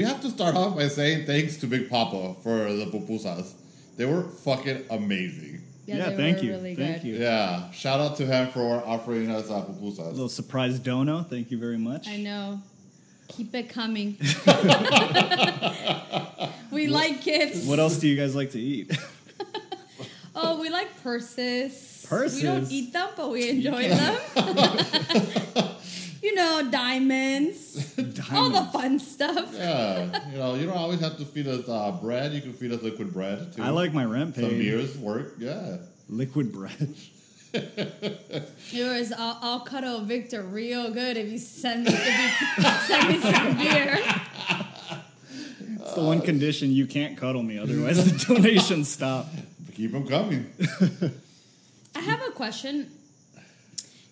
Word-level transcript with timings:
we 0.00 0.06
have 0.06 0.22
to 0.22 0.30
start 0.30 0.54
off 0.56 0.76
by 0.76 0.88
saying 0.88 1.26
thanks 1.26 1.58
to 1.58 1.66
Big 1.66 1.90
Papa 1.90 2.34
for 2.42 2.72
the 2.72 2.86
pupusas. 2.86 3.52
They 3.98 4.06
were 4.06 4.22
fucking 4.22 4.84
amazing. 4.88 5.60
Yeah, 5.84 6.08
they 6.08 6.16
thank 6.16 6.38
were 6.38 6.44
you. 6.44 6.50
Really 6.52 6.74
Thank 6.74 7.02
good. 7.02 7.08
you. 7.08 7.16
Yeah, 7.16 7.70
shout 7.72 8.00
out 8.00 8.16
to 8.16 8.24
him 8.24 8.48
for 8.52 8.82
offering 8.86 9.30
us 9.30 9.50
uh, 9.50 9.56
A 9.56 9.62
pupusas. 9.64 10.12
little 10.12 10.30
surprise 10.30 10.78
dono. 10.78 11.22
Thank 11.22 11.50
you 11.50 11.58
very 11.58 11.76
much. 11.76 12.08
I 12.08 12.16
know. 12.16 12.62
Keep 13.28 13.54
it 13.54 13.68
coming. 13.68 14.16
we 16.70 16.86
like 16.86 17.22
gifts. 17.22 17.66
What 17.66 17.78
else 17.78 17.98
do 17.98 18.08
you 18.08 18.16
guys 18.16 18.34
like 18.34 18.52
to 18.52 18.60
eat? 18.60 18.96
Oh, 20.32 20.60
we 20.60 20.70
like 20.70 21.02
purses. 21.02 22.06
Purses. 22.08 22.36
We 22.40 22.48
don't 22.48 22.70
eat 22.70 22.92
them, 22.92 23.08
but 23.16 23.30
we 23.30 23.50
enjoy 23.50 23.88
them. 23.88 24.16
you 26.22 26.34
know, 26.36 26.68
diamonds, 26.70 27.92
all 28.32 28.50
the 28.50 28.64
fun 28.72 28.98
stuff. 28.98 29.52
Yeah, 29.54 30.30
you 30.30 30.38
know, 30.38 30.54
you 30.54 30.66
don't 30.66 30.76
always 30.76 31.00
have 31.00 31.16
to 31.18 31.24
feed 31.24 31.46
us 31.46 31.68
uh, 31.68 31.92
bread. 31.92 32.32
You 32.32 32.40
can 32.40 32.52
feed 32.52 32.72
us 32.72 32.82
liquid 32.82 33.12
bread 33.12 33.52
too. 33.54 33.62
I 33.62 33.70
like 33.70 33.92
my 33.92 34.04
rent 34.04 34.34
some 34.34 34.48
beers 34.50 34.96
work. 34.98 35.34
Yeah. 35.38 35.78
Liquid 36.08 36.52
bread. 36.52 36.94
It 37.52 38.48
was, 38.72 39.12
I'll, 39.12 39.38
I'll 39.42 39.60
cuddle 39.60 40.02
Victor 40.02 40.42
real 40.42 40.92
good 40.92 41.16
if 41.16 41.32
you 41.32 41.38
send 41.38 41.84
me, 41.84 41.92
if 41.92 42.40
you 42.58 42.64
send 42.86 43.08
me 43.08 43.18
some 43.18 43.56
beer. 43.56 43.98
It's 45.80 45.94
the 45.94 46.02
one 46.04 46.20
condition 46.20 46.70
you 46.70 46.86
can't 46.86 47.16
cuddle 47.18 47.42
me, 47.42 47.58
otherwise 47.58 48.04
the 48.04 48.34
donations 48.34 48.88
stop. 48.88 49.26
Keep 49.74 49.90
them 49.92 50.06
coming. 50.06 50.46
I 51.96 52.00
have 52.00 52.22
a 52.22 52.30
question. 52.30 52.92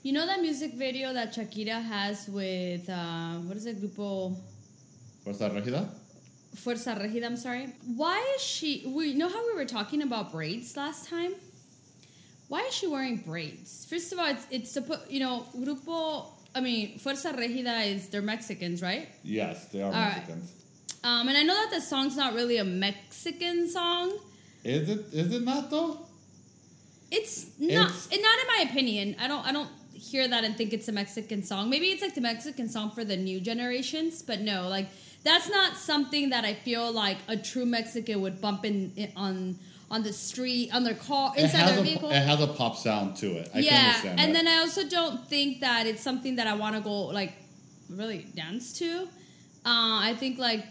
You 0.03 0.13
know 0.13 0.27
that 0.27 0.41
music 0.41 0.75
video 0.75 1.13
that 1.13 1.35
Shakira 1.35 1.83
has 1.83 2.29
with, 2.29 2.89
uh, 2.89 3.35
what 3.47 3.57
is 3.57 3.67
it, 3.67 3.81
Grupo 3.83 4.37
Fuerza 5.25 5.51
Regida? 5.51 5.89
Fuerza 6.57 6.95
Regida, 6.99 7.27
I'm 7.27 7.37
sorry. 7.37 7.69
Why 7.97 8.35
is 8.37 8.43
she, 8.43 8.85
we 8.95 9.15
know 9.15 9.29
how 9.29 9.45
we 9.47 9.55
were 9.55 9.65
talking 9.65 10.03
about 10.03 10.33
braids 10.33 10.77
last 10.77 11.09
time? 11.09 11.35
Why 12.49 12.61
is 12.63 12.75
she 12.75 12.87
wearing 12.87 13.19
braids? 13.19 13.87
First 13.91 14.13
of 14.13 14.19
all, 14.19 14.27
it's, 14.27 14.47
it's 14.51 14.71
supposed, 14.71 15.11
you 15.11 15.21
know, 15.21 15.45
Grupo, 15.57 16.27
I 16.55 16.61
mean, 16.61 16.99
Fuerza 16.99 17.37
Regida 17.37 17.87
is, 17.87 18.09
they're 18.09 18.23
Mexicans, 18.23 18.81
right? 18.81 19.09
Yes, 19.25 19.67
they 19.67 19.83
are 19.83 19.91
right. 19.91 20.15
Mexicans. 20.17 20.53
Um, 21.05 21.29
and 21.29 21.37
I 21.37 21.43
know 21.43 21.55
that 21.55 21.71
the 21.71 21.81
song's 21.81 22.17
not 22.17 22.35
really 22.35 22.57
a 22.59 22.65
Mexican 22.65 23.69
song. 23.69 24.17
Is 24.65 24.89
it? 24.89 25.07
Is 25.13 25.33
it 25.33 25.43
not 25.45 25.71
though? 25.71 26.07
It's 27.11 27.47
not, 27.59 27.71
It's- 27.91 28.09
not 28.11 28.19
in 28.41 28.47
my 28.49 28.65
opinion. 28.71 29.15
I 29.21 29.29
don't, 29.29 29.47
I 29.47 29.53
don't 29.53 29.69
hear 30.11 30.27
that 30.29 30.45
and 30.45 30.57
think 30.57 30.73
it's 30.73 30.89
a 30.89 30.93
Mexican 30.93 31.43
song. 31.43 31.71
Maybe 31.71 31.87
it's 31.87 32.03
like 32.03 32.15
the 32.15 32.21
Mexican 32.21 32.69
song 32.69 32.91
for 32.91 33.05
the 33.05 33.17
new 33.17 33.41
generations, 33.41 34.23
but 34.23 34.41
no, 34.41 34.69
like 34.69 34.89
that's 35.25 35.49
not 35.51 35.77
something 35.77 36.31
that 36.31 36.45
I 36.45 36.55
feel 36.55 36.91
like 36.93 37.19
a 37.29 37.37
true 37.37 37.67
Mexican 37.67 38.21
would 38.23 38.41
bump 38.41 38.65
in, 38.65 38.93
in 38.97 39.13
on 39.17 39.59
on 39.91 40.03
the 40.03 40.13
street, 40.13 40.71
on 40.75 40.85
their 40.85 40.95
car, 40.95 41.33
inside 41.37 41.69
their 41.69 41.79
a 41.79 41.83
vehicle. 41.83 42.11
it 42.11 42.21
has 42.21 42.41
a 42.43 42.47
pop 42.47 42.77
sound 42.77 43.17
to 43.17 43.27
it. 43.39 43.49
I 43.55 43.63
can 43.63 43.65
yeah, 43.65 44.01
and 44.05 44.19
that. 44.19 44.33
then 44.33 44.49
I 44.49 44.59
also 44.59 44.87
don't 44.87 45.27
think 45.29 45.61
that 45.61 45.87
it's 45.87 46.03
something 46.03 46.37
that 46.37 46.47
I 46.47 46.55
want 46.55 46.77
to 46.77 46.83
go 46.83 47.07
like 47.07 47.33
really 47.89 48.27
dance 48.35 48.73
to. 48.81 49.09
Uh, 49.65 49.99
I 50.11 50.15
think 50.19 50.39
like 50.39 50.65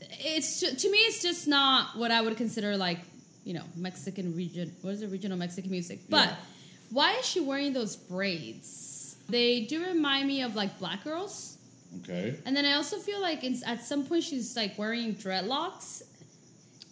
it's 0.00 0.60
to 0.60 0.90
me 0.90 0.98
it's 0.98 1.22
just 1.22 1.48
not 1.48 1.96
what 1.96 2.10
I 2.10 2.20
would 2.20 2.36
consider 2.36 2.76
like 2.76 3.00
you 3.44 3.54
know 3.54 3.64
Mexican 3.76 4.36
region. 4.36 4.74
What 4.82 4.94
is 4.94 5.02
it? 5.02 5.10
Regional 5.10 5.38
Mexican 5.38 5.70
music. 5.70 6.00
But 6.08 6.28
Yeah. 6.28 6.36
Why 6.90 7.14
is 7.14 7.24
she 7.26 7.40
wearing 7.40 7.72
those 7.72 7.96
braids? 7.96 9.16
They 9.28 9.62
do 9.62 9.84
remind 9.84 10.26
me 10.26 10.42
of 10.42 10.56
like 10.56 10.78
black 10.78 11.04
girls. 11.04 11.56
okay. 12.02 12.36
And 12.44 12.56
then 12.56 12.64
I 12.64 12.72
also 12.74 12.98
feel 12.98 13.20
like 13.20 13.44
it's, 13.44 13.66
at 13.66 13.84
some 13.84 14.04
point 14.06 14.24
she's 14.24 14.56
like 14.56 14.76
wearing 14.78 15.14
dreadlocks. 15.14 16.02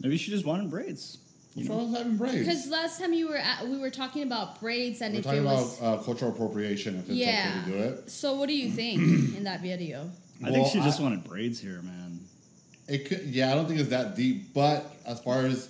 Maybe 0.01 0.17
she 0.17 0.31
just 0.31 0.45
wanted 0.45 0.71
braids. 0.71 1.19
What's 1.55 1.69
wrong 1.69 1.91
with 1.91 1.99
having 2.01 2.17
braids? 2.17 2.39
Because 2.39 2.69
last 2.69 3.01
time 3.01 3.13
you 3.13 3.29
were 3.29 3.37
at, 3.37 3.67
we 3.67 3.79
were 3.79 3.91
talking 3.91 4.23
about 4.23 4.61
braids 4.61 5.01
and 5.03 5.13
We're 5.15 5.19
if 5.21 5.25
talking 5.25 5.41
it 5.41 5.47
about 5.47 5.79
uh, 5.83 6.03
cultural 6.05 6.31
appropriation. 6.31 6.95
If 6.97 7.07
it's 7.09 7.11
Yeah. 7.19 7.63
okay 7.65 7.73
to 7.73 7.77
do 7.79 7.83
it, 7.85 8.11
So 8.11 8.35
what 8.35 8.47
do 8.49 8.57
you 8.57 8.71
think 8.71 9.01
in 9.37 9.43
that 9.45 9.61
video? 9.61 10.09
I 10.41 10.51
Well, 10.51 10.53
think 10.53 10.69
she 10.69 10.79
just 10.81 11.01
I- 11.01 11.03
wanted 11.03 11.25
braids 11.25 11.59
here, 11.59 11.83
man. 11.83 12.21
it 12.87 13.09
could. 13.09 13.23
Yeah, 13.23 13.51
I 13.51 13.57
don't 13.57 13.67
think 13.67 13.81
it's 13.81 13.89
that 13.89 14.15
deep. 14.15 14.55
But 14.55 14.87
as 15.05 15.19
far 15.21 15.45
as 15.47 15.69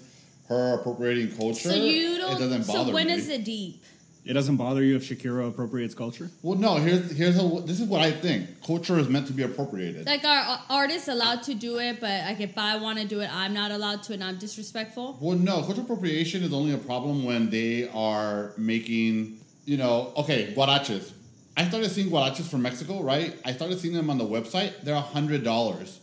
her 0.49 0.75
appropriating 0.78 1.34
culture, 1.34 1.71
So 1.71 1.75
you 1.75 2.19
don't. 2.19 2.37
it 2.37 2.39
doesn't 2.39 2.66
bother 2.66 2.89
so 2.91 2.93
when 2.95 3.06
me. 3.06 3.15
is 3.15 3.28
it 3.31 3.45
deep? 3.45 3.83
It 4.25 4.34
doesn't 4.34 4.56
bother 4.56 4.83
you 4.83 4.97
if 4.97 5.09
Shakira 5.09 5.49
appropriates 5.49 5.95
culture? 5.95 6.31
Well, 6.43 6.59
no. 6.59 6.77
Here's 6.77 7.11
here's 7.17 7.37
how, 7.37 7.61
this 7.61 7.81
is 7.81 7.87
what 7.89 8.03
I 8.03 8.11
think. 8.11 8.62
Culture 8.62 8.99
is 8.99 9.09
meant 9.09 9.27
to 9.29 9.33
be 9.33 9.43
appropriated. 9.43 10.05
Like 10.06 10.23
are 10.25 10.61
artists 10.69 11.09
allowed 11.09 11.43
to 11.45 11.55
do 11.55 11.79
it, 11.79 11.99
but 12.01 12.25
like 12.25 12.41
if 12.41 12.59
I 12.59 12.77
want 12.77 12.99
to 12.99 13.07
do 13.07 13.21
it, 13.21 13.34
I'm 13.34 13.55
not 13.55 13.71
allowed 13.71 14.03
to, 14.05 14.12
and 14.12 14.23
I'm 14.23 14.37
disrespectful. 14.37 15.17
Well, 15.21 15.39
no, 15.39 15.62
cultural 15.62 15.81
appropriation 15.81 16.43
is 16.43 16.53
only 16.53 16.75
a 16.75 16.78
problem 16.78 17.25
when 17.25 17.49
they 17.49 17.89
are 17.95 18.53
making, 18.59 19.39
you 19.65 19.78
know, 19.78 20.12
okay, 20.17 20.53
guaraches. 20.55 21.12
I 21.57 21.67
started 21.67 21.91
seeing 21.91 22.11
guaraches 22.11 22.49
from 22.51 22.62
Mexico, 22.62 23.03
right? 23.03 23.34
I 23.45 23.53
started 23.53 23.81
seeing 23.81 23.95
them 23.95 24.11
on 24.11 24.19
the 24.19 24.27
website. 24.27 24.83
They're 24.83 24.95
a 24.95 25.01
hundred 25.01 25.43
dollars, 25.43 26.01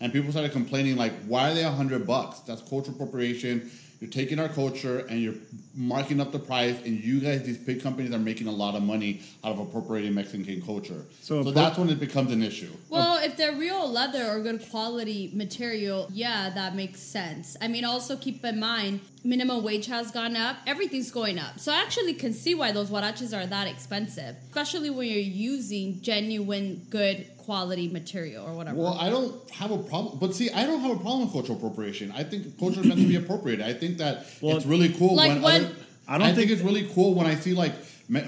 and 0.00 0.12
people 0.12 0.32
started 0.32 0.50
complaining 0.50 0.96
like, 0.96 1.12
"Why 1.26 1.52
are 1.52 1.54
they 1.54 1.64
a 1.64 1.70
hundred 1.70 2.04
bucks? 2.06 2.40
That's 2.40 2.62
cultural 2.62 2.96
appropriation. 2.96 3.70
You're 4.00 4.10
taking 4.10 4.38
our 4.38 4.48
culture 4.48 5.00
and 5.10 5.20
you're 5.20 5.34
marking 5.74 6.22
up 6.22 6.32
the 6.32 6.38
price, 6.38 6.76
and 6.86 7.04
you 7.04 7.20
guys, 7.20 7.42
these 7.42 7.58
big 7.58 7.82
companies, 7.82 8.12
are 8.14 8.18
making 8.18 8.46
a 8.46 8.52
lot 8.52 8.74
of 8.74 8.82
money 8.82 9.20
out 9.44 9.52
of 9.52 9.58
appropriating 9.60 10.14
Mexican 10.14 10.62
culture. 10.62 11.04
So 11.20 11.42
So, 11.42 11.50
that's 11.50 11.78
when 11.78 11.90
it 11.90 12.00
becomes 12.00 12.32
an 12.32 12.42
issue. 12.42 12.70
Well, 12.88 13.22
if 13.22 13.36
they're 13.36 13.54
real 13.54 13.88
leather 13.90 14.26
or 14.26 14.40
good 14.40 14.68
quality 14.70 15.30
material, 15.34 16.08
yeah, 16.12 16.48
that 16.50 16.74
makes 16.74 17.00
sense. 17.02 17.58
I 17.60 17.68
mean, 17.68 17.84
also 17.84 18.16
keep 18.16 18.42
in 18.42 18.58
mind, 18.58 19.00
minimum 19.22 19.62
wage 19.62 19.86
has 19.86 20.10
gone 20.10 20.34
up. 20.34 20.56
Everything's 20.66 21.10
going 21.10 21.38
up. 21.38 21.60
So 21.60 21.70
I 21.70 21.76
actually 21.82 22.14
can 22.14 22.32
see 22.32 22.54
why 22.54 22.72
those 22.72 22.88
huaraches 22.90 23.36
are 23.36 23.46
that 23.46 23.66
expensive, 23.68 24.34
especially 24.48 24.88
when 24.88 25.08
you're 25.08 25.18
using 25.18 26.00
genuine, 26.00 26.86
good 26.88 27.26
quality 27.50 27.88
material 27.88 28.46
or 28.46 28.54
whatever. 28.54 28.76
Well, 28.78 28.94
I 28.94 29.10
don't 29.10 29.34
have 29.50 29.72
a 29.72 29.78
problem, 29.78 30.18
but 30.20 30.36
see, 30.36 30.50
I 30.52 30.64
don't 30.66 30.78
have 30.82 30.92
a 30.92 31.00
problem 31.00 31.22
with 31.22 31.32
cultural 31.32 31.58
appropriation. 31.58 32.12
I 32.14 32.22
think 32.22 32.56
culture 32.60 32.78
is 32.80 32.86
meant 32.86 33.00
to 33.00 33.08
be 33.08 33.16
appropriated. 33.16 33.66
I 33.66 33.72
think 33.72 33.98
that 33.98 34.24
Well, 34.40 34.56
it's 34.56 34.66
really 34.66 34.90
cool 34.90 35.16
Like 35.16 35.30
when, 35.32 35.42
when- 35.42 35.64
other, 35.64 35.74
I 36.06 36.18
don't 36.18 36.28
I 36.28 36.32
think 36.32 36.48
think- 36.48 36.50
it's 36.52 36.62
really 36.62 36.88
cool 36.94 37.14
when 37.14 37.26
I 37.26 37.34
see 37.34 37.52
like 37.54 37.72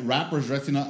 rappers 0.03 0.47
dressing 0.49 0.75
up 0.75 0.89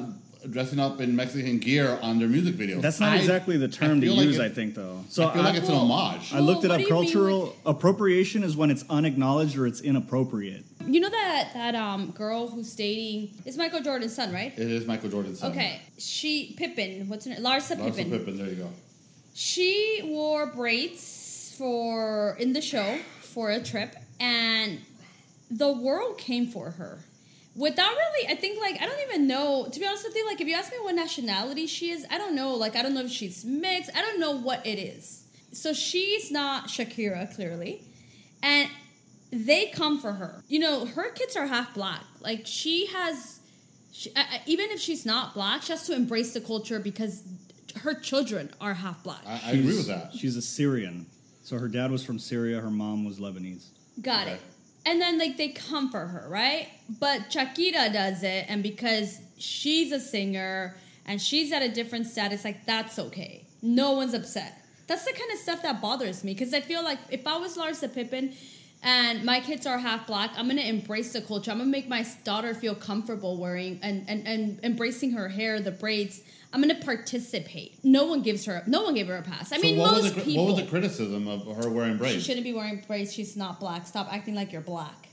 dressing 0.51 0.79
up 0.81 1.01
in 1.01 1.15
Mexican 1.15 1.59
gear 1.59 1.99
on 2.03 2.19
their 2.19 2.29
music 2.29 2.57
videos. 2.57 2.81
That's 2.83 3.01
not 3.01 3.13
I- 3.13 3.17
exactly 3.19 3.57
the 3.57 3.69
term 3.69 4.01
to 4.01 4.11
like 4.13 4.27
use, 4.27 4.39
it- 4.39 4.43
I 4.43 4.49
think, 4.49 4.75
though. 4.75 5.05
So 5.09 5.29
I 5.29 5.33
feel 5.35 5.43
like 5.43 5.55
it's 5.57 5.69
an 5.69 5.75
Well, 5.75 5.91
homage. 5.93 6.33
I 6.35 6.41
looked 6.41 6.65
it 6.65 6.71
up. 6.71 6.79
what 6.81 6.89
do 6.89 6.95
you 6.95 6.95
mean 6.95 7.05
Cultural 7.13 7.57
appropriation 7.65 8.43
is 8.43 8.57
when 8.57 8.71
it's 8.71 8.85
unacknowledged 8.91 9.57
or 9.57 9.67
it's 9.67 9.81
inappropriate. 9.81 10.65
you 10.87 10.99
know 11.01 11.09
that 11.11 11.51
that 11.55 11.75
um 11.77 12.11
girl 12.11 12.49
who's 12.49 12.75
dating 12.75 13.31
is 13.45 13.57
Michael 13.57 13.81
Jordan's 13.81 14.15
son, 14.15 14.33
right? 14.33 14.53
it 14.59 14.71
is 14.71 14.85
Michael 14.87 15.11
Jordan's 15.11 15.39
son. 15.39 15.53
Okay, 15.53 15.81
she 15.99 16.55
Pippen. 16.57 17.09
What's 17.09 17.25
her 17.27 17.31
name? 17.33 17.43
Larsa 17.43 17.77
Larsa 17.77 17.97
Pippen. 17.97 18.11
Pippen. 18.11 18.37
There 18.39 18.49
you 18.49 18.57
go. 18.57 18.69
She 19.35 20.01
wore 20.05 20.47
braids 20.47 21.55
for 21.57 22.37
in 22.41 22.53
the 22.53 22.61
show 22.61 22.99
for 23.21 23.51
a 23.51 23.61
trip, 23.63 23.95
and 24.21 24.81
the 25.51 25.71
world 25.73 26.19
came 26.19 26.47
for 26.49 26.73
her. 26.73 26.99
Without 27.55 27.91
really, 27.91 28.29
I 28.33 28.35
think 28.35 28.59
like 28.61 28.81
I 28.81 28.87
don't 28.87 29.01
even 29.09 29.27
know. 29.27 29.69
To 29.71 29.79
be 29.81 29.87
honest 29.87 30.05
with 30.05 30.17
you, 30.17 30.25
like 30.27 30.41
if 30.41 30.49
you 30.49 30.55
ask 30.55 30.71
me 30.73 30.79
what 30.81 30.95
nationality 30.95 31.67
she 31.67 31.91
is, 31.91 32.07
I 32.11 32.17
don't 32.19 32.35
know. 32.35 32.55
Like 32.55 32.77
I 32.77 32.83
don't 32.83 32.95
know 32.95 33.03
if 33.03 33.11
she's 33.11 33.45
mixed. 33.45 33.91
I 33.95 34.01
don't 34.01 34.19
know 34.19 34.33
what 34.33 34.67
it 34.67 34.79
is. 34.79 35.25
So 35.53 35.75
she's 35.75 36.31
not 36.31 36.69
Shakira 36.69 37.35
clearly, 37.35 37.83
and 38.43 38.71
they 39.31 39.67
come 39.67 40.01
for 40.01 40.13
her. 40.15 40.43
You 40.49 40.61
know, 40.61 40.87
her 40.87 41.11
kids 41.11 41.37
are 41.37 41.47
half 41.47 41.75
black. 41.75 42.05
Like 42.21 42.43
she 42.47 42.87
has, 42.87 43.41
she, 43.93 44.11
I, 44.17 44.21
I- 44.21 44.41
even 44.47 44.71
if 44.71 44.81
she's 44.81 45.05
not 45.05 45.35
black, 45.35 45.63
she 45.63 45.73
has 45.73 45.87
to 45.89 45.95
embrace 45.95 46.33
the 46.33 46.41
culture 46.41 46.79
because 46.81 47.23
her 47.83 47.93
children 47.95 48.51
are 48.63 48.73
half 48.75 49.03
black. 49.03 49.21
I, 49.27 49.41
I 49.45 49.51
agree 49.53 49.77
with 49.77 49.89
that. 49.89 50.15
She's 50.15 50.37
a 50.37 50.43
Syrian. 50.43 51.05
So 51.43 51.59
her 51.59 51.69
dad 51.69 51.91
was 51.91 52.03
from 52.05 52.19
Syria, 52.19 52.61
her 52.61 52.71
mom 52.71 53.05
was 53.05 53.19
Lebanese. 53.19 53.67
Got 54.01 54.23
Okay. 54.29 54.37
it. 54.37 54.41
And 54.85 55.01
then 55.01 55.19
like 55.19 55.37
they 55.37 55.49
come 55.49 55.91
for 55.91 56.07
her, 56.07 56.29
right? 56.29 56.69
But 56.99 57.31
Shakira 57.31 57.93
does 57.93 58.23
it, 58.23 58.47
and 58.49 58.63
because 58.63 59.21
she's 59.39 59.93
a 59.93 60.01
singer 60.01 60.77
and 61.07 61.21
she's 61.21 61.53
at 61.53 61.63
a 61.63 61.69
different 61.69 62.07
status, 62.07 62.45
like 62.45 62.67
that's 62.67 62.99
okay. 62.99 63.45
No 63.61 63.93
one's 63.93 64.15
upset. 64.15 64.61
That's 64.89 65.05
the 65.05 65.13
kind 65.13 65.31
of 65.33 65.39
stuff 65.39 65.63
that 65.63 65.81
bothers 65.81 66.25
me 66.25 66.35
because 66.35 66.53
I 66.53 66.61
feel 66.61 66.83
like 66.83 66.99
if 67.11 67.27
I 67.27 67.37
was 67.39 67.57
Larsa 67.57 67.93
Pippen 67.93 68.35
and 68.83 69.25
my 69.25 69.41
kids 69.41 69.67
are 69.67 69.79
half 69.79 70.07
black, 70.07 70.33
I'm 70.37 70.49
gonna 70.49 70.63
embrace 70.63 71.13
the 71.13 71.21
culture. 71.21 71.53
I'm 71.53 71.59
gonna 71.59 71.71
make 71.71 71.89
my 71.89 72.05
daughter 72.25 72.53
feel 72.53 72.75
comfortable 72.75 73.37
wearing 73.37 73.79
and, 73.83 74.05
and, 74.09 74.27
and 74.27 74.61
embracing 74.65 75.13
her 75.13 75.29
hair, 75.29 75.61
the 75.61 75.71
braids. 75.71 76.23
I'm 76.53 76.61
gonna 76.61 76.75
participate. 76.75 77.79
No 77.83 78.07
one 78.07 78.23
gives 78.23 78.45
her 78.45 78.63
no 78.67 78.83
one 78.83 78.95
gave 78.95 79.09
her 79.09 79.17
a 79.17 79.23
pass. 79.23 79.53
I 79.53 79.59
mean 79.59 79.77
so 79.77 79.83
what 79.83 79.93
most 79.93 80.03
was 80.03 80.15
the, 80.15 80.21
people 80.23 80.47
what 80.47 80.55
was 80.57 80.65
the 80.65 80.71
criticism 80.71 81.29
of 81.29 81.47
her 81.57 81.71
wearing 81.71 81.97
braids? 81.97 82.15
she 82.15 82.21
shouldn't 82.21 82.45
be 82.45 82.53
wearing 82.53 82.83
braids. 82.87 83.13
She's 83.13 83.37
not 83.37 83.59
black. 83.61 83.87
Stop 83.87 84.13
acting 84.13 84.35
like 84.35 84.53
you're 84.53 84.61
black. 84.61 85.09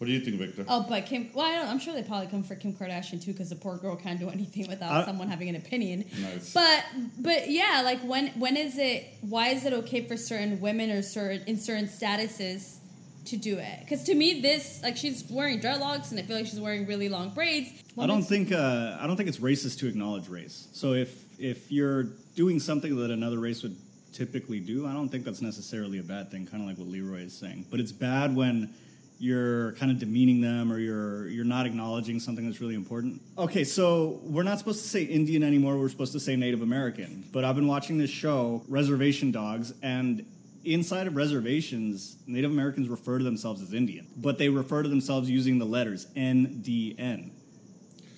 What 0.00 0.06
do 0.06 0.14
you 0.14 0.20
think, 0.20 0.38
Victor? 0.38 0.64
Oh, 0.66 0.86
but 0.88 1.04
Kim. 1.04 1.28
Well, 1.34 1.44
I 1.44 1.56
don't, 1.56 1.68
I'm 1.68 1.78
sure 1.78 1.92
they 1.92 2.02
probably 2.02 2.28
come 2.28 2.42
for 2.42 2.54
Kim 2.54 2.72
Kardashian 2.72 3.22
too, 3.22 3.32
because 3.32 3.50
the 3.50 3.56
poor 3.56 3.76
girl 3.76 3.96
can't 3.96 4.18
do 4.18 4.30
anything 4.30 4.66
without 4.66 4.90
I- 4.90 5.04
someone 5.04 5.28
having 5.28 5.50
an 5.50 5.56
opinion. 5.56 6.06
Nice. 6.22 6.54
But 6.54 6.84
but 7.18 7.50
yeah, 7.50 7.82
like 7.84 8.00
when 8.00 8.28
when 8.28 8.56
is 8.56 8.78
it? 8.78 9.04
Why 9.20 9.48
is 9.48 9.66
it 9.66 9.74
okay 9.74 10.06
for 10.08 10.16
certain 10.16 10.58
women 10.60 10.90
or 10.90 11.02
certain 11.02 11.42
in 11.46 11.58
certain 11.58 11.86
statuses 11.86 12.79
to 13.26 13.36
do 13.36 13.58
it? 13.58 13.80
Because 13.80 14.04
to 14.04 14.14
me, 14.14 14.40
this 14.40 14.82
like 14.82 14.96
she's 14.96 15.24
wearing 15.30 15.60
dreadlocks, 15.60 16.10
and 16.10 16.20
I 16.20 16.22
feel 16.22 16.36
like 16.36 16.46
she's 16.46 16.60
wearing 16.60 16.86
really 16.86 17.08
long 17.08 17.30
braids. 17.30 17.70
I 17.98 18.06
don't 18.06 18.22
think 18.22 18.52
uh, 18.52 18.96
I 19.00 19.06
don't 19.06 19.16
think 19.16 19.28
it's 19.28 19.38
racist 19.38 19.78
to 19.80 19.88
acknowledge 19.88 20.28
race. 20.28 20.68
So 20.72 20.92
if 20.94 21.24
if 21.38 21.70
you're 21.70 22.04
doing 22.34 22.60
something 22.60 22.96
that 22.96 23.10
another 23.10 23.38
race 23.38 23.62
would 23.62 23.76
typically 24.12 24.60
do, 24.60 24.86
I 24.86 24.92
don't 24.92 25.08
think 25.08 25.24
that's 25.24 25.42
necessarily 25.42 25.98
a 25.98 26.02
bad 26.02 26.30
thing. 26.30 26.46
Kind 26.46 26.62
of 26.62 26.68
like 26.68 26.78
what 26.78 26.88
Leroy 26.88 27.22
is 27.22 27.32
saying. 27.32 27.66
But 27.70 27.80
it's 27.80 27.92
bad 27.92 28.34
when 28.34 28.72
you're 29.20 29.72
kind 29.72 29.92
of 29.92 29.98
demeaning 29.98 30.40
them 30.40 30.72
or 30.72 30.78
you're 30.78 31.28
you're 31.28 31.44
not 31.44 31.66
acknowledging 31.66 32.18
something 32.18 32.46
that's 32.46 32.60
really 32.60 32.74
important. 32.74 33.20
Okay, 33.36 33.64
so 33.64 34.18
we're 34.24 34.42
not 34.42 34.58
supposed 34.58 34.82
to 34.82 34.88
say 34.88 35.02
Indian 35.02 35.42
anymore. 35.42 35.78
We're 35.78 35.90
supposed 35.90 36.12
to 36.12 36.20
say 36.20 36.36
Native 36.36 36.62
American. 36.62 37.24
But 37.30 37.44
I've 37.44 37.54
been 37.54 37.68
watching 37.68 37.98
this 37.98 38.10
show, 38.10 38.62
Reservation 38.66 39.30
Dogs, 39.30 39.74
and 39.82 40.24
inside 40.64 41.06
of 41.06 41.16
reservations, 41.16 42.16
Native 42.26 42.50
Americans 42.50 42.88
refer 42.88 43.18
to 43.18 43.24
themselves 43.24 43.62
as 43.62 43.72
Indian, 43.72 44.06
but 44.16 44.38
they 44.38 44.48
refer 44.48 44.82
to 44.82 44.88
themselves 44.88 45.30
using 45.30 45.58
the 45.58 45.64
letters 45.66 46.06
N 46.16 46.60
D 46.62 46.94
N 46.98 47.32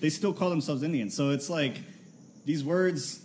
they 0.03 0.09
still 0.09 0.33
call 0.33 0.49
themselves 0.49 0.83
Indian. 0.83 1.09
So 1.09 1.29
it's 1.29 1.49
like 1.49 1.77
these 2.45 2.61
words. 2.61 3.21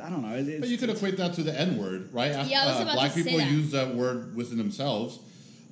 I 0.00 0.10
don't 0.10 0.20
know. 0.22 0.36
It's, 0.36 0.60
But 0.60 0.68
you 0.68 0.76
could 0.76 0.90
equate 0.90 1.16
that 1.16 1.32
to 1.34 1.42
the 1.42 1.58
N 1.58 1.78
word, 1.78 2.12
right? 2.12 2.46
Yeah, 2.46 2.64
I 2.64 2.66
was 2.66 2.76
uh, 2.76 2.82
about 2.82 2.94
black 2.94 3.12
to 3.14 3.18
say 3.18 3.24
people 3.24 3.38
that. 3.38 3.50
use 3.50 3.70
that 3.72 3.94
word 3.94 4.36
within 4.36 4.58
themselves, 4.58 5.18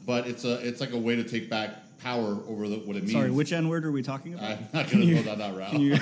but 0.06 0.26
it's 0.26 0.44
a 0.46 0.66
it's 0.66 0.81
like 0.81 0.92
a 0.92 0.99
way 0.99 1.14
to 1.14 1.25
take 1.25 1.50
back 1.50 1.75
power 1.99 2.38
over 2.49 2.69
the, 2.69 2.76
what 2.76 2.96
it 2.96 3.02
means. 3.02 3.12
sorry, 3.12 3.31
which 3.31 3.52
N 3.52 3.69
word 3.69 3.84
are 3.84 3.92
we 3.92 4.02
talking 4.02 4.32
about? 4.32 4.44
I'm 4.52 4.69
not 4.72 4.90
going 4.90 5.06
to 5.06 5.14
go 5.14 5.22
down 5.22 5.38
that 5.40 5.56
route. 5.58 5.78
You, 5.78 5.99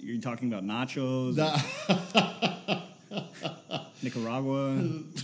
you're 0.12 0.22
talking 0.22 0.52
about 0.52 0.64
nachos, 0.64 1.34
Nicaragua. 4.04 4.74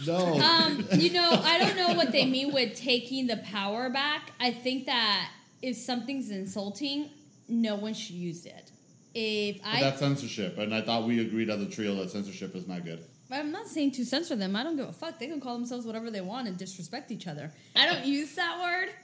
no, 0.06 0.16
Um, 0.40 0.86
you 0.94 1.12
know, 1.12 1.30
I 1.44 1.58
don't 1.58 1.76
know 1.76 1.92
what 1.94 2.12
they 2.12 2.26
mean 2.26 2.52
with 2.52 2.74
taking 2.76 3.26
the 3.26 3.36
power 3.38 3.90
back. 3.90 4.32
I 4.40 4.50
think 4.50 4.86
that 4.86 5.30
if 5.62 5.76
something's 5.76 6.30
insulting, 6.30 7.10
no 7.48 7.76
one 7.76 7.94
should 7.94 8.16
use 8.16 8.46
it. 8.46 8.72
If 9.14 9.60
But 9.62 9.68
I, 9.68 9.80
that's 9.80 9.98
censorship, 10.00 10.56
and 10.58 10.74
I 10.74 10.82
thought 10.82 11.04
we 11.04 11.20
agreed 11.20 11.50
as 11.50 11.60
a 11.60 11.66
trio 11.66 11.94
that 11.96 12.10
censorship 12.10 12.54
is 12.54 12.66
not 12.66 12.84
good. 12.84 13.04
But 13.28 13.38
I'm 13.40 13.52
not 13.52 13.66
saying 13.68 13.92
to 13.92 14.04
censor 14.04 14.34
them. 14.36 14.56
I 14.56 14.62
don't 14.64 14.76
give 14.76 14.88
a 14.88 14.92
fuck. 14.92 15.18
They 15.18 15.26
can 15.28 15.40
call 15.40 15.56
themselves 15.56 15.86
whatever 15.86 16.10
they 16.10 16.20
want 16.20 16.48
and 16.48 16.56
disrespect 16.56 17.10
each 17.12 17.26
other. 17.28 17.52
I 17.76 17.86
don't 17.86 18.04
use 18.04 18.34
that 18.34 18.60
word. 18.60 18.94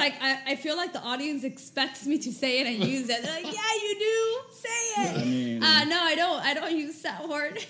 like 0.06 0.22
I, 0.22 0.52
I 0.52 0.56
feel 0.56 0.78
like 0.78 0.94
the 0.94 1.02
audience 1.02 1.44
expects 1.44 2.06
me 2.06 2.18
to 2.20 2.32
say 2.32 2.60
it 2.62 2.68
and 2.68 2.84
use 2.84 3.10
it. 3.10 3.24
They're 3.24 3.34
like, 3.34 3.46
yeah, 3.46 3.74
you 3.84 3.96
do. 4.00 4.40
Say 4.54 4.70
it. 4.70 5.18
I 5.18 5.24
mean- 5.24 5.64
uh, 5.64 5.84
no, 5.86 6.00
I 6.00 6.16
don't. 6.16 6.42
I 6.44 6.54
don't 6.54 6.78
use 6.78 7.02
that 7.02 7.28
word. 7.28 7.60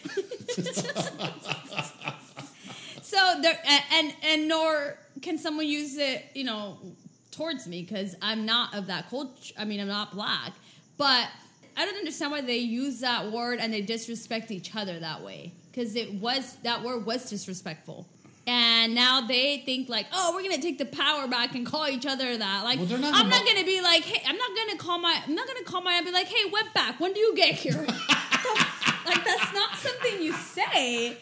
so 3.01 3.39
there, 3.41 3.57
and 3.91 4.13
and 4.23 4.47
nor 4.47 4.97
can 5.21 5.37
someone 5.37 5.67
use 5.67 5.97
it, 5.97 6.25
you 6.33 6.43
know, 6.43 6.77
towards 7.31 7.67
me 7.67 7.83
because 7.83 8.15
I'm 8.21 8.45
not 8.45 8.75
of 8.75 8.87
that 8.87 9.09
culture. 9.09 9.53
I 9.57 9.65
mean, 9.65 9.79
I'm 9.79 9.87
not 9.87 10.13
black, 10.13 10.51
but 10.97 11.27
I 11.77 11.85
don't 11.85 11.97
understand 11.97 12.31
why 12.31 12.41
they 12.41 12.57
use 12.57 12.99
that 12.99 13.31
word 13.31 13.59
and 13.59 13.73
they 13.73 13.81
disrespect 13.81 14.51
each 14.51 14.75
other 14.75 14.99
that 14.99 15.21
way 15.21 15.53
because 15.71 15.95
it 15.95 16.13
was 16.15 16.57
that 16.63 16.83
word 16.83 17.05
was 17.05 17.29
disrespectful. 17.29 18.07
And 18.47 18.93
now 18.93 19.21
they 19.21 19.63
think 19.65 19.89
like, 19.89 20.05
oh, 20.13 20.33
we're 20.35 20.43
gonna 20.43 20.61
take 20.61 20.77
the 20.77 20.85
power 20.85 21.27
back 21.27 21.55
and 21.55 21.65
call 21.65 21.87
each 21.87 22.05
other 22.05 22.37
that. 22.37 22.63
Like, 22.63 22.79
Well, 22.79 22.99
not 22.99 23.15
I'm 23.15 23.29
not 23.29 23.45
gonna 23.45 23.65
be 23.65 23.81
like, 23.81 24.03
hey, 24.03 24.21
I'm 24.27 24.37
not 24.37 24.49
gonna 24.55 24.77
call 24.77 24.99
my, 24.99 25.19
I'm 25.25 25.33
not 25.33 25.47
gonna 25.47 25.63
call 25.63 25.81
my 25.81 25.93
and 25.93 26.05
be 26.05 26.11
like, 26.11 26.27
hey, 26.27 26.49
wetback, 26.49 26.99
when 26.99 27.13
do 27.13 27.19
you 27.19 27.35
get 27.35 27.55
here? 27.55 27.73
What 27.75 27.87
the 27.87 28.59
f- 28.61 29.05
like, 29.07 29.25
that's 29.25 29.53
not 29.53 29.75
something 29.75 30.21
you 30.21 30.33
say. 30.33 31.17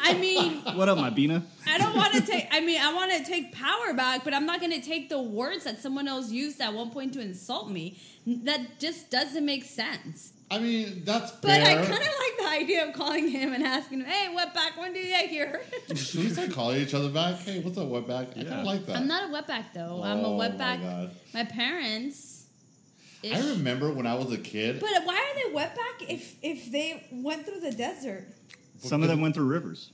I 0.00 0.14
mean, 0.14 0.58
what 0.76 0.88
up, 0.88 0.98
my 0.98 1.10
Bina? 1.10 1.42
I 1.66 1.78
don't 1.78 1.96
want 1.96 2.12
to 2.12 2.20
take. 2.20 2.46
I 2.50 2.60
mean, 2.60 2.80
I 2.80 2.92
want 2.92 3.10
to 3.12 3.24
take 3.24 3.52
power 3.52 3.94
back, 3.94 4.22
but 4.22 4.34
I'm 4.34 4.44
not 4.44 4.60
going 4.60 4.72
to 4.72 4.86
take 4.86 5.08
the 5.08 5.20
words 5.20 5.64
that 5.64 5.80
someone 5.80 6.06
else 6.06 6.30
used 6.30 6.60
at 6.60 6.74
one 6.74 6.90
point 6.90 7.14
to 7.14 7.20
insult 7.20 7.70
me. 7.70 7.98
That 8.26 8.78
just 8.78 9.10
doesn't 9.10 9.44
make 9.44 9.64
sense. 9.64 10.34
I 10.52 10.58
mean, 10.58 11.02
that's 11.04 11.32
But 11.32 11.48
fair. 11.50 11.62
I 11.62 11.74
kind 11.76 11.90
of 11.92 11.98
like 11.98 12.38
the 12.38 12.48
idea 12.50 12.86
of 12.86 12.92
calling 12.94 13.28
him 13.28 13.54
and 13.54 13.64
asking 13.64 14.00
him, 14.00 14.06
"Hey, 14.06 14.28
wetback, 14.36 14.78
when 14.78 14.92
do 14.92 14.98
you 14.98 15.06
get 15.06 15.30
here?" 15.30 15.62
Should 15.94 16.20
we 16.20 16.28
start 16.28 16.52
calling 16.52 16.82
each 16.82 16.92
other 16.92 17.08
back? 17.08 17.36
Hey, 17.40 17.60
what's 17.60 17.78
up, 17.78 17.88
wetback? 17.88 18.30
I 18.32 18.34
kind 18.34 18.46
Yeah. 18.48 18.60
of 18.60 18.66
like 18.66 18.84
that. 18.86 18.96
I'm 18.96 19.06
not 19.08 19.30
a 19.30 19.32
wetback 19.32 19.72
though. 19.74 20.02
I'm 20.04 20.18
a 20.18 20.28
Oh, 20.28 20.36
my 20.36 20.48
wetback. 20.50 20.82
God. 20.82 21.10
My 21.32 21.44
parents. 21.44 22.44
I 23.24 23.38
remember 23.52 23.90
when 23.92 24.06
I 24.06 24.14
was 24.14 24.30
a 24.32 24.36
kid. 24.36 24.80
But 24.80 24.90
why 25.04 25.14
are 25.16 25.34
they 25.50 25.56
wetback 25.56 26.10
if 26.10 26.36
if 26.42 26.70
they 26.70 27.06
went 27.10 27.46
through 27.46 27.60
the 27.60 27.70
desert? 27.72 28.26
Some 28.80 29.02
of 29.02 29.08
them 29.08 29.20
went 29.22 29.34
through 29.34 29.46
rivers. 29.46 29.90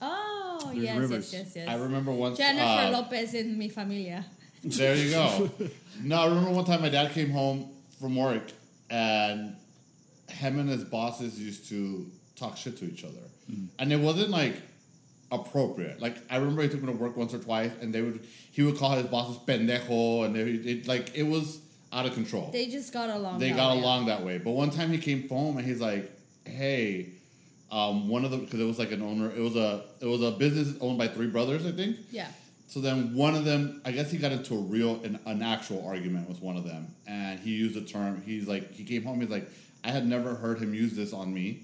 Oh 0.00 0.60
There's 0.66 0.78
yes, 0.78 0.96
rivers. 0.98 1.32
yes, 1.32 1.42
yes, 1.46 1.56
yes. 1.56 1.68
I 1.68 1.74
remember 1.74 2.12
once. 2.12 2.38
Jennifer 2.38 2.64
uh, 2.86 2.90
Lopez 2.92 3.34
in 3.34 3.58
mi 3.58 3.68
familia. 3.68 4.24
There 4.62 4.94
you 4.94 5.10
go. 5.10 5.50
no, 6.02 6.20
I 6.20 6.26
remember 6.26 6.50
one 6.50 6.64
time 6.66 6.82
my 6.82 6.88
dad 6.88 7.10
came 7.12 7.30
home 7.30 7.70
from 7.98 8.14
work 8.14 8.44
and 8.90 9.56
him 10.28 10.58
and 10.58 10.68
his 10.68 10.84
bosses 10.84 11.38
used 11.38 11.68
to 11.68 12.06
talk 12.36 12.56
shit 12.56 12.76
to 12.78 12.84
each 12.84 13.04
other. 13.04 13.14
And 13.78 13.92
it 13.92 13.98
wasn't 13.98 14.30
like 14.30 14.56
appropriate. 15.30 16.00
Like 16.00 16.16
I 16.30 16.36
remember 16.36 16.62
he 16.62 16.68
took 16.68 16.82
me 16.82 16.92
to 16.92 16.98
work 16.98 17.16
once 17.16 17.32
or 17.34 17.38
twice 17.38 17.72
and 17.80 17.94
they 17.94 18.02
would 18.02 18.26
he 18.52 18.62
would 18.62 18.76
call 18.76 18.96
his 18.96 19.06
bosses 19.06 19.38
pendejo 19.38 20.24
and 20.24 20.34
they 20.34 20.70
it, 20.70 20.86
like 20.86 21.14
it 21.14 21.22
was 21.22 21.60
out 21.92 22.06
of 22.06 22.14
control. 22.14 22.50
They 22.52 22.66
just 22.66 22.92
got 22.92 23.08
along. 23.08 23.38
They 23.38 23.50
got 23.50 23.76
way. 23.76 23.82
along 23.82 24.06
that 24.06 24.24
way. 24.24 24.38
But 24.38 24.50
one 24.50 24.70
time 24.70 24.90
he 24.90 24.98
came 24.98 25.26
home 25.28 25.56
and 25.56 25.66
he's 25.66 25.80
like, 25.80 26.10
"Hey, 26.44 27.12
um, 27.70 28.08
one 28.08 28.24
of 28.24 28.30
them 28.30 28.40
because 28.40 28.60
it 28.60 28.64
was 28.64 28.78
like 28.78 28.92
an 28.92 29.02
owner. 29.02 29.30
It 29.30 29.40
was 29.40 29.56
a 29.56 29.84
it 30.00 30.06
was 30.06 30.22
a 30.22 30.32
business 30.32 30.74
owned 30.80 30.98
by 30.98 31.08
three 31.08 31.26
brothers, 31.26 31.66
I 31.66 31.72
think. 31.72 31.96
Yeah. 32.10 32.28
So 32.66 32.80
then 32.80 33.14
one 33.14 33.34
of 33.34 33.46
them, 33.46 33.80
I 33.86 33.92
guess 33.92 34.10
he 34.10 34.18
got 34.18 34.30
into 34.30 34.54
a 34.54 34.58
real, 34.58 35.02
an, 35.02 35.18
an 35.24 35.42
actual 35.42 35.86
argument 35.86 36.28
with 36.28 36.42
one 36.42 36.58
of 36.58 36.64
them, 36.64 36.94
and 37.06 37.40
he 37.40 37.52
used 37.52 37.78
a 37.78 37.80
term. 37.80 38.22
He's 38.26 38.46
like, 38.46 38.72
he 38.72 38.84
came 38.84 39.04
home. 39.04 39.22
He's 39.22 39.30
like, 39.30 39.48
I 39.84 39.90
had 39.90 40.06
never 40.06 40.34
heard 40.34 40.58
him 40.58 40.74
use 40.74 40.94
this 40.94 41.12
on 41.12 41.32
me. 41.32 41.62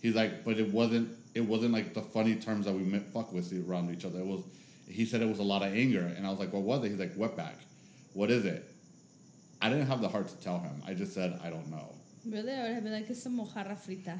He's 0.00 0.14
like, 0.14 0.44
but 0.44 0.58
it 0.58 0.72
wasn't, 0.72 1.10
it 1.34 1.40
wasn't 1.40 1.72
like 1.72 1.94
the 1.94 2.02
funny 2.02 2.36
terms 2.36 2.66
that 2.66 2.72
we 2.72 2.82
meant 2.82 3.06
fuck 3.12 3.32
with 3.32 3.52
around 3.68 3.90
each 3.92 4.04
other. 4.04 4.20
It 4.20 4.26
was, 4.26 4.42
he 4.88 5.04
said 5.04 5.20
it 5.22 5.28
was 5.28 5.38
a 5.38 5.44
lot 5.44 5.62
of 5.62 5.74
anger, 5.74 6.12
and 6.16 6.26
I 6.26 6.30
was 6.30 6.38
like, 6.38 6.52
what 6.52 6.62
was 6.62 6.84
it? 6.84 6.90
He's 6.90 6.98
like, 6.98 7.16
wetback. 7.16 7.54
What 8.14 8.30
is 8.30 8.44
it? 8.44 8.64
I 9.60 9.68
didn't 9.68 9.86
have 9.86 10.00
the 10.00 10.08
heart 10.08 10.28
to 10.28 10.36
tell 10.36 10.58
him. 10.60 10.82
I 10.86 10.94
just 10.94 11.12
said, 11.12 11.40
I 11.42 11.50
don't 11.50 11.68
know. 11.70 11.94
Really? 12.24 12.52
I 12.52 12.62
would 12.62 12.74
have 12.74 12.84
been 12.84 12.92
like, 12.92 13.10
it's 13.10 13.26
a 13.26 13.28
mojarra 13.28 13.76
frita. 13.76 14.18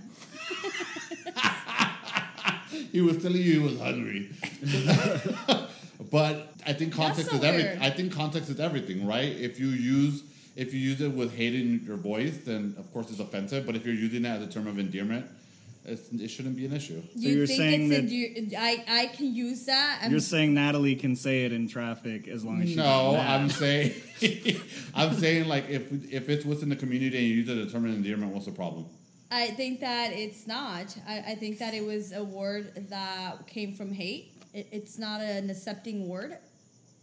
he 2.92 3.00
was 3.00 3.22
telling 3.22 3.36
you 3.36 3.52
he 3.52 3.58
was 3.58 3.78
hungry. 3.78 4.30
but 6.10 6.54
I 6.66 6.72
think 6.72 6.92
context 6.92 7.30
so 7.30 7.36
is 7.36 7.44
everything. 7.44 7.80
I 7.80 7.90
think 7.90 8.12
context 8.12 8.50
is 8.50 8.60
everything, 8.60 9.06
right? 9.06 9.36
If 9.36 9.60
you 9.60 9.68
use 9.68 10.22
if 10.58 10.74
you 10.74 10.80
use 10.80 11.00
it 11.00 11.12
with 11.12 11.36
hate 11.36 11.54
in 11.54 11.84
your 11.86 11.96
voice, 11.96 12.36
then 12.44 12.74
of 12.78 12.92
course 12.92 13.10
it's 13.10 13.20
offensive. 13.20 13.64
But 13.64 13.76
if 13.76 13.86
you're 13.86 13.94
using 13.94 14.22
that 14.22 14.42
as 14.42 14.48
a 14.48 14.50
term 14.50 14.66
of 14.66 14.78
endearment, 14.78 15.24
it's, 15.84 16.10
it 16.12 16.28
shouldn't 16.28 16.56
be 16.56 16.66
an 16.66 16.72
issue. 16.74 17.00
you 17.14 17.30
you're 17.30 17.46
think 17.46 17.58
saying 17.58 17.92
it's 17.92 18.00
that- 18.02 18.10
a, 18.10 18.14
you, 18.14 18.48
I, 18.58 18.84
I 19.02 19.06
can 19.06 19.32
use 19.34 19.64
that? 19.66 20.00
I'm, 20.02 20.10
You're 20.10 20.20
saying 20.20 20.52
Natalie 20.52 20.96
can 20.96 21.14
say 21.16 21.44
it 21.44 21.52
in 21.52 21.68
traffic 21.68 22.26
as 22.28 22.44
long 22.44 22.60
as 22.60 22.68
she's 22.68 22.76
No. 22.76 23.16
I'm 23.16 23.48
saying 23.48 23.94
I'm 24.94 25.14
saying 25.14 25.48
like 25.48 25.68
if 25.70 26.12
if 26.12 26.28
it's 26.28 26.44
within 26.44 26.68
the 26.68 26.76
community 26.76 27.16
and 27.18 27.26
you 27.26 27.34
use 27.36 27.48
it 27.48 27.56
as 27.56 27.68
a 27.68 27.70
term 27.72 27.84
of 27.86 27.92
endearment, 27.94 28.32
what's 28.34 28.46
the 28.46 28.52
problem? 28.52 28.86
I 29.30 29.48
think 29.48 29.80
that 29.80 30.12
it's 30.12 30.46
not. 30.46 30.96
I, 31.06 31.18
I 31.28 31.34
think 31.36 31.58
that 31.58 31.72
it 31.72 31.84
was 31.84 32.12
a 32.12 32.24
word 32.24 32.88
that 32.90 33.46
came 33.46 33.74
from 33.74 33.92
hate. 33.92 34.32
It, 34.52 34.66
it's 34.72 34.98
not 34.98 35.20
an 35.20 35.48
accepting 35.50 36.08
word. 36.08 36.36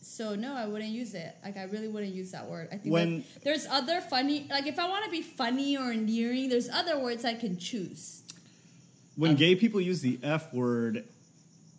So 0.08 0.36
no, 0.36 0.56
I 0.56 0.68
wouldn't 0.68 0.92
use 0.92 1.14
it. 1.16 1.36
Like 1.44 1.58
I 1.58 1.64
really 1.64 1.88
wouldn't 1.88 2.14
use 2.14 2.32
that 2.32 2.48
word. 2.48 2.68
I 2.72 2.78
think 2.78 2.94
When- 2.94 3.24
that 3.34 3.44
there's 3.44 3.66
other 3.66 4.02
funny. 4.02 4.46
Like 4.50 4.68
if 4.68 4.78
I 4.78 4.88
want 4.88 5.04
to 5.06 5.12
be 5.12 5.22
funny 5.22 5.76
or 5.78 5.92
endearing, 5.92 6.48
there's 6.50 6.70
other 6.70 7.00
words 7.00 7.26
I 7.26 7.34
can 7.34 7.58
choose. 7.58 8.22
when 9.16 9.36
gay 9.36 9.56
people 9.56 9.82
use 9.82 10.02
the 10.02 10.20
F 10.22 10.54
word, 10.54 11.06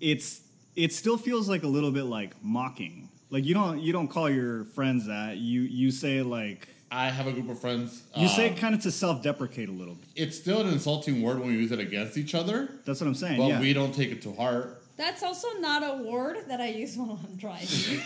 it's 0.00 0.40
it 0.74 0.92
still 0.92 1.16
feels 1.16 1.48
like 1.48 1.62
a 1.62 1.66
little 1.68 1.90
bit 1.92 2.04
like 2.04 2.32
mocking. 2.42 3.08
Like 3.30 3.44
you 3.44 3.54
don't 3.54 3.80
you 3.80 3.92
don't 3.92 4.08
call 4.08 4.28
your 4.28 4.64
friends 4.64 5.06
that. 5.06 5.36
You 5.36 5.62
you 5.62 5.90
say 5.90 6.22
like 6.22 6.66
I 6.90 7.10
have 7.10 7.26
a 7.26 7.32
group 7.32 7.48
of 7.48 7.58
friends. 7.60 8.02
you 8.16 8.26
uh, 8.26 8.28
say 8.28 8.46
it 8.46 8.56
kind 8.56 8.74
of 8.74 8.80
to 8.82 8.90
self 8.90 9.22
deprecate 9.22 9.68
a 9.68 9.72
little 9.72 9.94
bit. 9.94 10.08
it's 10.16 10.36
still 10.36 10.60
an 10.60 10.68
insulting 10.68 11.22
word 11.22 11.38
when 11.38 11.48
we 11.48 11.54
use 11.54 11.72
it 11.72 11.80
against 11.80 12.16
each 12.16 12.34
other, 12.34 12.68
That's 12.84 13.00
what 13.00 13.06
I'm 13.08 13.14
saying. 13.14 13.38
but 13.38 13.46
yeah. 13.48 13.60
we 13.60 13.72
don't 13.72 13.92
take 13.94 14.10
it 14.10 14.22
to 14.22 14.32
heart. 14.34 14.82
That's 14.96 15.22
also 15.22 15.48
not 15.58 15.82
a 15.82 16.02
word 16.02 16.48
that 16.48 16.60
I 16.60 16.68
use 16.68 16.96
while 16.96 17.20
I'm 17.22 17.36
driving. 17.36 18.00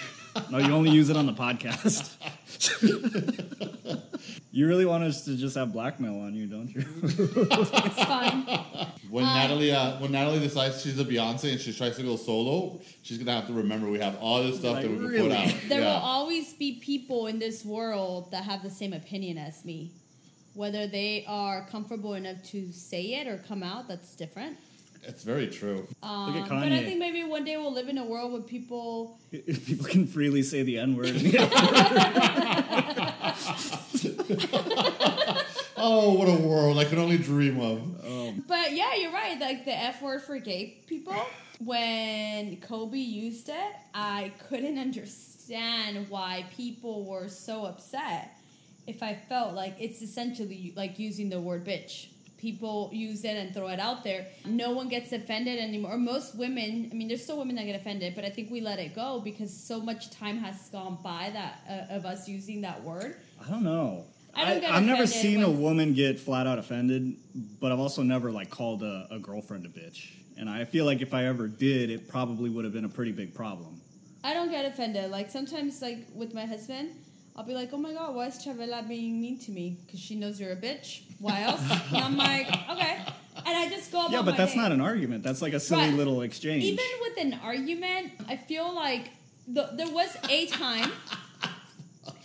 no, 0.51 0.59
you 0.59 0.73
only 0.73 0.91
use 0.91 1.09
it 1.11 1.17
on 1.17 1.27
the 1.27 1.33
podcast. 1.33 2.17
You 4.53 4.67
really 4.67 4.85
want 4.85 5.05
us 5.05 5.25
to 5.27 5.37
just 5.37 5.57
have 5.57 5.73
blackmail 5.73 6.21
on 6.21 6.35
you, 6.35 6.47
don't 6.49 6.69
you? 6.75 6.85
It's 7.05 8.05
fine. 8.05 8.43
When 9.09 9.25
Natalie 9.25 9.71
uh, 9.73 9.99
when 9.99 10.11
Natalie 10.11 10.41
decides 10.41 10.83
she's 10.83 10.99
a 10.99 11.05
Beyonce 11.05 11.53
and 11.53 11.61
she 11.61 11.73
tries 11.73 11.97
to 11.97 12.03
go 12.03 12.17
solo, 12.17 12.81
she's 13.03 13.19
gonna 13.19 13.33
have 13.33 13.47
to 13.47 13.53
remember 13.53 13.89
we 13.89 14.01
have 14.01 14.17
all 14.21 14.43
this 14.43 14.59
stuff 14.59 14.75
Like, 14.75 14.83
that 14.83 14.91
we 14.91 14.97
can 14.97 15.07
really? 15.07 15.29
put 15.29 15.37
out. 15.39 15.55
There 15.69 15.81
yeah. 15.81 15.87
will 15.95 16.05
always 16.05 16.53
be 16.55 16.81
people 16.81 17.29
in 17.29 17.39
this 17.39 17.65
world 17.65 18.33
that 18.33 18.43
have 18.45 18.63
the 18.65 18.71
same 18.71 18.93
opinion 18.93 19.39
as 19.39 19.65
me. 19.65 19.93
Whether 20.55 20.89
they 20.89 21.25
are 21.29 21.65
comfortable 21.71 22.15
enough 22.15 22.43
to 22.51 22.73
say 22.73 23.15
it 23.21 23.29
or 23.29 23.39
come 23.39 23.63
out, 23.63 23.87
that's 23.87 24.17
different. 24.17 24.59
It's 25.03 25.23
very 25.23 25.49
true. 25.49 25.87
Um, 26.03 26.37
at 26.37 26.49
but 26.49 26.73
I 26.73 26.85
think 26.85 26.99
maybe 26.99 27.25
one 27.25 27.45
day 27.45 27.57
we'll 27.57 27.73
live 27.73 27.89
in 27.89 27.99
a 27.99 28.05
world 28.05 28.33
where 28.33 28.43
people. 28.43 29.19
if 29.33 29.67
people 29.67 29.87
can 29.87 30.07
freely 30.07 30.43
say 30.43 30.63
the 30.63 30.79
N 30.79 30.97
word. 30.97 31.17
Oh, 35.83 36.13
what 36.13 36.29
a 36.29 36.35
world 36.35 36.79
I 36.79 36.85
can 36.85 36.99
only 36.99 37.17
dream 37.17 37.59
of. 37.59 38.47
But 38.47 38.73
yeah, 38.73 38.95
you're 38.97 39.13
right. 39.13 39.41
Like 39.41 39.65
the 39.65 39.77
F 39.77 40.03
word 40.03 40.23
for 40.23 40.39
gay 40.39 40.77
people. 40.87 41.15
When 41.59 42.59
Kobe 42.59 42.99
used 42.99 43.49
it, 43.49 43.77
I 43.95 44.33
couldn't 44.49 44.79
understand 44.79 46.11
why 46.11 46.45
people 46.55 47.05
were 47.05 47.29
so 47.29 47.65
upset. 47.65 48.37
If 48.87 49.03
I 49.03 49.15
felt 49.15 49.55
like 49.55 49.77
it's 49.79 50.03
essentially 50.03 50.73
like 50.77 50.99
using 50.99 51.31
the 51.31 51.41
word 51.41 51.65
bitch. 51.65 52.09
People 52.41 52.89
use 52.93 53.25
it 53.25 53.37
and 53.37 53.53
throw 53.53 53.69
it 53.69 53.79
out 53.79 54.03
there. 54.03 54.27
No 54.47 54.71
one 54.73 54.89
gets 54.89 55.13
offended 55.13 55.59
anymore. 55.59 55.93
Or 55.93 55.99
most 55.99 56.35
women, 56.37 56.89
I 56.91 56.95
mean, 56.95 57.09
there's 57.09 57.23
still 57.23 57.37
women 57.37 57.57
that 57.57 57.67
get 57.67 57.77
offended, 57.77 58.15
but 58.15 58.25
I 58.25 58.31
think 58.31 58.51
we 58.51 58.63
let 58.63 58.79
it 58.79 58.95
go 58.95 59.21
because 59.21 59.53
so 59.55 59.81
much 59.81 60.11
time 60.11 60.39
has 60.39 60.71
gone 60.71 60.99
by 61.03 61.31
that 61.35 61.61
uh, 61.69 61.97
of 61.97 62.07
us 62.07 62.29
using 62.29 62.63
that 62.63 62.83
word. 62.83 63.17
I 63.45 63.51
don't 63.51 63.63
know. 63.63 64.07
I 64.35 64.45
don't 64.45 64.61
get 64.61 64.71
have 64.71 64.85
never 64.85 65.07
seen 65.07 65.43
a 65.43 65.51
woman 65.51 65.93
get 65.93 66.19
flat 66.19 66.47
out 66.47 66.59
offended, 66.59 67.17
but 67.61 67.73
I've 67.73 67.81
also 67.81 68.03
never 68.03 68.31
like 68.31 68.49
called 68.49 68.83
a, 68.83 69.07
a 69.11 69.19
girlfriend 69.19 69.67
a 69.67 69.69
bitch. 69.69 70.11
And 70.39 70.49
I 70.49 70.65
feel 70.65 70.87
like 70.87 71.03
if 71.03 71.13
I 71.13 71.27
ever 71.27 71.47
did, 71.47 71.91
it 71.91 72.09
probably 72.09 72.49
would 72.49 72.65
have 72.65 72.73
been 72.73 72.87
a 72.87 72.89
pretty 72.89 73.13
big 73.13 73.35
problem. 73.35 73.81
I 74.25 74.33
don't 74.33 74.51
get 74.51 74.65
offended. 74.65 75.11
Like 75.11 75.31
sometimes, 75.31 75.83
like 75.83 76.07
with 76.15 76.33
my 76.33 76.47
husband, 76.47 76.93
I'll 77.37 77.45
be 77.45 77.55
like, 77.55 77.71
"Oh 77.73 77.79
my 77.79 77.93
god, 77.93 78.15
why 78.15 78.27
is 78.27 78.45
Chavela 78.45 78.87
being 78.87 79.21
mean 79.21 79.39
to 79.41 79.51
me? 79.51 79.79
Because 79.87 80.01
she 80.01 80.15
knows 80.17 80.39
you're 80.41 80.53
a 80.53 80.57
bitch. 80.57 81.03
Why 81.19 81.43
else?" 81.43 81.61
and 81.93 81.97
I'm 81.99 82.17
like, 82.17 82.49
"Okay," 82.49 82.99
and 83.37 83.57
I 83.57 83.69
just 83.69 83.91
go 83.93 84.01
about 84.01 84.11
yeah, 84.13 84.23
but 84.23 84.33
my 84.33 84.37
that's 84.37 84.53
day. 84.53 84.59
not 84.61 84.73
an 84.73 84.81
argument. 84.81 85.23
That's 85.23 85.41
like 85.41 85.53
a 85.55 85.61
silly 85.61 85.85
Right. 85.89 85.95
little 85.95 86.23
exchange. 86.23 86.65
Even 86.65 86.85
with 87.01 87.19
an 87.19 87.39
argument, 87.43 88.13
I 88.29 88.37
feel 88.37 88.75
like 88.75 89.11
the, 89.49 89.71
there 89.75 89.89
was 89.91 90.17
a 90.29 90.47
time. 90.47 90.91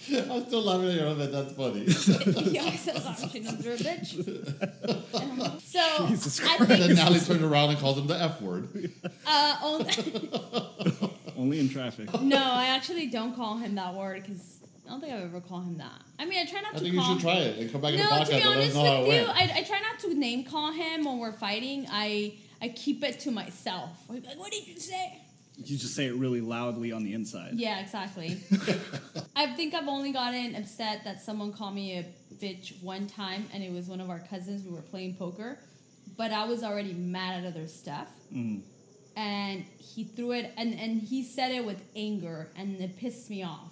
I'm 0.08 0.46
still 0.46 0.62
laughing 0.62 0.90
at 0.90 0.96
your 0.96 1.14
that. 1.16 1.32
That's 1.32 1.54
funny. 1.54 1.86
yeah, 2.52 2.64
I 2.64 2.76
said, 2.76 2.96
"Oh, 3.04 3.30
she 3.32 3.40
knows 3.40 3.64
you're 3.66 3.74
a 3.74 3.78
bitch. 3.78 5.62
so 5.64 6.08
Jesus 6.08 6.40
I 6.44 6.58
then 6.64 6.78
think 6.78 6.96
Natalie 6.98 7.20
turned 7.20 7.42
around 7.44 7.72
and 7.72 7.80
called 7.80 7.98
him 7.98 8.06
the 8.08 8.22
F 8.22 8.40
word. 8.42 8.92
uh, 9.26 9.56
on- 9.64 11.10
Only 11.36 11.60
in 11.60 11.70
traffic. 11.70 12.22
no, 12.22 12.38
I 12.38 12.68
actually 12.68 13.08
don't 13.08 13.36
call 13.36 13.58
him 13.58 13.74
that 13.76 13.96
word 13.96 14.22
because 14.24 14.55
I 14.86 14.92
don't 14.92 15.02
think 15.02 15.14
I've 15.14 15.24
ever 15.24 15.42
called 15.42 15.66
him 15.66 15.78
that. 15.80 16.02
I 16.20 16.26
mean, 16.26 16.40
I 16.40 16.46
try 16.46 16.62
not 16.62 16.76
I 16.76 16.78
to 16.78 16.78
I 16.78 16.80
think 16.82 16.94
you 16.94 17.00
call 17.00 17.14
should 17.14 17.22
try 17.22 17.34
it 17.34 17.58
and 17.60 17.72
come 17.72 17.82
back 17.82 17.94
in 17.94 18.00
the 18.00 18.04
podcast. 18.04 18.10
No, 18.10 18.16
podcast 18.16 18.26
to 18.26 18.32
be 18.32 18.42
and 18.42 18.50
let 18.50 18.58
us 18.58 18.58
honest 18.58 18.76
know 18.76 18.86
how 18.86 19.02
with 19.02 19.22
you. 19.22 19.28
I, 19.28 19.52
I 19.56 19.64
try 19.64 19.80
not 19.80 20.00
to 20.00 20.14
name 20.14 20.44
call 20.44 20.72
him 20.72 21.06
when 21.06 21.18
we're 21.18 21.32
fighting. 21.32 21.88
I 21.90 22.36
I 22.62 22.70
keep 22.70 23.04
it 23.04 23.20
to 23.22 23.32
myself. 23.32 23.90
I'm 24.10 24.24
like, 24.24 24.38
what 24.38 24.52
did 24.52 24.68
you 24.68 24.80
say? 24.80 25.22
You 25.58 25.78
just 25.78 25.96
say 25.96 26.06
it 26.06 26.16
really 26.16 26.42
loudly 26.42 26.92
on 26.92 27.04
the 27.04 27.14
inside. 27.14 27.54
Yeah, 27.54 27.80
exactly. 27.80 28.38
I 29.36 29.48
think 29.48 29.74
I've 29.74 29.88
only 29.88 30.12
gotten 30.12 30.56
upset 30.56 31.04
that 31.06 31.22
someone 31.22 31.54
called 31.54 31.76
me 31.76 31.98
a 31.98 32.06
bitch 32.36 32.82
one 32.84 33.08
time, 33.08 33.48
and 33.54 33.64
it 33.64 33.72
was 33.72 33.88
one 33.88 34.02
of 34.02 34.10
our 34.10 34.20
cousins. 34.20 34.64
We 34.66 34.74
were 34.74 34.82
playing 34.82 35.16
poker, 35.16 35.58
but 36.18 36.32
I 36.32 36.46
was 36.46 36.64
already 36.64 36.94
mad 36.94 37.44
at 37.44 37.48
other 37.48 37.68
stuff. 37.68 38.08
Mm. 38.34 38.62
And 39.16 39.64
he 39.78 40.04
threw 40.04 40.34
it, 40.34 40.52
and, 40.58 40.78
and 40.78 41.02
he 41.02 41.24
said 41.24 41.52
it 41.52 41.64
with 41.64 41.82
anger, 41.96 42.50
and 42.58 42.80
it 42.82 42.98
pissed 42.98 43.30
me 43.30 43.44
off. 43.44 43.72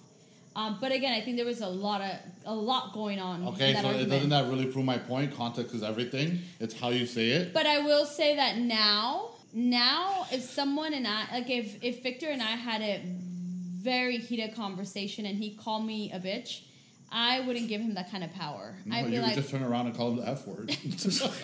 Um, 0.56 0.78
but 0.80 0.92
again, 0.92 1.12
I 1.12 1.20
think 1.20 1.36
there 1.36 1.46
was 1.46 1.60
a 1.60 1.68
lot 1.68 2.00
of 2.00 2.10
a 2.44 2.54
lot 2.54 2.92
going 2.92 3.18
on. 3.18 3.48
Okay, 3.48 3.72
that 3.72 3.82
so 3.82 3.88
it 3.88 3.92
argument. 3.92 4.10
doesn't 4.10 4.30
that 4.30 4.48
really 4.48 4.66
prove 4.66 4.84
my 4.84 4.98
point? 4.98 5.36
Context 5.36 5.74
is 5.74 5.82
everything. 5.82 6.40
It's 6.60 6.78
how 6.78 6.90
you 6.90 7.06
say 7.06 7.30
it. 7.30 7.52
But 7.52 7.66
I 7.66 7.80
will 7.80 8.04
say 8.04 8.36
that 8.36 8.58
now, 8.58 9.30
now 9.52 10.26
if 10.30 10.42
someone 10.42 10.94
and 10.94 11.06
I, 11.06 11.26
like 11.32 11.50
if 11.50 11.82
if 11.82 12.02
Victor 12.02 12.28
and 12.28 12.40
I 12.40 12.52
had 12.56 12.82
a 12.82 13.02
very 13.04 14.18
heated 14.18 14.54
conversation 14.54 15.26
and 15.26 15.36
he 15.36 15.56
called 15.56 15.84
me 15.84 16.12
a 16.12 16.20
bitch, 16.20 16.62
I 17.10 17.40
wouldn't 17.40 17.68
give 17.68 17.80
him 17.80 17.94
that 17.94 18.10
kind 18.10 18.22
of 18.22 18.32
power. 18.32 18.76
No, 18.84 18.96
I'd 18.96 19.06
be 19.06 19.12
you 19.12 19.20
like, 19.20 19.34
would 19.34 19.42
just 19.42 19.50
turn 19.50 19.62
around 19.62 19.86
and 19.86 19.96
call 19.96 20.10
him 20.10 20.16
the 20.16 20.28
F 20.28 20.46
word. 20.46 20.70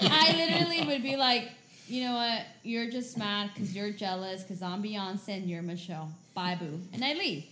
I 0.02 0.34
literally 0.36 0.86
would 0.86 1.02
be 1.02 1.16
like, 1.16 1.50
you 1.88 2.04
know 2.04 2.14
what? 2.14 2.42
You're 2.62 2.90
just 2.90 3.18
mad 3.18 3.50
because 3.52 3.74
you're 3.74 3.90
jealous 3.90 4.42
because 4.42 4.62
I'm 4.62 4.82
Beyonce 4.82 5.28
and 5.28 5.50
you're 5.50 5.62
Michelle. 5.62 6.12
Bye, 6.34 6.56
boo. 6.58 6.80
And 6.92 7.04
I 7.04 7.14
leave. 7.14 7.44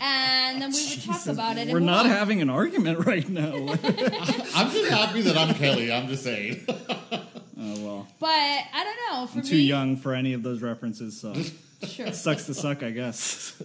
And 0.00 0.60
then 0.60 0.70
we 0.72 0.86
would 0.90 1.02
talk 1.04 1.26
about 1.26 1.56
it. 1.56 1.68
We're 1.68 1.80
move 1.80 1.86
not 1.86 2.04
on. 2.06 2.10
having 2.12 2.42
an 2.42 2.50
argument 2.50 3.06
right 3.06 3.28
now. 3.28 3.52
I'm 3.54 4.70
just 4.70 4.90
happy 4.90 5.22
that 5.22 5.36
I'm 5.36 5.54
Kelly. 5.54 5.90
I'm 5.92 6.08
just 6.08 6.22
saying. 6.24 6.64
oh 6.68 7.24
well. 7.56 8.08
But 8.20 8.28
I 8.28 8.84
don't 8.84 8.96
know. 9.20 9.26
For 9.26 9.38
I'm 9.38 9.44
me, 9.44 9.48
too 9.50 9.56
young 9.56 9.96
for 9.96 10.14
any 10.14 10.32
of 10.34 10.42
those 10.42 10.62
references, 10.62 11.18
so 11.20 11.34
Sure. 11.86 12.12
sucks 12.12 12.44
to 12.46 12.54
suck, 12.54 12.82
I 12.82 12.90
guess. 12.90 13.60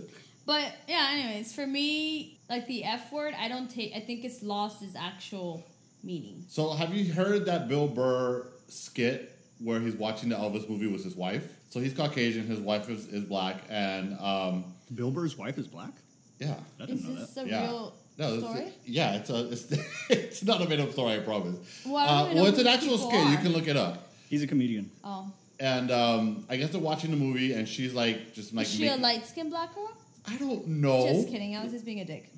But 0.45 0.73
yeah, 0.87 1.09
anyways, 1.11 1.53
for 1.53 1.65
me, 1.67 2.39
like 2.49 2.67
the 2.67 2.83
F 2.83 3.11
word, 3.11 3.33
I 3.37 3.47
don't 3.47 3.69
take. 3.69 3.93
I 3.95 3.99
think 3.99 4.23
it's 4.25 4.41
lost 4.41 4.81
its 4.81 4.95
actual 4.95 5.65
meaning. 6.03 6.45
so, 6.49 6.71
have 6.71 6.93
you 6.93 7.13
heard 7.13 7.45
that 7.45 7.67
Bill 7.67 7.87
Burr 7.87 8.47
skit 8.67 9.37
where 9.59 9.79
he's 9.79 9.95
watching 9.95 10.29
the 10.29 10.35
Elvis 10.35 10.67
movie 10.69 10.87
with 10.87 11.03
his 11.03 11.15
wife? 11.15 11.47
So 11.71 11.79
he's 11.79 11.93
Caucasian, 11.93 12.45
his 12.47 12.59
wife 12.59 12.89
is, 12.89 13.07
is 13.07 13.23
black, 13.23 13.63
and 13.69 14.19
um, 14.19 14.65
Bill 14.93 15.09
Burr's 15.09 15.37
wife 15.37 15.57
is 15.57 15.67
black. 15.67 15.93
yeah. 16.37 16.55
I 16.79 16.83
Is 16.83 16.89
didn't 16.89 17.03
know 17.15 17.19
this 17.21 17.29
that. 17.31 17.45
a 17.45 17.49
yeah. 17.49 17.61
real 17.63 17.95
No, 18.17 18.33
it's- 18.35 18.39
story? 18.51 18.73
yeah, 18.85 19.15
it's 19.15 19.29
a 19.29 19.49
it's, 19.49 19.71
it's 20.09 20.43
not 20.43 20.61
a 20.61 20.67
made 20.69 20.81
up 20.81 20.91
story, 20.91 21.13
I 21.15 21.19
promise. 21.19 21.55
Well, 21.85 21.95
I 21.97 22.05
don't 22.07 22.15
uh, 22.31 22.33
know 22.33 22.35
well, 22.35 22.45
it's 22.47 22.57
who 22.57 22.67
an 22.67 22.67
these 22.67 22.75
actual 22.75 22.97
people 22.97 23.09
skit. 23.11 23.27
You 23.29 23.33
are. 23.37 23.41
can 23.41 23.53
look 23.53 23.67
it 23.69 23.77
up. 23.77 24.11
He's 24.29 24.43
a 24.43 24.47
comedian. 24.47 24.91
Oh, 25.03 25.31
And 25.61 25.91
um, 25.91 26.45
I 26.49 26.57
guess 26.57 26.71
they're 26.71 26.81
watching 26.81 27.11
the 27.11 27.17
movie, 27.17 27.53
and 27.53 27.65
she's 27.67 27.93
like, 27.93 28.33
just 28.33 28.53
like, 28.53 28.65
is 28.65 28.73
she 28.73 28.83
a 28.87 28.89
making- 28.91 29.01
light 29.03 29.25
skinned 29.25 29.49
black 29.51 29.73
girl? 29.73 29.91
I 30.27 30.35
don't 30.37 30.67
know. 30.67 31.07
Just 31.07 31.29
kidding. 31.29 31.55
I 31.55 31.63
was 31.63 31.71
just 31.71 31.85
being 31.85 32.01
a 32.01 32.05
dick. 32.05 32.29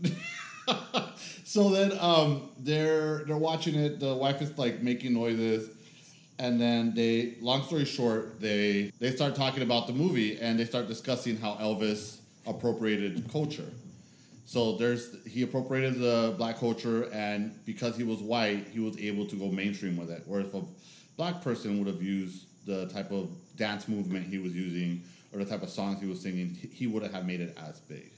so 1.44 1.70
then 1.72 1.92
um, 2.00 2.50
they're 2.60 3.24
they're 3.26 3.36
watching 3.38 3.76
it. 3.76 4.00
The 4.00 4.14
wife 4.14 4.42
is 4.44 4.58
like 4.58 4.82
making 4.82 5.14
noises, 5.14 5.70
and 6.40 6.60
then 6.60 6.94
they. 6.94 7.36
Long 7.42 7.64
story 7.64 7.86
short, 7.86 8.40
they 8.40 8.92
they 9.00 9.12
start 9.12 9.36
talking 9.36 9.64
about 9.64 9.88
the 9.88 9.94
movie 9.94 10.40
and 10.40 10.60
they 10.60 10.66
start 10.66 10.88
discussing 10.88 11.38
how 11.38 11.56
Elvis 11.56 12.20
appropriated 12.46 13.30
culture. 13.32 13.70
So 14.46 14.78
there's 14.78 15.16
he 15.26 15.44
appropriated 15.44 16.00
the 16.00 16.36
black 16.38 16.60
culture, 16.60 17.10
and 17.14 17.54
because 17.66 17.96
he 17.96 18.04
was 18.04 18.20
white, 18.20 18.68
he 18.68 18.80
was 18.80 18.98
able 19.00 19.26
to 19.28 19.36
go 19.36 19.50
mainstream 19.50 19.96
with 19.98 20.10
it. 20.12 20.24
Whereas 20.26 20.48
if 20.48 20.54
a 20.54 20.64
black 21.18 21.42
person 21.42 21.78
would 21.80 21.88
have 21.88 22.02
used 22.02 22.46
the 22.66 22.88
type 22.88 23.12
of 23.12 23.30
dance 23.56 23.88
movement 23.88 24.26
he 24.28 24.40
was 24.40 24.54
using 24.54 25.04
or 25.32 25.40
the 25.40 25.46
type 25.46 25.64
of 25.64 25.70
songs 25.70 26.00
he 26.00 26.06
was 26.08 26.22
singing, 26.22 26.56
he- 26.72 26.88
wouldn't 26.88 27.14
have 27.14 27.26
made 27.26 27.42
it 27.42 27.58
as 27.68 27.80
big. 27.82 28.12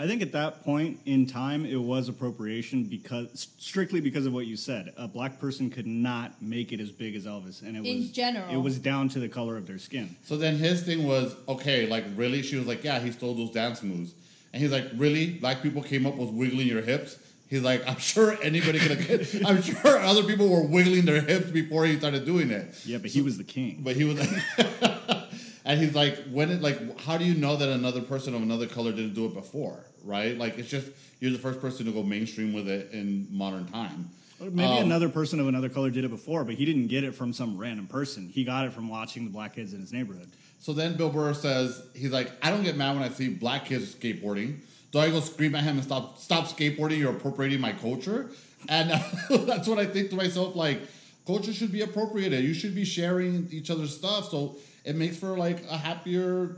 I 0.00 0.06
think 0.06 0.22
at 0.22 0.32
that 0.32 0.64
point 0.64 0.98
in 1.04 1.26
time, 1.26 1.66
it 1.66 1.76
was 1.76 2.08
appropriation 2.08 2.84
because 2.84 3.48
strictly 3.58 4.00
because 4.00 4.24
of 4.24 4.32
what 4.32 4.46
you 4.46 4.56
said. 4.56 4.94
A 4.96 5.06
black 5.06 5.38
person 5.38 5.68
could 5.68 5.86
not 5.86 6.40
make 6.40 6.72
it 6.72 6.80
as 6.80 6.90
big 6.90 7.14
as 7.14 7.26
Elvis, 7.26 7.60
and 7.60 7.76
it 7.76 7.84
In 7.84 7.98
was 7.98 8.10
general. 8.10 8.48
It 8.48 8.56
was 8.56 8.78
down 8.78 9.10
to 9.10 9.18
the 9.18 9.28
color 9.28 9.58
of 9.58 9.66
their 9.66 9.76
skin. 9.76 10.16
So 10.24 10.38
then 10.38 10.56
his 10.56 10.82
thing 10.82 11.06
was, 11.06 11.36
okay, 11.46 11.86
like 11.86 12.04
really? 12.16 12.40
She 12.40 12.56
was 12.56 12.66
like, 12.66 12.82
yeah, 12.82 12.98
he 12.98 13.10
stole 13.10 13.34
those 13.34 13.50
dance 13.50 13.82
moves. 13.82 14.14
And 14.54 14.62
he's 14.62 14.72
like, 14.72 14.86
really? 14.96 15.32
Black 15.34 15.60
people 15.62 15.82
came 15.82 16.06
up 16.06 16.14
with 16.16 16.30
wiggling 16.30 16.66
your 16.66 16.80
hips? 16.80 17.18
He's 17.50 17.62
like, 17.62 17.86
I'm 17.86 17.98
sure 17.98 18.38
anybody 18.42 18.78
could 18.78 19.42
I'm 19.46 19.60
sure 19.60 19.98
other 19.98 20.22
people 20.22 20.48
were 20.48 20.62
wiggling 20.62 21.04
their 21.04 21.20
hips 21.20 21.50
before 21.50 21.84
he 21.84 21.98
started 21.98 22.24
doing 22.24 22.50
it. 22.50 22.74
Yeah, 22.86 22.96
but 22.96 23.10
he 23.10 23.20
was 23.20 23.36
the 23.36 23.44
king. 23.44 23.82
But 23.82 23.96
he 23.96 24.04
was 24.04 24.18
Like, 24.18 25.22
and 25.66 25.78
he's 25.78 25.94
like, 25.94 26.16
when 26.30 26.50
it, 26.50 26.62
like, 26.62 27.00
how 27.00 27.18
do 27.18 27.24
you 27.26 27.34
know 27.34 27.56
that 27.56 27.68
another 27.68 28.00
person 28.00 28.34
of 28.34 28.40
another 28.40 28.66
color 28.66 28.92
didn't 28.92 29.12
do 29.14 29.26
it 29.26 29.34
before? 29.34 29.84
Right? 30.04 30.36
Like, 30.36 30.58
it's 30.58 30.68
just, 30.68 30.88
you're 31.20 31.32
the 31.32 31.38
first 31.38 31.60
person 31.60 31.86
to 31.86 31.92
go 31.92 32.02
mainstream 32.02 32.52
with 32.52 32.68
it 32.68 32.92
in 32.92 33.26
modern 33.30 33.66
time. 33.66 34.10
Maybe 34.40 34.64
Um, 34.64 34.84
another 34.84 35.10
person 35.10 35.38
of 35.38 35.48
another 35.48 35.68
color 35.68 35.90
did 35.90 36.04
it 36.04 36.08
before, 36.08 36.44
but 36.44 36.54
he 36.54 36.64
didn't 36.64 36.86
get 36.86 37.04
it 37.04 37.14
from 37.14 37.32
some 37.32 37.58
random 37.58 37.86
person. 37.86 38.28
He 38.32 38.42
got 38.44 38.64
it 38.66 38.72
from 38.72 38.88
watching 38.88 39.24
the 39.24 39.30
black 39.30 39.54
kids 39.54 39.74
in 39.74 39.80
his 39.80 39.92
neighborhood. 39.92 40.28
So 40.60 40.72
then 40.72 40.96
Bill 40.96 41.10
Burr 41.10 41.34
says, 41.34 41.82
he's 41.94 42.10
like, 42.10 42.30
I 42.42 42.50
don't 42.50 42.62
get 42.64 42.76
mad 42.76 42.94
when 42.94 43.02
I 43.02 43.10
see 43.10 43.28
black 43.28 43.66
kids 43.66 43.94
skateboarding. 43.94 44.60
Do 44.92 44.98
I 44.98 45.10
go 45.10 45.20
scream 45.20 45.54
at 45.54 45.64
him 45.64 45.76
and 45.76 45.84
stop 45.84 46.18
stop 46.18 46.46
skateboarding? 46.46 46.98
You're 46.98 47.12
appropriating 47.12 47.60
my 47.60 47.72
culture. 47.72 48.30
And 48.68 48.90
that's 49.30 49.68
what 49.68 49.78
I 49.78 49.86
think 49.86 50.10
to 50.10 50.16
myself, 50.16 50.56
like, 50.56 50.80
culture 51.26 51.52
should 51.52 51.70
be 51.72 51.82
appropriated. 51.82 52.42
You 52.44 52.54
should 52.54 52.74
be 52.74 52.84
sharing 52.84 53.48
each 53.50 53.70
other's 53.70 53.94
stuff. 53.96 54.30
So 54.30 54.56
it 54.84 54.96
makes 54.96 55.16
for 55.16 55.36
like 55.36 55.64
a 55.70 55.76
happier 55.76 56.56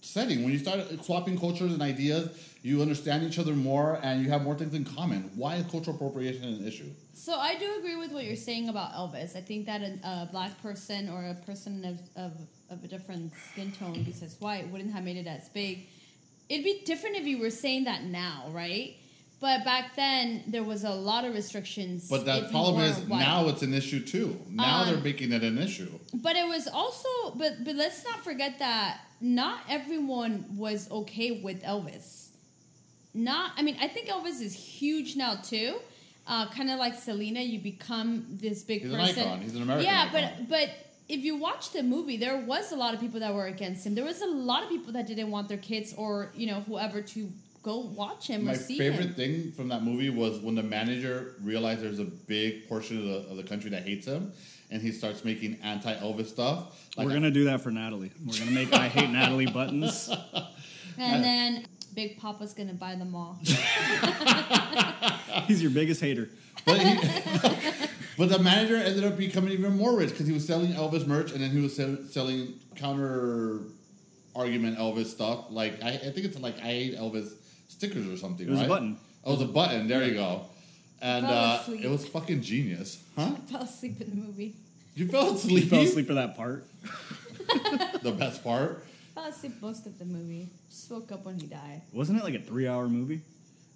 setting. 0.00 0.42
When 0.42 0.52
you 0.52 0.58
start 0.58 0.80
swapping 1.04 1.38
cultures 1.38 1.72
and 1.72 1.82
ideas, 1.82 2.30
you 2.62 2.82
understand 2.82 3.24
each 3.24 3.38
other 3.38 3.52
more, 3.54 3.98
and 4.02 4.22
you 4.22 4.30
have 4.30 4.42
more 4.42 4.54
things 4.54 4.74
in 4.74 4.84
common. 4.84 5.30
Why 5.34 5.56
is 5.56 5.66
cultural 5.70 5.96
appropriation 5.96 6.44
an 6.44 6.66
issue? 6.66 6.90
So 7.14 7.34
I 7.38 7.54
do 7.56 7.76
agree 7.78 7.96
with 7.96 8.12
what 8.12 8.24
you're 8.24 8.36
saying 8.36 8.68
about 8.68 8.92
Elvis. 8.92 9.36
I 9.36 9.40
think 9.40 9.66
that 9.66 9.80
a, 9.82 9.98
a 10.04 10.28
black 10.30 10.60
person 10.62 11.08
or 11.08 11.24
a 11.24 11.34
person 11.46 11.84
of, 11.84 12.00
of, 12.22 12.32
of 12.70 12.84
a 12.84 12.88
different 12.88 13.32
skin 13.50 13.72
tone 13.72 14.02
besides 14.04 14.36
white 14.40 14.68
wouldn't 14.70 14.92
have 14.92 15.04
made 15.04 15.16
it 15.16 15.26
as 15.26 15.48
big. 15.50 15.86
It'd 16.48 16.64
be 16.64 16.82
different 16.84 17.16
if 17.16 17.24
you 17.26 17.38
were 17.38 17.50
saying 17.50 17.84
that 17.84 18.04
now, 18.04 18.46
right? 18.50 18.96
But 19.40 19.64
back 19.64 19.96
then 19.96 20.44
there 20.48 20.62
was 20.62 20.84
a 20.84 20.90
lot 20.90 21.24
of 21.24 21.32
restrictions. 21.34 22.08
But 22.10 22.26
the 22.26 22.48
problem 22.50 22.82
is 22.82 22.98
white. 23.00 23.20
now 23.20 23.48
it's 23.48 23.62
an 23.62 23.72
issue 23.72 24.04
too. 24.04 24.38
Now 24.50 24.82
Um, 24.82 24.88
they're 24.88 25.00
making 25.02 25.32
it 25.32 25.42
an 25.42 25.56
issue. 25.56 25.90
But 26.12 26.36
it 26.36 26.46
was 26.46 26.68
also, 26.68 27.08
but 27.36 27.64
but 27.64 27.74
let's 27.74 28.04
not 28.04 28.22
forget 28.22 28.58
that 28.58 29.00
not 29.20 29.60
everyone 29.68 30.44
was 30.56 30.90
okay 30.90 31.40
with 31.42 31.62
Elvis. 31.62 32.28
Not, 33.12 33.52
I 33.56 33.62
mean, 33.62 33.76
I 33.80 33.88
think 33.88 34.08
Elvis 34.08 34.40
is 34.40 34.54
huge 34.54 35.16
now 35.16 35.34
too. 35.36 35.76
Uh, 36.26 36.48
kind 36.50 36.70
of 36.70 36.78
like 36.78 36.94
Selena, 36.94 37.40
you 37.40 37.58
become 37.58 38.24
this 38.30 38.62
big 38.62 38.82
He's 38.82 38.92
an 38.92 39.00
person. 39.00 39.22
icon. 39.22 39.40
He's 39.40 39.54
an 39.56 39.62
American 39.62 39.86
Yeah, 39.90 40.02
icon. 40.08 40.30
but 40.38 40.48
but 40.48 40.70
if 41.08 41.24
you 41.24 41.36
watch 41.36 41.72
the 41.72 41.82
movie, 41.82 42.16
there 42.16 42.36
was 42.36 42.70
a 42.70 42.76
lot 42.76 42.94
of 42.94 43.00
people 43.00 43.18
that 43.20 43.34
were 43.34 43.46
against 43.46 43.84
him. 43.84 43.96
There 43.96 44.04
was 44.04 44.20
a 44.22 44.26
lot 44.28 44.62
of 44.62 44.68
people 44.68 44.92
that 44.92 45.06
didn't 45.08 45.30
want 45.30 45.48
their 45.48 45.58
kids 45.58 45.92
or 45.96 46.30
you 46.36 46.46
know 46.46 46.60
whoever 46.60 47.02
to 47.02 47.28
go 47.64 47.78
watch 47.80 48.28
him 48.28 48.44
My 48.44 48.52
or 48.52 48.54
see 48.54 48.78
favorite 48.78 49.06
him. 49.08 49.14
thing 49.14 49.52
from 49.52 49.68
that 49.68 49.82
movie 49.82 50.08
was 50.08 50.38
when 50.38 50.54
the 50.54 50.62
manager 50.62 51.34
realized 51.42 51.82
there's 51.82 51.98
a 51.98 52.04
big 52.04 52.68
portion 52.68 52.96
of 52.98 53.04
the, 53.04 53.30
of 53.30 53.36
the 53.36 53.42
country 53.42 53.68
that 53.70 53.82
hates 53.82 54.06
him, 54.06 54.32
and 54.70 54.80
he 54.80 54.92
starts 54.92 55.24
making 55.24 55.58
anti 55.62 55.94
Elvis 55.96 56.26
stuff. 56.26 56.88
Like, 56.96 57.06
We're 57.06 57.14
gonna 57.14 57.30
do 57.30 57.44
that 57.44 57.60
for 57.60 57.70
Natalie. 57.70 58.12
We're 58.24 58.38
gonna 58.38 58.50
make 58.52 58.72
I 58.72 58.88
hate 58.88 59.10
Natalie 59.10 59.46
buttons. 59.46 60.10
And 60.98 61.24
then 61.24 61.66
Big 61.94 62.18
Papa's 62.18 62.52
gonna 62.52 62.74
buy 62.74 62.94
them 62.94 63.14
all. 63.14 63.38
He's 65.46 65.62
your 65.62 65.70
biggest 65.70 66.00
hater. 66.00 66.28
But, 66.66 66.78
he, 66.78 66.94
but 68.18 68.28
the 68.28 68.38
manager 68.38 68.76
ended 68.76 69.04
up 69.04 69.16
becoming 69.16 69.52
even 69.52 69.78
more 69.78 69.96
rich 69.96 70.10
because 70.10 70.26
he 70.26 70.32
was 70.34 70.46
selling 70.46 70.74
Elvis 70.74 71.06
merch 71.06 71.32
and 71.32 71.40
then 71.40 71.50
he 71.52 71.60
was 71.60 71.74
sell, 71.74 71.96
selling 72.10 72.52
counter 72.76 73.60
argument 74.36 74.78
Elvis 74.78 75.06
stuff. 75.06 75.46
Like 75.48 75.82
I, 75.82 75.88
I 75.88 75.96
think 75.96 76.26
it's 76.26 76.38
like 76.38 76.58
I 76.58 76.62
hate 76.62 76.98
Elvis 76.98 77.32
stickers 77.68 78.06
or 78.06 78.18
something. 78.18 78.46
It 78.46 78.50
was 78.50 78.58
a 78.58 78.62
right? 78.62 78.68
button. 78.68 78.98
Oh, 79.24 79.32
it 79.32 79.38
was 79.38 79.48
a 79.48 79.52
button. 79.52 79.88
There 79.88 80.04
you 80.04 80.14
go. 80.14 80.46
And 81.02 81.24
uh, 81.26 81.62
it 81.68 81.88
was 81.88 82.06
fucking 82.06 82.42
genius, 82.42 83.02
huh? 83.16 83.32
I 83.36 83.40
fell 83.52 83.62
asleep 83.62 84.00
in 84.00 84.10
the 84.10 84.16
movie. 84.16 84.54
You 84.94 85.08
fell 85.08 85.30
He 85.30 85.36
asleep. 85.36 85.68
fell 85.70 85.80
asleep 85.82 86.06
for 86.06 86.14
that 86.14 86.36
part. 86.36 86.66
the 88.02 88.12
best 88.12 88.44
part. 88.44 88.84
fell 89.14 89.24
asleep 89.24 89.54
most 89.62 89.86
of 89.86 89.98
the 89.98 90.04
movie. 90.04 90.48
Just 90.68 90.90
woke 90.90 91.10
up 91.12 91.24
when 91.24 91.38
he 91.38 91.46
died. 91.46 91.82
Wasn't 91.92 92.18
it 92.18 92.24
like 92.24 92.34
a 92.34 92.40
three-hour 92.40 92.88
movie? 92.88 93.20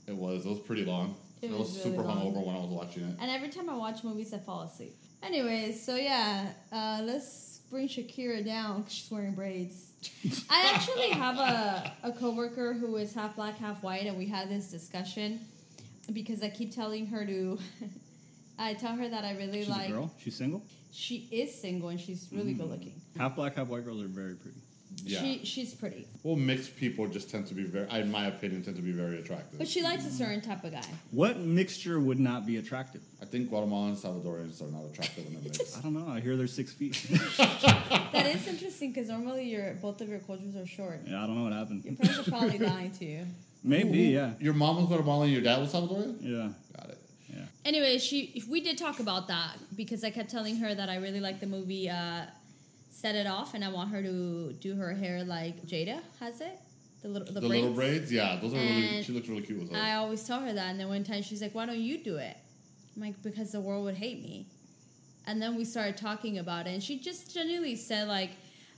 It 0.06 0.14
was. 0.16 0.44
It 0.44 0.48
was 0.50 0.58
pretty 0.60 0.84
long. 0.84 1.14
It 1.40 1.48
I 1.48 1.52
was 1.52 1.60
was 1.60 1.78
really 1.78 1.90
super 1.96 2.02
long. 2.02 2.18
hungover 2.18 2.46
when 2.46 2.56
I 2.56 2.60
was 2.60 2.68
watching 2.70 3.04
it. 3.04 3.16
And 3.20 3.30
every 3.30 3.48
time 3.48 3.68
I 3.70 3.76
watch 3.76 4.04
movies, 4.04 4.32
I 4.34 4.38
fall 4.38 4.62
asleep. 4.62 4.94
Anyways, 5.22 5.82
so 5.84 5.96
yeah, 5.96 6.46
uh, 6.72 7.00
let's 7.02 7.60
bring 7.70 7.88
Shakira 7.88 8.44
down 8.44 8.82
'cause 8.82 8.92
she's 8.92 9.10
wearing 9.10 9.32
braids. 9.32 9.92
I 10.50 10.70
actually 10.74 11.08
have 11.10 11.38
a, 11.38 11.92
a 12.02 12.12
coworker 12.12 12.74
who 12.74 12.96
is 12.96 13.14
half 13.14 13.36
black, 13.36 13.56
half 13.56 13.82
white, 13.82 14.04
and 14.06 14.18
we 14.18 14.26
had 14.26 14.50
this 14.50 14.66
discussion 14.70 15.40
because 16.12 16.42
I 16.42 16.48
keep 16.48 16.74
telling 16.74 17.06
her 17.06 17.24
to. 17.24 17.58
I 18.58 18.74
tell 18.74 18.94
her 18.94 19.08
that 19.08 19.24
I 19.24 19.32
really 19.32 19.60
She's 19.60 19.68
like. 19.68 19.88
a 19.88 19.92
girl. 19.92 20.12
She's 20.18 20.36
single. 20.36 20.62
She 20.92 21.28
is 21.32 21.52
single 21.52 21.88
and 21.88 21.98
she's 21.98 22.28
really 22.30 22.52
mm-hmm. 22.52 22.60
good 22.60 22.70
looking. 22.70 22.92
Half 23.18 23.34
black, 23.34 23.56
half 23.56 23.66
white 23.66 23.84
girls 23.84 24.00
are 24.00 24.06
very 24.06 24.34
pretty. 24.34 24.58
Yeah. 25.02 25.20
She 25.20 25.44
she's 25.44 25.74
pretty, 25.74 26.06
well, 26.22 26.36
mixed 26.36 26.76
people 26.76 27.06
just 27.08 27.28
tend 27.28 27.46
to 27.48 27.54
be 27.54 27.64
very, 27.64 27.88
in 28.00 28.10
my 28.10 28.26
opinion, 28.26 28.62
tend 28.62 28.76
to 28.76 28.82
be 28.82 28.92
very 28.92 29.18
attractive. 29.18 29.58
but 29.58 29.66
she 29.66 29.82
likes 29.82 30.06
a 30.06 30.10
certain 30.10 30.40
type 30.40 30.62
of 30.62 30.72
guy. 30.72 30.84
What 31.10 31.38
mixture 31.38 31.98
would 31.98 32.20
not 32.20 32.46
be 32.46 32.58
attractive? 32.58 33.02
I 33.20 33.24
think 33.24 33.50
Guatemalan 33.50 33.90
and 33.90 33.96
Salvadorians 33.96 34.62
are 34.62 34.70
not 34.70 34.84
attractive 34.84 35.26
in 35.26 35.34
the 35.34 35.40
mix. 35.40 35.76
I 35.78 35.80
don't 35.80 35.94
know. 35.94 36.12
I 36.12 36.20
hear 36.20 36.36
they're 36.36 36.46
six 36.46 36.72
feet. 36.72 36.94
That 38.14 38.26
is 38.26 38.46
interesting 38.46 38.92
because 38.92 39.08
normally 39.08 39.50
your 39.50 39.74
both 39.74 40.00
of 40.00 40.08
your 40.08 40.20
cultures 40.20 40.54
are 40.54 40.66
short. 40.66 41.00
yeah, 41.04 41.24
I 41.24 41.26
don't 41.26 41.36
know 41.36 41.42
what 41.42 41.52
happened. 41.52 41.84
Your 41.84 41.94
happened. 41.94 42.08
parents 42.08 42.28
are 42.28 42.30
probably 42.30 42.58
lying 42.58 42.92
to 42.92 43.04
you. 43.04 43.26
Maybe, 43.66 43.98
yeah, 44.18 44.32
Your 44.40 44.52
mom 44.54 44.76
was 44.76 44.86
Guatemalan 44.86 45.24
and 45.24 45.32
your 45.32 45.42
dad 45.42 45.58
was 45.60 45.72
Salvadorian? 45.72 46.16
yeah. 46.20 46.48
Got 46.76 46.90
it. 46.90 46.98
Yeah. 47.32 47.44
Anyway, 47.64 47.98
she 47.98 48.44
we 48.48 48.60
did 48.60 48.76
talk 48.76 49.00
about 49.00 49.26
that 49.28 49.56
because 49.74 50.04
I 50.04 50.10
kept 50.10 50.30
telling 50.30 50.56
her 50.56 50.74
that 50.74 50.88
I 50.90 50.96
really 50.96 51.20
like 51.20 51.40
the 51.40 51.46
movie 51.46 51.88
uh, 51.88 52.26
Set 52.90 53.14
It 53.14 53.26
Off, 53.26 53.54
and 53.54 53.64
I 53.64 53.68
want 53.70 53.90
her 53.90 54.02
to 54.02 54.52
do 54.52 54.76
her 54.76 54.92
hair 54.94 55.24
like 55.24 55.64
Jada 55.66 56.00
has 56.20 56.40
it, 56.42 56.58
the 57.02 57.08
little 57.08 57.26
the, 57.32 57.40
The, 57.40 57.48
braids. 57.48 57.62
little 57.62 57.74
braids? 57.74 58.12
Yeah, 58.12 58.38
those 58.40 58.52
are 58.52 58.56
really, 58.58 59.02
she 59.02 59.12
looks 59.12 59.28
really 59.28 59.42
cute 59.42 59.58
with 59.60 59.70
those. 59.70 59.78
I 59.80 59.94
always 59.94 60.22
tell 60.24 60.40
her 60.40 60.52
that, 60.52 60.70
and 60.70 60.78
then 60.78 60.88
one 60.88 61.02
time 61.04 61.22
she's 61.22 61.40
like, 61.40 61.54
"Why 61.54 61.64
don't 61.64 61.78
you 61.78 61.96
do 62.04 62.16
it?" 62.18 62.36
I'm 62.94 63.02
like, 63.02 63.22
"Because 63.22 63.52
the 63.52 63.60
world 63.60 63.84
would 63.86 63.96
hate 63.96 64.22
me." 64.22 64.46
And 65.26 65.40
then 65.40 65.56
we 65.56 65.64
started 65.64 65.96
talking 65.96 66.36
about 66.38 66.66
it, 66.66 66.70
and 66.74 66.82
she 66.82 66.98
just 66.98 67.32
genuinely 67.32 67.76
said, 67.76 68.08
"Like, 68.08 68.30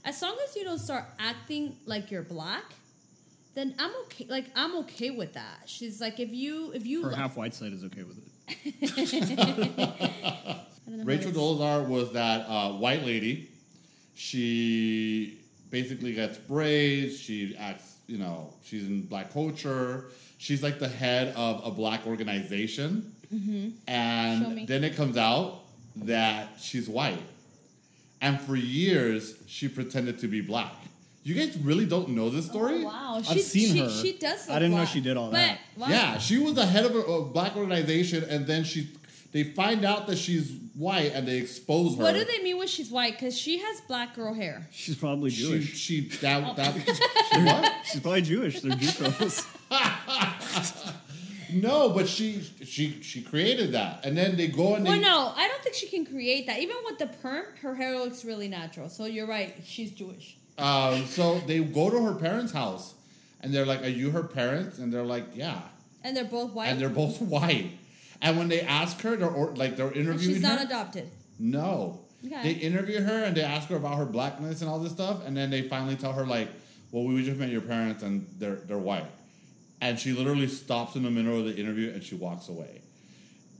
as 0.05 0.21
long 0.21 0.37
as 0.47 0.55
you 0.55 0.63
don't 0.63 0.79
start 0.79 1.03
acting 1.19 1.75
like 1.85 2.09
you're 2.09 2.23
black." 2.23 2.63
Then 3.57 3.73
I'm 3.79 3.89
okay. 4.03 4.27
Like 4.29 4.45
I'm 4.55 4.75
okay 4.81 5.09
with 5.09 5.33
that. 5.33 5.63
She's 5.65 5.99
like, 5.99 6.19
if 6.19 6.29
you 6.31 6.71
if 6.73 6.85
you 6.85 7.01
Her 7.01 7.09
look- 7.09 7.17
half 7.17 7.35
white 7.35 7.55
side 7.55 7.73
is 7.73 7.83
okay 7.85 8.03
with 8.03 8.19
it. 8.19 8.23
I 9.79 10.61
don't 10.85 10.97
know 10.97 10.99
how 10.99 11.03
Rachel 11.03 11.31
to- 11.31 11.39
Dolezal 11.39 11.87
was 11.87 12.11
that 12.13 12.47
uh, 12.47 12.73
white 12.73 13.03
lady. 13.03 13.49
She 14.13 15.39
basically 15.71 16.13
gets 16.13 16.37
braids. 16.37 17.19
She 17.19 17.57
acts, 17.57 17.95
you 18.05 18.19
know, 18.19 18.53
she's 18.63 18.85
in 18.85 19.01
black 19.07 19.33
culture. 19.33 20.11
She's 20.37 20.61
like 20.61 20.77
the 20.77 20.87
head 20.87 21.33
of 21.35 21.65
a 21.65 21.71
black 21.71 22.05
organization. 22.05 23.11
Mm-hmm. 23.33 23.69
And 23.87 24.67
then 24.67 24.83
it 24.83 24.95
comes 24.95 25.17
out 25.17 25.61
that 25.95 26.49
she's 26.59 26.87
white. 26.87 27.23
And 28.21 28.39
for 28.39 28.55
years, 28.55 29.33
she 29.47 29.67
pretended 29.67 30.19
to 30.19 30.27
be 30.27 30.41
black. 30.41 30.75
You 31.27 31.33
guys 31.33 31.57
really 31.57 31.85
don't 31.85 32.07
know 32.09 32.29
this 32.29 32.45
story? 32.45 32.83
Oh, 32.83 32.85
wow, 32.85 33.15
I've 33.17 33.41
seen 33.41 33.73
she, 33.73 33.79
her. 33.79 33.89
She 33.89 34.13
does. 34.13 34.49
I 34.49 34.59
didn't 34.59 34.75
know 34.75 34.85
she 34.85 35.01
did 35.01 35.17
all 35.17 35.29
But, 35.29 35.35
that. 35.35 35.59
wow. 35.75 35.89
Yeah, 35.89 36.17
she 36.19 36.37
was 36.37 36.53
the 36.53 36.65
head 36.65 36.85
of 36.85 36.95
a, 36.95 36.99
a 36.99 37.25
black 37.25 37.57
organization, 37.57 38.23
and 38.23 38.47
then 38.47 38.63
she 38.63 38.87
they 39.33 39.43
find 39.43 39.83
out 39.83 40.07
that 40.07 40.17
she's 40.17 40.49
white, 40.73 41.11
and 41.13 41.27
they 41.27 41.39
expose 41.39 41.97
her. 41.97 42.03
What 42.03 42.13
do 42.13 42.23
they 42.23 42.41
mean 42.41 42.57
when 42.57 42.69
she's 42.69 42.89
white? 42.89 43.15
Because 43.15 43.37
she 43.37 43.57
has 43.57 43.81
black 43.89 44.15
girl 44.15 44.33
hair. 44.33 44.67
She's 44.71 44.95
probably 44.95 45.29
Jewish. 45.31 45.75
she 45.75 46.07
that 46.21 46.43
oh. 46.45 46.53
that 46.53 46.73
she 47.33 47.43
what? 47.43 47.73
She's 47.83 47.99
probably 47.99 48.21
Jewish. 48.21 48.61
They're 48.61 48.77
Jew 48.77 49.09
girls. 49.09 49.45
No, 51.53 51.89
but 51.89 52.09
she 52.09 52.41
she 52.65 53.01
she 53.01 53.21
created 53.21 53.71
that, 53.71 54.05
and 54.05 54.17
then 54.17 54.35
they 54.35 54.47
go 54.47 54.75
and 54.75 54.85
they 54.85 54.89
Well, 54.91 54.99
no, 54.99 55.33
I 55.35 55.47
don't 55.47 55.61
think 55.63 55.75
she 55.75 55.87
can 55.87 56.05
create 56.05 56.45
that. 56.47 56.59
Even 56.59 56.75
with 56.85 56.99
the 56.99 57.07
perm, 57.07 57.45
her 57.61 57.73
hair 57.73 57.97
looks 57.97 58.25
really 58.25 58.49
natural. 58.49 58.89
So 58.89 59.05
you're 59.05 59.27
right. 59.27 59.55
She's 59.65 59.91
Jewish. 59.91 60.37
Um, 60.57 61.05
so 61.05 61.39
they 61.47 61.59
go 61.59 61.89
to 61.89 61.99
her 62.03 62.13
parents' 62.15 62.51
house, 62.51 62.93
and 63.41 63.53
they're 63.53 63.65
like, 63.65 63.83
"Are 63.83 63.87
you 63.89 64.11
her 64.11 64.23
parents?" 64.23 64.79
And 64.79 64.91
they're 64.93 65.03
like, 65.05 65.25
"Yeah," 65.35 65.61
And 66.03 66.15
they're 66.15 66.23
both 66.25 66.51
white. 66.53 66.67
and 66.67 66.79
they're 66.81 66.89
both 66.89 67.21
white. 67.35 67.71
And 68.21 68.37
when 68.37 68.47
they 68.47 68.61
ask 68.61 68.99
her, 69.01 69.15
they're 69.15 69.29
or, 69.29 69.55
like 69.55 69.75
they're 69.77 69.87
And 69.87 69.95
interviewing 69.97 70.35
she's 70.35 70.43
her. 70.43 70.55
not 70.55 70.65
adopted. 70.65 71.07
No. 71.39 71.99
Okay. 72.25 72.41
They 72.41 72.51
interview 72.53 72.99
her 73.01 73.23
and 73.25 73.37
they 73.37 73.43
ask 73.43 73.67
her 73.69 73.75
about 73.75 73.97
her 73.99 74.05
blackness 74.05 74.61
and 74.61 74.69
all 74.69 74.79
this 74.79 74.91
stuff, 74.91 75.23
and 75.25 75.37
then 75.37 75.51
they 75.51 75.61
finally 75.61 75.95
tell 75.95 76.13
her 76.13 76.25
like, 76.25 76.49
"Well, 76.91 77.03
we 77.03 77.23
just 77.23 77.37
met 77.39 77.49
your 77.49 77.61
parents 77.61 78.01
and 78.01 78.25
they're 78.39 78.55
they're 78.55 78.77
white," 78.79 79.05
and 79.81 79.99
she 79.99 80.13
literally 80.13 80.47
stops 80.47 80.95
in 80.95 81.03
the 81.03 81.11
middle 81.11 81.37
of 81.39 81.45
the 81.45 81.55
interview 81.55 81.91
and 81.91 82.03
she 82.03 82.15
walks 82.15 82.49
away, 82.49 82.81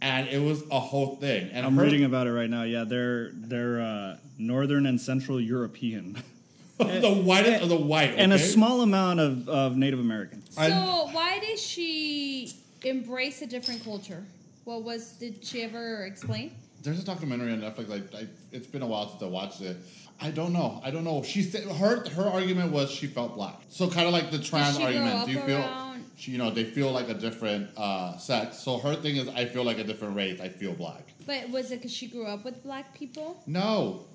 and 0.02 0.28
it 0.30 0.40
was 0.42 0.64
a 0.72 0.80
whole 0.80 1.18
thing. 1.18 1.52
And 1.54 1.68
I'm 1.68 1.76
her- 1.76 1.84
reading 1.84 2.04
about 2.04 2.26
it 2.26 2.32
right 2.32 2.50
now. 2.50 2.64
Yeah, 2.64 2.84
they're 2.84 3.30
they're 3.34 3.80
uh, 3.80 4.18
northern 4.40 4.88
and 4.88 5.00
central 5.00 5.40
European, 5.40 6.18
the 7.02 7.24
whitest 7.26 7.63
of 7.63 7.70
the 7.70 7.76
white, 7.76 8.13
and 8.18 8.32
a 8.32 8.36
okay? 8.36 8.44
small 8.44 8.82
amount 8.82 9.20
of, 9.20 9.50
of 9.50 9.78
Native 9.78 10.00
American. 10.00 10.44
So 10.52 10.62
I- 10.62 11.10
why 11.12 11.40
did 11.40 11.58
she 11.58 12.52
embrace 12.84 13.42
a 13.42 13.48
different 13.48 13.84
culture? 13.84 14.24
What 14.66 14.84
was? 14.84 15.13
Did 15.13 15.44
she 15.44 15.63
ever 15.63 16.06
explain? 16.06 16.54
There's 16.84 17.00
a 17.00 17.06
documentary 17.06 17.52
on 17.52 17.62
Netflix. 17.62 17.90
Like, 17.90 18.13
I, 18.13 18.28
it's 18.52 18.68
been 18.68 18.82
a 18.82 18.88
while 18.88 19.10
since 19.10 19.22
I 19.24 19.26
watched 19.28 19.62
it. 19.62 19.78
I 20.20 20.32
don't 20.32 20.54
know. 20.54 20.82
I 20.84 20.92
don't 20.92 21.04
know. 21.04 21.24
She 21.24 21.42
said 21.44 21.63
her 21.63 22.08
her 22.10 22.26
argument 22.26 22.72
was 22.72 22.92
she 22.92 23.08
felt 23.08 23.36
black. 23.36 23.56
So 23.70 23.90
kind 23.90 24.08
of 24.08 24.13
like 24.13 24.32
the 24.32 24.40
trans 24.40 24.78
she 24.78 24.84
argument. 24.84 25.16
up 25.16 25.26
Do 25.26 25.32
you 25.32 25.40
feel? 25.42 25.94
She, 26.18 26.32
you 26.32 26.40
know, 26.40 26.50
they 26.50 26.63
feel 26.63 26.92
like 26.92 27.10
a 27.10 27.13
different 27.13 27.70
uh, 27.78 28.18
sex. 28.18 28.58
So 28.58 28.80
her 28.80 28.96
thing 28.96 29.18
is, 29.18 29.28
I 29.30 29.46
feel 29.46 29.63
like 29.63 29.78
a 29.78 29.84
different 29.84 30.16
race. 30.16 30.42
I 30.42 30.50
feel 30.50 30.74
black. 30.74 31.13
But 31.28 31.50
was 31.52 31.72
it 31.72 31.76
because 31.76 31.94
she 31.94 32.08
grew 32.08 32.26
up 32.26 32.44
with 32.44 32.63
black 32.63 32.96
people? 32.96 33.44
No, 33.46 34.06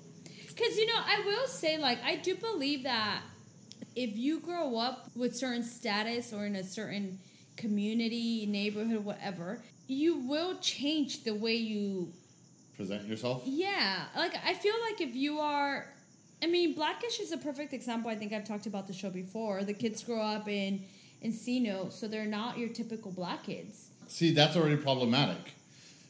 Because 0.55 0.77
you 0.77 0.85
know, 0.87 0.99
I 0.99 1.23
will 1.25 1.47
say, 1.47 1.77
like, 1.77 2.03
I 2.03 2.15
do 2.15 2.35
believe 2.35 2.83
that 2.83 3.21
if 3.95 4.15
you 4.17 4.39
grow 4.39 4.77
up 4.77 5.09
with 5.15 5.35
certain 5.35 5.63
status 5.63 6.33
or 6.33 6.45
in 6.45 6.55
a 6.55 6.63
certain 6.63 7.19
community, 7.55 8.45
neighborhood, 8.45 9.05
whatever, 9.05 9.61
you 9.87 10.19
will 10.19 10.57
change 10.59 11.23
the 11.23 11.33
way 11.33 11.55
you. 11.55 12.11
present 12.75 13.07
yourself. 13.07 13.43
Yeah, 13.45 14.05
like 14.15 14.33
I 14.45 14.53
feel 14.53 14.75
like 14.89 15.01
if 15.01 15.15
you 15.15 15.39
are, 15.39 15.87
I 16.41 16.47
mean, 16.47 16.73
Black-ish 16.73 17.19
is 17.19 17.31
a 17.31 17.37
perfect 17.37 17.73
example. 17.73 18.09
I 18.09 18.15
think 18.15 18.33
I've 18.33 18.47
talked 18.47 18.65
about 18.65 18.87
the 18.87 18.93
show 18.93 19.09
before. 19.09 19.63
The 19.63 19.73
kids 19.73 20.03
grow 20.03 20.21
up 20.21 20.47
in 20.47 20.83
Encino, 21.23 21.91
so 21.91 22.07
they're 22.07 22.25
not 22.25 22.57
your 22.57 22.69
typical 22.69 23.11
black 23.11 23.43
kids. 23.43 23.89
See, 24.07 24.33
that's 24.33 24.55
already 24.57 24.77
problematic 24.77 25.53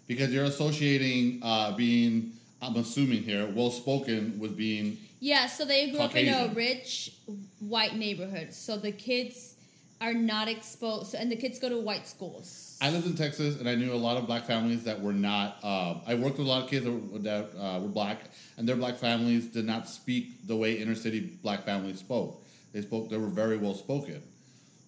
because 0.08 0.32
you're 0.34 0.46
associating 0.46 1.40
uh, 1.44 1.76
being, 1.76 2.32
I'm 2.64 2.76
assuming 2.78 3.24
here, 3.24 3.46
well 3.54 3.72
spoken 3.72 4.40
was 4.40 4.52
being. 4.52 4.98
Yeah, 5.20 5.48
so 5.48 5.66
they 5.66 5.92
grew 5.92 6.00
up 6.00 6.16
in 6.16 6.34
a 6.34 6.54
rich 6.54 7.14
white 7.60 7.96
neighborhood. 7.96 8.54
So 8.54 8.78
the 8.78 8.92
kids 8.92 9.56
are 10.02 10.14
not 10.14 10.48
exposed, 10.50 11.16
and 11.16 11.32
the 11.32 11.36
kids 11.36 11.60
go 11.60 11.70
to 11.70 11.78
white 11.78 12.08
schools. 12.08 12.78
I 12.82 12.90
lived 12.90 13.06
in 13.06 13.16
Texas 13.16 13.60
and 13.60 13.70
I 13.70 13.76
knew 13.76 13.94
a 13.94 13.96
lot 13.96 14.18
of 14.18 14.28
black 14.28 14.46
families 14.46 14.84
that 14.84 15.00
were 15.02 15.14
not. 15.14 15.58
Uh, 15.64 15.96
I 16.06 16.16
worked 16.16 16.38
with 16.38 16.48
a 16.48 16.50
lot 16.50 16.64
of 16.64 16.70
kids 16.70 16.84
that 16.86 16.92
were, 16.92 17.20
that, 17.20 17.52
uh, 17.58 17.80
were 17.80 17.88
black, 17.88 18.20
and 18.58 18.68
their 18.68 18.76
black 18.76 18.98
families 18.98 19.46
did 19.46 19.66
not 19.66 19.88
speak 19.88 20.46
the 20.48 20.56
way 20.56 20.74
inner 20.74 20.96
city 20.96 21.22
black 21.42 21.64
families 21.64 22.00
spoke. 22.00 22.44
They 22.74 22.82
spoke. 22.82 23.10
They 23.10 23.18
were 23.18 23.28
very 23.28 23.58
well 23.58 23.76
spoken. 23.76 24.22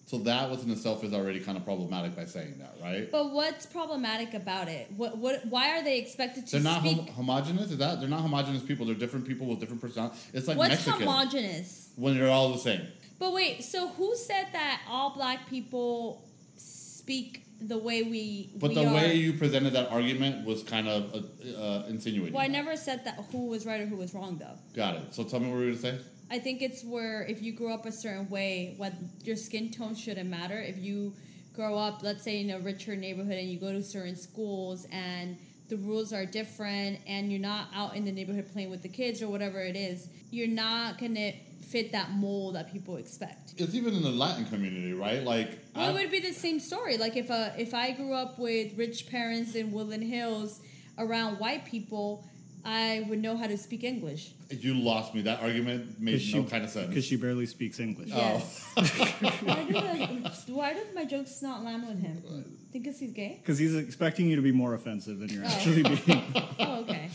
So 0.06 0.18
that 0.18 0.48
within 0.48 0.70
itself 0.70 1.02
is 1.02 1.12
already 1.12 1.40
kind 1.40 1.58
of 1.58 1.64
problematic 1.64 2.14
by 2.14 2.26
saying 2.26 2.58
that, 2.58 2.76
right? 2.80 3.10
But 3.10 3.32
what's 3.32 3.66
problematic 3.66 4.34
about 4.34 4.68
it? 4.68 4.88
What 4.96 5.18
what? 5.18 5.44
Why 5.46 5.76
are 5.76 5.82
they 5.82 5.98
expected 5.98 6.46
to 6.46 6.52
They're 6.52 6.60
not 6.72 6.80
speak? 6.82 6.96
hom- 6.98 7.06
homogenous. 7.08 7.72
Is 7.72 7.78
that 7.78 7.98
they're 7.98 8.08
not 8.08 8.20
homogenous 8.20 8.62
people? 8.62 8.86
They're 8.86 8.94
different 8.94 9.26
people 9.26 9.48
with 9.48 9.58
different 9.58 9.82
personalities. 9.82 10.20
It's 10.32 10.46
like 10.46 10.58
what's 10.58 10.70
Mexican 10.70 11.00
homogenous? 11.00 11.88
when 11.96 12.16
they're 12.16 12.30
all 12.30 12.52
the 12.52 12.58
same. 12.60 12.82
But 13.18 13.32
wait, 13.32 13.64
so 13.64 13.88
who 13.88 14.14
said 14.14 14.46
that 14.52 14.82
all 14.88 15.10
black 15.10 15.48
people 15.50 16.24
speak 16.56 17.42
the 17.60 17.78
way 17.78 18.04
we? 18.04 18.50
But 18.56 18.70
we 18.70 18.74
the 18.76 18.86
are? 18.86 18.94
way 18.94 19.14
you 19.14 19.32
presented 19.32 19.72
that 19.72 19.90
argument 19.90 20.46
was 20.46 20.62
kind 20.62 20.86
of 20.86 21.14
uh, 21.14 21.58
uh, 21.58 21.86
insinuating. 21.88 22.32
Well, 22.32 22.44
I 22.44 22.46
that. 22.46 22.52
never 22.52 22.76
said 22.76 23.04
that 23.06 23.18
who 23.32 23.46
was 23.46 23.66
right 23.66 23.80
or 23.80 23.86
who 23.86 23.96
was 23.96 24.14
wrong, 24.14 24.38
though. 24.38 24.56
Got 24.76 24.96
it. 24.96 25.14
So 25.14 25.24
tell 25.24 25.40
me 25.40 25.46
what 25.46 25.54
you 25.54 25.58
were 25.58 25.70
going 25.72 25.76
to 25.78 25.82
say. 25.82 25.98
I 26.30 26.38
think 26.38 26.62
it's 26.62 26.84
where 26.84 27.22
if 27.22 27.42
you 27.42 27.52
grow 27.52 27.74
up 27.74 27.86
a 27.86 27.92
certain 27.92 28.28
way, 28.28 28.74
what 28.76 28.92
your 29.22 29.36
skin 29.36 29.70
tone 29.70 29.94
shouldn't 29.94 30.28
matter. 30.28 30.58
If 30.58 30.78
you 30.78 31.14
grow 31.54 31.78
up, 31.78 32.02
let's 32.02 32.24
say 32.24 32.40
in 32.40 32.50
a 32.50 32.58
richer 32.58 32.96
neighborhood, 32.96 33.34
and 33.34 33.48
you 33.48 33.58
go 33.58 33.72
to 33.72 33.82
certain 33.82 34.16
schools 34.16 34.86
and 34.90 35.36
the 35.68 35.76
rules 35.76 36.12
are 36.12 36.24
different, 36.24 37.00
and 37.08 37.30
you're 37.30 37.40
not 37.40 37.68
out 37.74 37.96
in 37.96 38.04
the 38.04 38.12
neighborhood 38.12 38.48
playing 38.52 38.70
with 38.70 38.82
the 38.82 38.88
kids 38.88 39.20
or 39.20 39.28
whatever 39.28 39.60
it 39.60 39.74
is, 39.74 40.08
you're 40.30 40.46
not 40.46 40.98
gonna 40.98 41.32
fit 41.60 41.90
that 41.90 42.12
mold 42.12 42.54
that 42.54 42.72
people 42.72 42.96
expect. 42.96 43.54
It's 43.56 43.74
even 43.74 43.94
in 43.94 44.02
the 44.02 44.10
Latin 44.10 44.44
community, 44.44 44.92
right? 44.92 45.24
Like, 45.24 45.58
Well, 45.74 45.90
it 45.96 46.00
would 46.00 46.10
be 46.12 46.20
the 46.20 46.32
same 46.32 46.60
story. 46.60 46.96
Like 46.96 47.16
if 47.16 47.30
a 47.30 47.54
if 47.58 47.74
I 47.74 47.90
grew 47.92 48.12
up 48.12 48.38
with 48.38 48.78
rich 48.78 49.08
parents 49.08 49.54
in 49.54 49.72
Woodland 49.72 50.04
Hills 50.04 50.60
around 50.98 51.38
white 51.38 51.64
people, 51.64 52.24
I 52.68 53.06
would 53.08 53.22
know 53.22 53.36
how 53.36 53.46
to 53.46 53.56
speak 53.56 53.84
English. 53.84 54.32
you 54.50 54.74
lost 54.74 55.14
me. 55.14 55.22
That 55.22 55.40
argument 55.40 56.00
made 56.00 56.20
no 56.34 56.42
kind 56.42 56.64
of 56.64 56.70
sense. 56.70 56.88
Because 56.88 57.04
she 57.04 57.16
barely 57.16 57.46
speaks 57.46 57.78
English. 57.78 58.10
Oh. 58.12 58.16
Yes. 58.18 58.64
why, 59.44 59.64
do 59.68 59.76
I, 59.78 60.32
why 60.48 60.74
do 60.74 60.80
my 60.94 61.04
jokes 61.04 61.40
not 61.42 61.62
land 61.64 61.86
with 61.86 62.00
him? 62.00 62.22
Think 62.72 62.84
because 62.84 62.98
he's 62.98 63.12
gay? 63.12 63.38
Because 63.40 63.56
he's 63.58 63.76
expecting 63.76 64.28
you 64.28 64.34
to 64.36 64.42
be 64.42 64.50
more 64.52 64.74
offensive 64.74 65.20
than 65.20 65.28
you're 65.28 65.44
Oh. 65.44 65.48
actually 65.48 65.82
being. 65.84 66.22
Oh, 66.58 66.80
okay. 66.80 67.08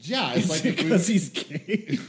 yeah, 0.00 0.34
it's 0.34 0.48
like 0.48 0.64
if 0.64 0.76
we- 0.76 0.82
because 0.84 1.06
he's 1.08 1.28
gay. 1.30 1.98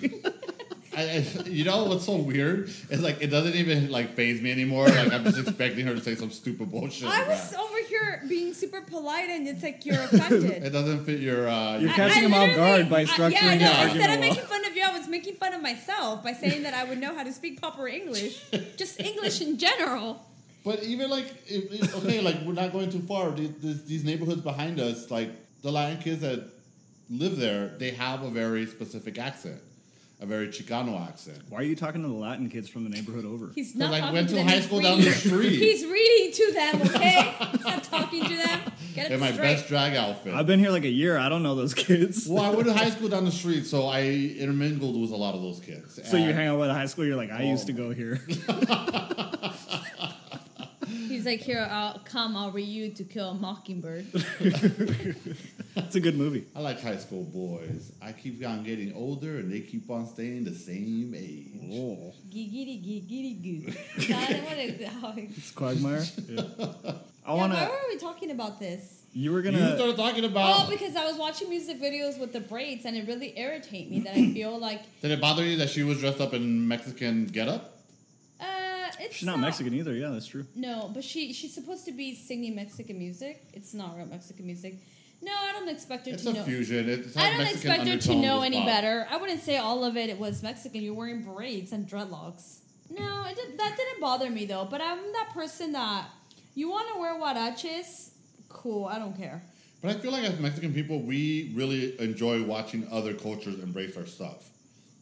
I, 0.96 1.02
I, 1.02 1.26
you 1.46 1.64
know 1.64 1.86
what's 1.86 2.06
so 2.06 2.18
weird? 2.18 2.70
It's 2.92 3.02
like 3.02 3.20
it 3.22 3.28
doesn't 3.32 3.56
even 3.56 3.90
like 3.90 4.14
phase 4.16 4.40
me 4.44 4.52
anymore. 4.52 4.88
Like 4.88 5.12
I'm 5.12 5.24
just 5.24 5.40
expecting 5.40 5.88
her 5.88 5.96
to 5.96 6.02
say 6.02 6.14
some 6.14 6.30
stupid 6.30 6.70
bullshit. 6.70 7.10
I 7.10 7.18
like 7.22 7.30
was 7.30 7.50
that. 7.50 7.60
over 7.60 7.78
here 8.04 8.22
being 8.28 8.54
super 8.54 8.82
polite, 8.82 9.30
and 9.30 9.48
it's 9.48 9.64
like 9.64 9.86
you're 9.86 10.02
offended. 10.02 10.64
It 10.64 10.70
doesn't 10.72 11.06
fit 11.06 11.20
your. 11.20 11.48
Uh, 11.48 11.78
You're 11.80 11.90
I- 11.92 11.94
catching 11.94 12.24
I 12.24 12.26
him 12.26 12.34
off 12.34 12.48
literally- 12.50 12.56
guard 12.56 12.90
by 12.90 13.02
I- 13.02 13.06
structuring 13.06 13.32
yeah, 13.34 13.58
the 13.58 13.64
no, 13.66 13.72
argument 13.72 13.96
Instead 13.96 14.10
of 14.14 14.20
well. 14.20 14.30
making 14.30 14.46
fun 14.46 14.66
of 14.66 14.76
you, 14.76 14.84
I 14.84 14.98
was 14.98 15.08
making 15.08 15.36
fun 15.36 15.54
of 15.54 15.62
myself 15.62 16.24
by 16.24 16.34
saying 16.34 16.64
that 16.64 16.74
I 16.74 16.84
would 16.84 17.00
know 17.00 17.16
how 17.16 17.24
to 17.24 17.34
speak 17.34 17.60
proper 17.62 17.88
English, 17.88 18.44
just 18.78 19.00
English 19.00 19.42
in 19.42 19.58
general. 19.58 20.22
But 20.66 20.84
even 20.84 21.10
like, 21.10 21.26
if, 21.48 21.72
if- 21.74 21.96
okay, 22.04 22.22
like 22.22 22.42
we're 22.46 22.54
not 22.54 22.72
going 22.72 22.90
too 22.90 23.02
far. 23.02 23.32
These, 23.32 23.54
these, 23.60 23.84
these 23.86 24.04
neighborhoods 24.04 24.42
behind 24.42 24.80
us, 24.80 25.12
like 25.12 25.30
the 25.62 25.72
Latin 25.72 25.98
kids 26.00 26.22
that 26.22 26.44
live 27.10 27.38
there, 27.38 27.76
they 27.80 27.92
have 27.92 28.24
a 28.24 28.30
very 28.30 28.66
specific 28.66 29.20
accent, 29.20 29.60
a 30.22 30.26
very 30.26 30.48
Chicano 30.48 31.06
accent. 31.06 31.40
Why 31.50 31.60
are 31.60 31.64
you 31.64 31.76
talking 31.76 32.02
to 32.02 32.08
the 32.08 32.14
Latin 32.14 32.50
kids 32.50 32.70
from 32.70 32.84
the 32.86 32.90
neighborhood 32.90 33.26
over? 33.26 33.52
He's 33.56 33.76
not 33.76 33.94
I 33.94 34.12
went 34.12 34.30
to 34.30 34.36
to 34.36 34.44
high 34.44 34.52
he's 34.56 34.66
school 34.66 34.80
down 34.82 34.98
reading. 35.00 35.12
the 35.14 35.18
street. 35.20 35.58
He's 35.60 35.86
reading 35.86 36.32
to 36.34 36.54
them. 36.54 36.82
Okay, 36.96 37.34
he's 37.52 37.64
not 37.66 37.84
talking 37.84 38.24
to 38.24 38.36
them. 38.38 38.62
Get 38.96 39.06
it 39.08 39.12
In 39.14 39.20
my 39.20 39.32
straight. 39.32 39.56
best 39.56 39.68
drag 39.68 39.96
outfit. 39.96 40.34
I've 40.34 40.48
been 40.48 40.60
here 40.60 40.70
like 40.70 40.84
a 40.86 40.90
year. 40.90 41.18
I 41.18 41.28
don't 41.30 41.44
know 41.44 41.56
those 41.56 41.74
kids. 41.74 42.28
well, 42.28 42.44
I 42.44 42.50
went 42.52 42.68
to 42.68 42.74
high 42.74 42.90
school 42.96 43.10
down 43.10 43.26
the 43.26 43.32
street, 43.32 43.66
so 43.66 43.88
I 43.88 44.04
intermingled 44.04 45.00
with 45.02 45.12
a 45.12 45.16
lot 45.18 45.36
of 45.36 45.42
those 45.42 45.60
kids. 45.60 46.00
So 46.10 46.16
you 46.18 46.32
hang 46.32 46.48
out 46.48 46.60
with 46.60 46.70
a 46.70 46.74
high 46.74 46.86
school. 46.86 47.06
You're 47.06 47.18
like, 47.18 47.32
I 47.32 47.44
Oh. 47.44 47.50
used 47.50 47.68
to 47.68 47.74
go 47.74 47.90
here. 47.92 48.22
He's 51.24 51.32
like, 51.40 51.40
here, 51.40 51.66
I'll 51.72 52.00
come. 52.00 52.36
I'll 52.36 52.52
read 52.52 52.68
you 52.68 52.90
to 52.90 53.04
kill 53.06 53.30
a 53.30 53.34
mockingbird. 53.34 54.06
That's 55.76 55.96
a 55.96 56.00
good 56.02 56.18
movie. 56.18 56.46
I 56.54 56.60
like 56.60 56.82
high 56.82 56.98
school 56.98 57.24
boys. 57.24 57.94
I 58.02 58.12
keep 58.12 58.46
on 58.46 58.64
getting 58.64 58.94
older, 58.94 59.38
and 59.38 59.52
they 59.52 59.62
keep 59.62 59.90
on 59.90 60.06
staying 60.06 60.44
the 60.44 60.54
same 60.54 61.14
age. 61.16 61.72
Oh, 61.72 62.14
Giggity 62.30 62.84
giggity 62.84 63.42
goo. 63.42 64.14
I 64.14 64.34
don't 64.34 64.44
want 64.44 65.18
to. 65.18 65.22
it's 65.38 65.52
Quagmire. 65.52 66.04
Yeah. 66.28 66.42
I 67.26 67.32
Yeah, 67.32 67.34
wanna. 67.40 67.56
why 67.56 67.68
were 67.70 67.88
we 67.90 67.98
talking 67.98 68.32
about 68.32 68.60
this? 68.60 69.04
You 69.14 69.32
were 69.32 69.42
gonna. 69.42 69.60
You 69.60 69.76
started 69.76 69.96
talking 69.96 70.26
about. 70.26 70.66
Oh, 70.66 70.70
because 70.70 70.96
I 70.98 71.06
was 71.06 71.16
watching 71.18 71.50
music 71.50 71.80
videos 71.82 72.20
with 72.20 72.34
the 72.34 72.42
braids, 72.42 72.84
and 72.86 72.98
it 72.98 73.08
really 73.08 73.34
irritate 73.40 73.90
me 73.90 74.02
that 74.02 74.14
I 74.16 74.34
feel 74.34 74.60
like 74.60 74.82
Did 75.02 75.12
it 75.12 75.22
bother 75.22 75.46
you 75.46 75.56
that 75.58 75.70
she 75.70 75.84
was 75.84 76.00
dressed 76.02 76.20
up 76.20 76.34
in 76.34 76.68
Mexican 76.68 77.28
getup? 77.28 77.70
It's 79.04 79.16
She's 79.18 79.26
not 79.26 79.40
Mexican 79.40 79.74
either. 79.74 79.94
Yeah, 79.94 80.10
that's 80.10 80.28
true. 80.28 80.46
No, 80.56 80.90
but 80.94 81.04
she 81.04 81.34
she's 81.34 81.54
supposed 81.54 81.86
to 81.86 81.92
be 81.92 82.16
singing 82.16 82.56
Mexican 82.56 82.98
music. 82.98 83.44
It's 83.54 83.74
not 83.74 83.96
real 83.98 84.06
Mexican 84.06 84.46
music. 84.46 84.76
No, 85.22 85.32
I 85.32 85.52
don't 85.54 85.70
expect 85.70 86.06
her 86.08 86.14
It's 86.14 86.24
to 86.24 86.30
a 86.32 86.34
know. 86.34 86.44
fusion. 86.44 86.90
It's 86.90 87.16
I 87.16 87.30
don't 87.30 87.38
Mexican 87.40 87.72
expect 87.72 87.88
her 87.88 88.14
to 88.14 88.16
know 88.20 88.42
any 88.42 88.58
well. 88.58 88.66
better. 88.66 89.08
I 89.10 89.18
wouldn't 89.18 89.42
say 89.42 89.58
all 89.58 89.86
of 89.86 89.96
it, 89.96 90.10
it 90.10 90.20
was 90.20 90.44
Mexican. 90.44 90.82
You're 90.82 90.94
wearing 90.96 91.22
braids 91.24 91.72
and 91.72 91.88
dreadlocks. 91.88 92.60
No, 92.90 93.24
it 93.26 93.36
did, 93.36 93.58
that 93.58 93.76
didn't 93.78 94.02
bother 94.02 94.30
me 94.30 94.46
though. 94.46 94.66
But 94.70 94.82
I'm 94.82 95.00
that 95.14 95.30
person 95.34 95.72
that 95.74 96.06
you 96.56 96.70
want 96.70 96.88
to 96.94 97.00
wear 97.00 97.16
huaraches. 97.20 98.10
Cool, 98.50 98.86
I 98.86 99.00
don't 99.00 99.18
care. 99.18 99.42
But 99.82 99.96
I 99.96 100.00
feel 100.00 100.12
like 100.12 100.24
as 100.24 100.40
Mexican 100.40 100.74
people, 100.74 101.02
we 101.02 101.52
really 101.56 102.00
enjoy 102.00 102.44
watching 102.44 102.88
other 102.92 103.14
cultures 103.14 103.60
embrace 103.60 103.98
our 103.98 104.06
stuff 104.06 104.50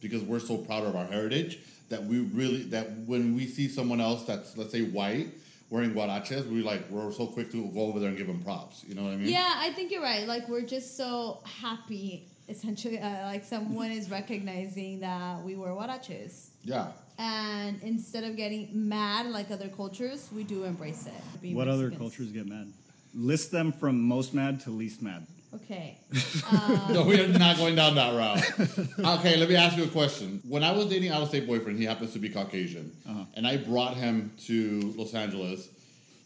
because 0.00 0.22
we're 0.22 0.40
so 0.40 0.56
proud 0.56 0.84
of 0.84 0.96
our 0.96 1.04
heritage 1.06 1.58
that 1.92 2.02
we 2.04 2.20
really 2.20 2.62
that 2.64 2.90
when 3.06 3.36
we 3.36 3.46
see 3.46 3.68
someone 3.68 4.00
else 4.00 4.24
that's 4.24 4.56
let's 4.56 4.72
say 4.72 4.82
white 4.82 5.28
wearing 5.68 5.92
guaraches, 5.92 6.46
we 6.48 6.62
like 6.62 6.88
we're 6.90 7.12
so 7.12 7.26
quick 7.26 7.52
to 7.52 7.66
go 7.68 7.80
over 7.82 8.00
there 8.00 8.08
and 8.08 8.16
give 8.16 8.26
them 8.26 8.42
props. 8.42 8.82
You 8.88 8.94
know 8.94 9.04
what 9.04 9.12
I 9.12 9.16
mean? 9.16 9.28
Yeah, 9.28 9.54
I 9.56 9.72
think 9.72 9.92
you're 9.92 10.02
right. 10.02 10.26
Like 10.26 10.48
we're 10.48 10.62
just 10.62 10.96
so 10.96 11.40
happy, 11.44 12.26
essentially. 12.48 12.98
Uh, 12.98 13.26
like 13.26 13.44
someone 13.44 13.90
is 13.90 14.10
recognizing 14.10 15.00
that 15.00 15.42
we 15.42 15.54
wear 15.54 15.70
huaraches. 15.70 16.48
Yeah. 16.64 16.92
And 17.18 17.78
instead 17.82 18.24
of 18.24 18.36
getting 18.36 18.70
mad 18.72 19.26
like 19.26 19.50
other 19.50 19.68
cultures, 19.68 20.30
we 20.34 20.44
do 20.44 20.64
embrace 20.64 21.06
it. 21.06 21.42
being 21.42 21.54
What 21.54 21.68
other 21.68 21.90
cultures 21.90 22.32
get 22.32 22.46
mad? 22.46 22.72
List 23.14 23.50
them 23.52 23.70
from 23.70 24.00
most 24.00 24.32
mad 24.32 24.60
to 24.60 24.70
least 24.70 25.02
mad. 25.02 25.26
Okay. 25.54 25.98
no, 26.90 27.04
we 27.04 27.20
are 27.20 27.28
not 27.28 27.56
going 27.58 27.74
down 27.74 27.94
that 27.96 28.14
route. 28.14 29.18
okay, 29.18 29.36
let 29.36 29.48
me 29.48 29.54
ask 29.56 29.76
you 29.76 29.84
a 29.84 29.88
question. 29.88 30.40
When 30.48 30.64
I 30.64 30.72
was 30.72 30.86
dating 30.86 31.10
out 31.10 31.20
of 31.22 31.28
state 31.28 31.46
boyfriend, 31.46 31.78
he 31.78 31.84
happens 31.84 32.12
to 32.14 32.18
be 32.18 32.28
Caucasian, 32.30 32.90
Uh-huh. 33.08 33.24
and 33.34 33.46
I 33.46 33.58
brought 33.58 33.94
him 33.94 34.32
to 34.46 34.94
Los 34.96 35.12
Angeles. 35.14 35.68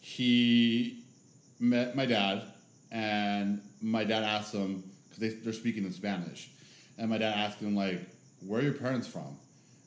He 0.00 1.02
met 1.58 1.96
my 1.96 2.06
dad, 2.06 2.42
and 2.92 3.60
my 3.82 4.04
dad 4.04 4.22
asked 4.22 4.54
him 4.54 4.84
because 5.08 5.18
they, 5.20 5.28
they're 5.40 5.52
speaking 5.52 5.84
in 5.84 5.92
Spanish, 5.92 6.48
and 6.98 7.10
my 7.10 7.18
dad 7.18 7.34
asked 7.36 7.58
him 7.58 7.74
like, 7.74 8.00
"Where 8.46 8.60
are 8.60 8.64
your 8.64 8.74
parents 8.74 9.08
from?" 9.08 9.36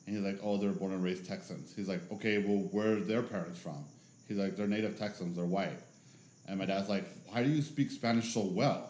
And 0.06 0.16
he's 0.16 0.24
like, 0.24 0.38
"Oh, 0.42 0.58
they're 0.58 0.72
born 0.72 0.92
and 0.92 1.02
raised 1.02 1.24
Texans." 1.26 1.72
He's 1.74 1.88
like, 1.88 2.02
"Okay, 2.12 2.38
well, 2.38 2.68
where 2.72 2.92
are 2.92 3.00
their 3.00 3.22
parents 3.22 3.58
from?" 3.58 3.84
He's 4.28 4.36
like, 4.36 4.56
"They're 4.56 4.66
native 4.68 4.98
Texans. 4.98 5.36
They're 5.36 5.46
white." 5.46 5.78
And 6.46 6.58
my 6.58 6.66
dad's 6.66 6.88
like, 6.90 7.06
"Why 7.30 7.42
do 7.42 7.48
you 7.50 7.62
speak 7.62 7.90
Spanish 7.90 8.34
so 8.34 8.42
well?" 8.42 8.89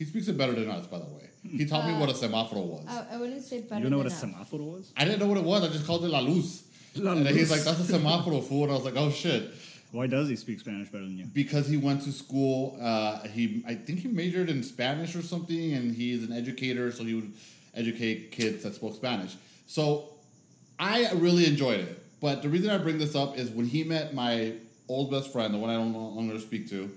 He 0.00 0.06
speaks 0.06 0.28
it 0.28 0.38
better 0.38 0.54
than 0.54 0.70
us, 0.70 0.86
by 0.86 0.98
the 0.98 1.04
way. 1.04 1.28
He 1.42 1.66
taught 1.66 1.86
me 1.86 1.92
Uh, 1.92 2.00
what 2.00 2.08
a 2.08 2.14
semáforo 2.14 2.64
was. 2.64 2.86
I, 2.88 3.16
I 3.16 3.16
wouldn't 3.18 3.44
say 3.44 3.60
better. 3.60 3.74
You 3.76 3.82
don't 3.82 3.90
know 3.90 3.98
what 3.98 4.06
a 4.06 4.08
than 4.08 4.32
semáforo 4.32 4.60
was? 4.60 4.92
I 4.96 5.04
didn't 5.04 5.20
know 5.20 5.26
what 5.26 5.36
it 5.36 5.44
was. 5.44 5.62
I 5.62 5.68
just 5.68 5.86
called 5.86 6.06
it 6.06 6.08
la 6.08 6.20
luz. 6.20 6.62
La 6.96 7.12
and 7.12 7.26
then 7.26 7.34
he's 7.34 7.50
like, 7.50 7.60
"That's 7.60 7.86
a 7.86 7.92
semáforo 7.92 8.42
fool," 8.42 8.62
and 8.62 8.72
I 8.72 8.76
was 8.76 8.84
like, 8.86 8.96
"Oh 8.96 9.10
shit." 9.10 9.50
Why 9.92 10.06
does 10.06 10.30
he 10.30 10.36
speak 10.36 10.58
Spanish 10.60 10.88
better 10.88 11.04
than 11.04 11.18
you? 11.18 11.26
because 11.26 11.68
he 11.68 11.76
went 11.76 12.00
to 12.04 12.12
school. 12.12 12.78
Uh, 12.80 13.28
he, 13.28 13.62
I 13.66 13.74
think 13.74 13.98
he 13.98 14.08
majored 14.08 14.48
in 14.48 14.62
Spanish 14.62 15.14
or 15.14 15.20
something, 15.20 15.74
and 15.74 15.94
he's 15.94 16.24
an 16.26 16.32
educator, 16.32 16.90
so 16.92 17.04
he 17.04 17.14
would 17.14 17.32
educate 17.74 18.32
kids 18.32 18.62
that 18.62 18.74
spoke 18.74 18.94
Spanish. 18.96 19.36
So 19.66 20.14
I 20.78 21.12
really 21.12 21.44
enjoyed 21.46 21.80
it. 21.80 22.02
But 22.22 22.40
the 22.42 22.48
reason 22.48 22.70
I 22.70 22.78
bring 22.78 22.96
this 22.98 23.14
up 23.14 23.36
is 23.36 23.50
when 23.50 23.66
he 23.66 23.84
met 23.84 24.14
my 24.14 24.54
old 24.88 25.10
best 25.10 25.30
friend, 25.30 25.52
the 25.52 25.58
one 25.58 25.68
I 25.68 25.74
don't 25.74 25.92
no 25.92 26.08
longer 26.08 26.38
speak 26.38 26.70
to, 26.70 26.90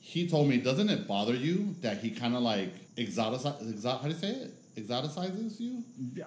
he 0.00 0.28
told 0.28 0.48
me, 0.48 0.56
"Doesn't 0.56 0.88
it 0.88 1.06
bother 1.06 1.34
you 1.34 1.76
that 1.82 1.98
he 1.98 2.10
kind 2.10 2.34
of 2.34 2.42
like 2.42 2.96
exoticize? 2.96 3.62
Exot, 3.62 4.00
how 4.00 4.08
do 4.08 4.08
you 4.08 4.14
say 4.14 4.30
it? 4.30 4.54
exoticizes 4.76 5.60
you. 5.60 5.82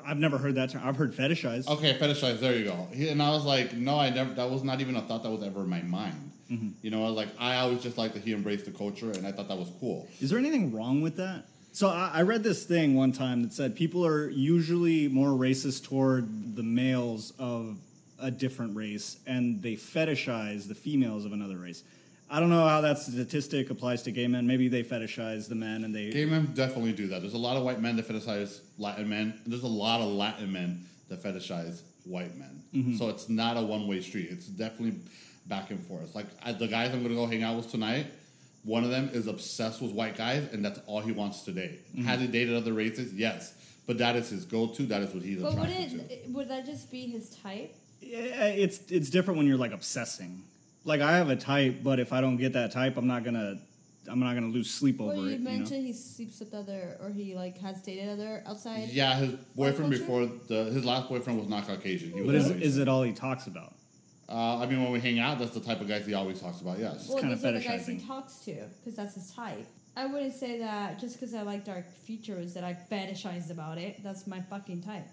I've 0.06 0.18
never 0.18 0.38
heard 0.38 0.56
that 0.56 0.70
term. 0.70 0.82
I've 0.84 0.98
heard 0.98 1.14
fetishize. 1.14 1.68
Okay, 1.68 1.98
fetishize. 1.98 2.40
There 2.40 2.56
you 2.56 2.66
go. 2.66 2.88
He, 2.92 3.10
and 3.10 3.22
I 3.22 3.30
was 3.32 3.46
like, 3.46 3.74
no, 3.74 4.00
I 4.00 4.10
never. 4.10 4.34
That 4.34 4.50
was 4.50 4.64
not 4.64 4.82
even 4.82 4.96
a 4.96 5.02
thought 5.02 5.24
that 5.24 5.32
was 5.32 5.44
ever 5.44 5.62
in 5.62 5.70
my 5.70 5.82
mind. 5.82 6.32
Mm-hmm. 6.52 6.70
You 6.82 6.92
know, 6.92 7.06
I 7.06 7.08
was 7.08 7.16
like 7.16 7.30
I 7.40 7.58
always 7.58 7.82
just 7.82 7.98
like 7.98 8.14
that 8.14 8.24
he 8.24 8.34
embraced 8.34 8.66
the 8.66 8.72
culture, 8.72 9.12
and 9.12 9.26
I 9.26 9.32
thought 9.32 9.48
that 9.48 9.58
was 9.58 9.72
cool. 9.80 10.08
Is 10.20 10.30
there 10.30 10.40
anything 10.40 10.74
wrong 10.74 11.02
with 11.02 11.18
that? 11.18 11.46
So 11.72 11.90
I, 11.90 12.12
I 12.14 12.22
read 12.22 12.44
this 12.44 12.66
thing 12.66 12.96
one 12.96 13.12
time 13.12 13.42
that 13.44 13.54
said 13.54 13.76
people 13.76 14.06
are 14.06 14.30
usually 14.30 15.08
more 15.08 15.30
racist 15.30 15.86
toward 15.86 16.56
the 16.56 16.64
males 16.64 17.34
of 17.40 17.78
a 18.20 18.30
different 18.30 18.76
race, 18.76 19.18
and 19.26 19.62
they 19.62 19.74
fetishize 19.74 20.68
the 20.68 20.76
females 20.76 21.26
of 21.26 21.34
another 21.34 21.58
race. 21.58 21.84
I 22.30 22.40
don't 22.40 22.50
know 22.50 22.68
how 22.68 22.82
that 22.82 22.98
statistic 22.98 23.70
applies 23.70 24.02
to 24.04 24.12
gay 24.12 24.28
men. 24.28 24.48
Maybe 24.48 24.68
they 24.68 24.84
fetishize 24.84 25.48
the 25.48 25.56
men, 25.56 25.84
and 25.84 25.94
they 25.94 26.10
Gay 26.10 26.26
men 26.26 26.52
definitely 26.56 26.94
do 26.94 27.08
that. 27.08 27.22
There's 27.22 27.34
a 27.36 27.38
lot 27.38 27.58
of 27.58 27.64
white 27.64 27.80
men 27.80 27.96
that 27.98 28.08
fetishize 28.08 28.60
Latin 28.80 29.08
men, 29.08 29.40
and 29.44 29.54
there's 29.54 29.64
a 29.64 29.68
lot 29.68 30.02
of 30.02 30.08
Latin 30.08 30.52
men 30.52 30.86
that 31.10 31.22
fetishize 31.22 31.82
white 32.06 32.36
men. 32.38 32.64
Mm-hmm. 32.74 32.98
So 32.98 33.10
it's 33.10 33.30
not 33.30 33.58
a 33.58 33.62
one 33.62 33.88
way 33.88 34.02
street. 34.02 34.30
It's 34.32 34.48
definitely 34.48 35.00
back 35.46 35.70
and 35.70 35.80
forth. 35.86 36.16
Like 36.16 36.26
I, 36.42 36.54
the 36.54 36.68
guys 36.68 36.92
I'm 36.92 37.04
gonna 37.04 37.14
go 37.16 37.28
hang 37.28 37.44
out 37.44 37.56
with 37.58 37.70
tonight, 37.70 38.08
one 38.64 38.84
of 38.84 38.90
them 38.90 39.10
is 39.14 39.28
obsessed 39.28 39.82
with 39.82 39.92
white 39.92 40.18
guys, 40.18 40.52
and 40.54 40.64
that's 40.66 40.80
all 40.88 41.02
he 41.02 41.12
wants 41.12 41.44
to 41.44 41.52
date. 41.52 41.86
Mm-hmm. 41.96 42.06
Has 42.06 42.20
he 42.20 42.28
dated 42.28 42.56
other 42.56 42.74
races? 42.74 43.14
Yes, 43.14 43.54
but 43.86 43.98
that 44.00 44.16
is 44.16 44.30
his 44.30 44.46
go 44.46 44.68
to. 44.68 44.84
That 44.88 45.02
is 45.04 45.14
what 45.14 45.24
he's 45.24 45.42
But 45.42 45.54
would 45.54 45.70
attracted 45.70 46.10
to. 46.10 46.14
it 46.16 46.30
would 46.30 46.48
that 46.50 46.66
just 46.66 46.90
be 46.90 47.02
his 47.08 47.30
type? 47.30 47.76
Yeah, 48.02 48.46
it's 48.46 48.80
it's 48.90 49.10
different 49.10 49.38
when 49.38 49.46
you're 49.48 49.58
like 49.58 49.72
obsessing. 49.74 50.42
Like 50.86 51.02
I 51.02 51.18
have 51.18 51.30
a 51.30 51.36
type, 51.36 51.78
but 51.84 52.00
if 52.00 52.12
I 52.12 52.22
don't 52.22 52.38
get 52.38 52.54
that 52.54 52.72
type, 52.72 52.98
I'm 52.98 53.08
not 53.08 53.24
gonna 53.24 53.60
I'm 54.10 54.20
not 54.20 54.34
gonna 54.34 54.48
lose 54.48 54.70
sleep 54.70 55.00
over 55.00 55.14
Well, 55.14 55.22
you 55.22 55.28
it. 55.28 55.32
You 55.32 55.40
know? 55.40 55.52
mentioned 55.52 55.86
he 55.86 55.94
sleeps 55.94 56.40
with 56.40 56.54
other, 56.54 56.98
or 57.02 57.10
he 57.10 57.36
like 57.36 57.58
has 57.60 57.82
dated 57.82 58.10
other 58.10 58.44
outside. 58.46 58.90
Yeah, 58.90 59.16
his 59.16 59.36
boyfriend 59.56 59.92
before 59.92 60.26
the 60.26 60.66
his 60.66 60.84
last 60.84 61.10
boyfriend 61.10 61.40
was 61.40 61.48
not 61.48 61.68
Caucasian. 61.68 62.12
He 62.12 62.22
was 62.22 62.28
But 62.28 62.36
is 62.36 62.62
is 62.62 62.78
it 62.78 62.88
all 62.88 63.04
he 63.04 63.14
talks 63.14 63.48
about? 63.48 63.74
Uh, 64.30 64.58
I 64.58 64.66
mean, 64.66 64.82
when 64.82 64.92
we 64.92 65.00
hang 65.00 65.20
out, 65.20 65.38
that's 65.38 65.52
the 65.52 65.60
type 65.60 65.82
of 65.82 65.88
guys 65.88 66.06
he 66.06 66.14
always 66.14 66.40
talks 66.40 66.62
about. 66.62 66.80
Yes. 66.80 67.08
Well, 67.08 67.20
kinda 67.20 67.36
those 67.36 67.46
are 67.46 67.52
the 67.52 67.60
guys 67.60 67.86
he 67.86 68.00
talks 68.00 68.40
to 68.46 68.56
because 68.80 68.96
that's 68.96 69.16
his 69.16 69.32
type. 69.32 69.68
I 69.96 70.08
wouldn't 70.08 70.34
say 70.34 70.58
that 70.60 71.00
just 71.00 71.20
because 71.20 71.36
I 71.36 71.44
like 71.44 71.66
dark 71.66 71.88
features 71.88 72.54
that 72.56 72.64
I 72.64 72.76
fetishize 72.92 73.52
about 73.52 73.78
it. 73.78 74.02
That's 74.04 74.26
my 74.26 74.42
fucking 74.42 74.82
type. 74.82 75.08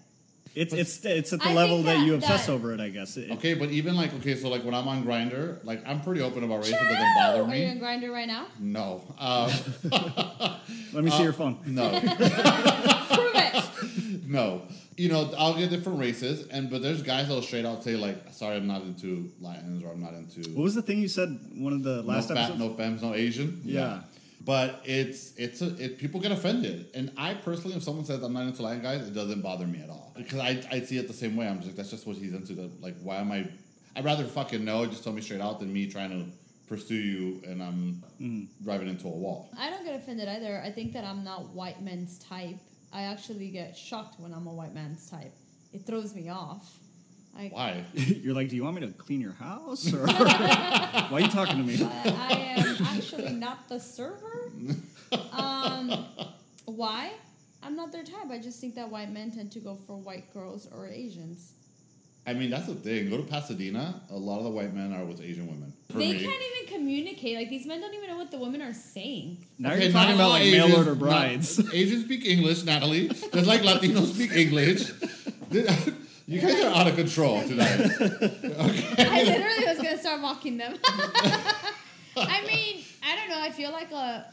It's 0.53 0.73
it's 0.73 1.05
it's 1.05 1.31
at 1.33 1.39
the 1.39 1.49
I 1.49 1.53
level 1.53 1.77
that, 1.83 1.97
that- 1.97 2.05
you 2.05 2.13
obsess 2.15 2.47
that- 2.47 2.51
over 2.51 2.73
it. 2.73 2.79
I 2.81 2.89
guess. 2.89 3.15
It- 3.17 3.31
Okay, 3.31 3.53
but 3.53 3.69
even 3.69 3.95
like 3.95 4.13
okay, 4.15 4.35
so 4.35 4.49
like 4.49 4.63
when 4.65 4.73
I'm 4.73 4.87
on 4.87 5.03
Grindr, 5.05 5.63
like 5.63 5.81
I'm 5.87 6.01
pretty 6.01 6.21
open 6.21 6.43
about 6.43 6.57
race. 6.59 6.69
It 6.71 6.77
True! 6.77 6.87
doesn't 6.89 7.15
bother 7.15 7.41
Are 7.43 7.55
you 7.55 7.65
me. 7.65 7.69
on 7.71 7.79
Grindr 7.79 8.11
right 8.11 8.27
now? 8.27 8.47
No, 8.59 9.01
uh, 9.17 9.51
Let 10.93 11.03
me 11.03 11.11
see 11.11 11.23
your 11.23 11.33
phone. 11.33 11.57
no, 11.65 11.89
Prove 11.99 13.31
it. 13.35 14.23
no. 14.27 14.63
You 14.97 15.07
know, 15.09 15.33
I'll 15.37 15.55
get 15.55 15.69
different 15.69 15.99
races, 15.99 16.47
and 16.49 16.69
but 16.69 16.81
there's 16.83 17.01
guys 17.01 17.27
that'll 17.27 17.41
straight 17.41 17.65
out 17.65 17.83
say 17.83 17.95
like, 17.95 18.17
"Sorry, 18.33 18.57
I'm 18.57 18.67
not 18.67 18.81
into 18.83 19.31
Latins, 19.39 19.83
or 19.83 19.91
I'm 19.91 20.01
not 20.01 20.13
into 20.13 20.41
What 20.51 20.63
was 20.63 20.75
the 20.75 20.81
thing 20.81 20.99
you 20.99 21.07
said? 21.07 21.39
One 21.55 21.73
of 21.73 21.81
the 21.83 22.03
last 22.03 22.29
no 22.29 22.35
fat, 22.35 22.41
episodes. 22.51 22.59
no 22.59 22.73
femmes, 22.75 23.01
no 23.01 23.13
Asian." 23.15 23.61
Yeah. 23.63 24.01
But 24.43 24.81
it's 24.85 25.33
it's 25.35 25.61
a, 25.61 25.75
it, 25.77 25.97
people 25.99 26.19
get 26.19 26.31
offended, 26.31 26.87
and 26.95 27.11
I 27.17 27.35
personally, 27.35 27.75
if 27.75 27.83
someone 27.83 28.05
says 28.05 28.23
I'm 28.23 28.33
not 28.33 28.47
into 28.47 28.63
Latin 28.63 28.81
guys, 28.81 29.07
it 29.07 29.13
doesn't 29.13 29.41
bother 29.41 29.67
me 29.67 29.81
at 29.83 29.89
all 29.89 30.13
because 30.17 30.39
I, 30.39 30.63
I 30.71 30.79
see 30.81 30.97
it 30.97 31.07
the 31.07 31.13
same 31.13 31.35
way. 31.35 31.47
I'm 31.47 31.57
just 31.57 31.67
like 31.67 31.75
that's 31.75 31.91
just 31.91 32.07
what 32.07 32.15
he's 32.17 32.33
into. 32.33 32.53
That 32.53 32.81
like 32.81 32.95
why 33.03 33.17
am 33.17 33.31
I? 33.31 33.47
I'd 33.95 34.03
rather 34.05 34.23
fucking 34.23 34.63
know. 34.65 34.85
Just 34.87 35.03
tell 35.03 35.13
me 35.13 35.21
straight 35.21 35.41
out 35.41 35.59
than 35.59 35.71
me 35.71 35.85
trying 35.91 36.09
to 36.11 36.25
pursue 36.67 36.95
you 36.95 37.41
and 37.45 37.61
I'm 37.61 38.01
Mm-hmm. 38.21 38.63
driving 38.63 38.87
into 38.87 39.07
a 39.07 39.11
wall. 39.11 39.49
I 39.59 39.69
don't 39.69 39.83
get 39.83 39.95
offended 39.95 40.27
either. 40.29 40.61
I 40.63 40.71
think 40.71 40.93
that 40.93 41.03
I'm 41.03 41.23
not 41.23 41.49
white 41.55 41.81
men's 41.81 42.17
type. 42.19 42.55
I 42.93 43.01
actually 43.03 43.49
get 43.49 43.75
shocked 43.75 44.19
when 44.19 44.31
I'm 44.33 44.47
a 44.47 44.53
white 44.53 44.73
man's 44.73 45.09
type. 45.09 45.33
It 45.73 45.85
throws 45.85 46.13
me 46.15 46.29
off. 46.29 46.77
I, 47.37 47.47
Why? 47.51 47.83
You're 47.93 48.35
like, 48.35 48.49
do 48.49 48.55
you 48.55 48.63
want 48.63 48.75
me 48.75 48.81
to 48.87 48.93
clean 48.93 49.21
your 49.21 49.31
house, 49.33 49.91
or 49.93 50.05
why 50.07 51.07
are 51.11 51.19
you 51.21 51.27
talking 51.29 51.57
to 51.57 51.63
me? 51.63 51.81
I, 51.83 52.27
I 52.29 52.33
am 52.59 52.85
actually 52.87 53.31
not 53.33 53.67
the 53.69 53.79
server. 53.79 54.51
Um, 55.31 56.05
why? 56.65 57.11
I'm 57.63 57.75
not 57.75 57.91
their 57.91 58.03
type. 58.03 58.29
I 58.29 58.37
just 58.39 58.59
think 58.59 58.75
that 58.75 58.89
white 58.89 59.11
men 59.11 59.31
tend 59.31 59.51
to 59.53 59.59
go 59.59 59.75
for 59.87 59.95
white 59.95 60.33
girls 60.33 60.67
or 60.75 60.87
Asians. 60.87 61.53
I 62.27 62.33
mean, 62.33 62.49
that's 62.51 62.67
the 62.67 62.75
thing. 62.75 63.09
Go 63.09 63.17
to 63.17 63.23
Pasadena. 63.23 64.01
A 64.11 64.15
lot 64.15 64.37
of 64.39 64.43
the 64.43 64.49
white 64.51 64.73
men 64.73 64.93
are 64.93 65.05
with 65.05 65.21
Asian 65.21 65.47
women. 65.47 65.73
For 65.89 65.97
they 65.97 66.13
me. 66.13 66.23
can't 66.23 66.41
even 66.41 66.73
communicate. 66.77 67.35
Like 67.37 67.49
these 67.49 67.65
men 67.65 67.81
don't 67.81 67.93
even 67.95 68.09
know 68.09 68.17
what 68.17 68.29
the 68.29 68.37
women 68.39 68.61
are 68.61 68.73
saying. 68.73 69.45
Now 69.57 69.71
Okay, 69.71 69.85
you're 69.85 69.91
talking 69.93 70.15
about 70.15 70.23
all 70.25 70.29
like 70.31 70.43
mail 70.43 70.65
Asians- 70.65 70.77
order 70.77 70.91
not- 70.91 70.99
brides. 70.99 71.59
Asians 71.73 72.03
speak 72.05 72.25
English, 72.25 72.63
Natalie. 72.63 73.07
Just 73.07 73.47
like 73.47 73.61
Latinos 73.61 74.13
speak 74.13 74.33
English. 74.33 74.91
You 76.31 76.39
guys 76.39 76.63
are 76.63 76.73
out 76.73 76.87
of 76.87 76.95
control 76.95 77.41
tonight. 77.41 77.67
I 77.77 79.23
literally 79.23 79.65
was 79.67 79.77
gonna 79.77 79.97
start 79.99 80.21
mocking 80.21 80.55
them. 80.55 80.77
I 82.15 82.41
mean, 82.47 82.85
I 83.03 83.17
don't 83.17 83.27
know. 83.29 83.41
I 83.41 83.51
feel 83.51 83.69
like 83.73 83.91
a 83.91 84.31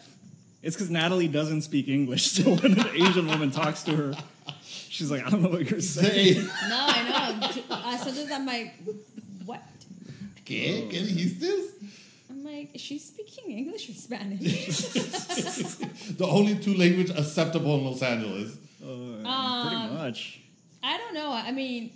It's 0.62 0.76
because 0.76 0.90
Natalie 0.90 1.26
doesn't 1.26 1.62
speak 1.62 1.88
English, 1.88 2.30
so 2.30 2.54
when 2.54 2.78
an 2.78 2.86
Asian 2.94 3.26
woman 3.26 3.50
talks 3.50 3.82
to 3.82 3.96
her, 3.96 4.14
she's 4.62 5.10
like, 5.10 5.26
I 5.26 5.30
don't 5.30 5.42
know 5.42 5.48
what 5.48 5.68
you're 5.68 5.80
saying. 5.80 6.46
No. 6.68 6.86
I 6.88 7.40
know. 7.40 7.62
Uh, 7.68 7.96
sometimes 7.96 8.30
I'm 8.30 8.46
like, 8.46 8.74
what? 9.44 9.62
¿Qué? 10.44 10.88
¿Qué 10.88 11.02
dijiste? 11.02 11.50
I'm 12.30 12.44
like, 12.44 12.76
is 12.76 12.80
she 12.80 13.00
speaking 13.00 13.50
English 13.58 13.90
or 13.90 13.94
Spanish? 13.94 14.38
The 16.16 16.26
only 16.26 16.54
two 16.60 16.74
language 16.74 17.10
acceptable 17.10 17.74
in 17.78 17.84
Los 17.86 18.02
Angeles. 18.02 18.56
Uh, 18.80 19.26
Um, 19.26 19.68
pretty 19.68 19.94
much. 19.94 20.40
I 20.82 20.96
don't 20.96 21.14
know. 21.14 21.32
I 21.32 21.52
mean, 21.52 21.92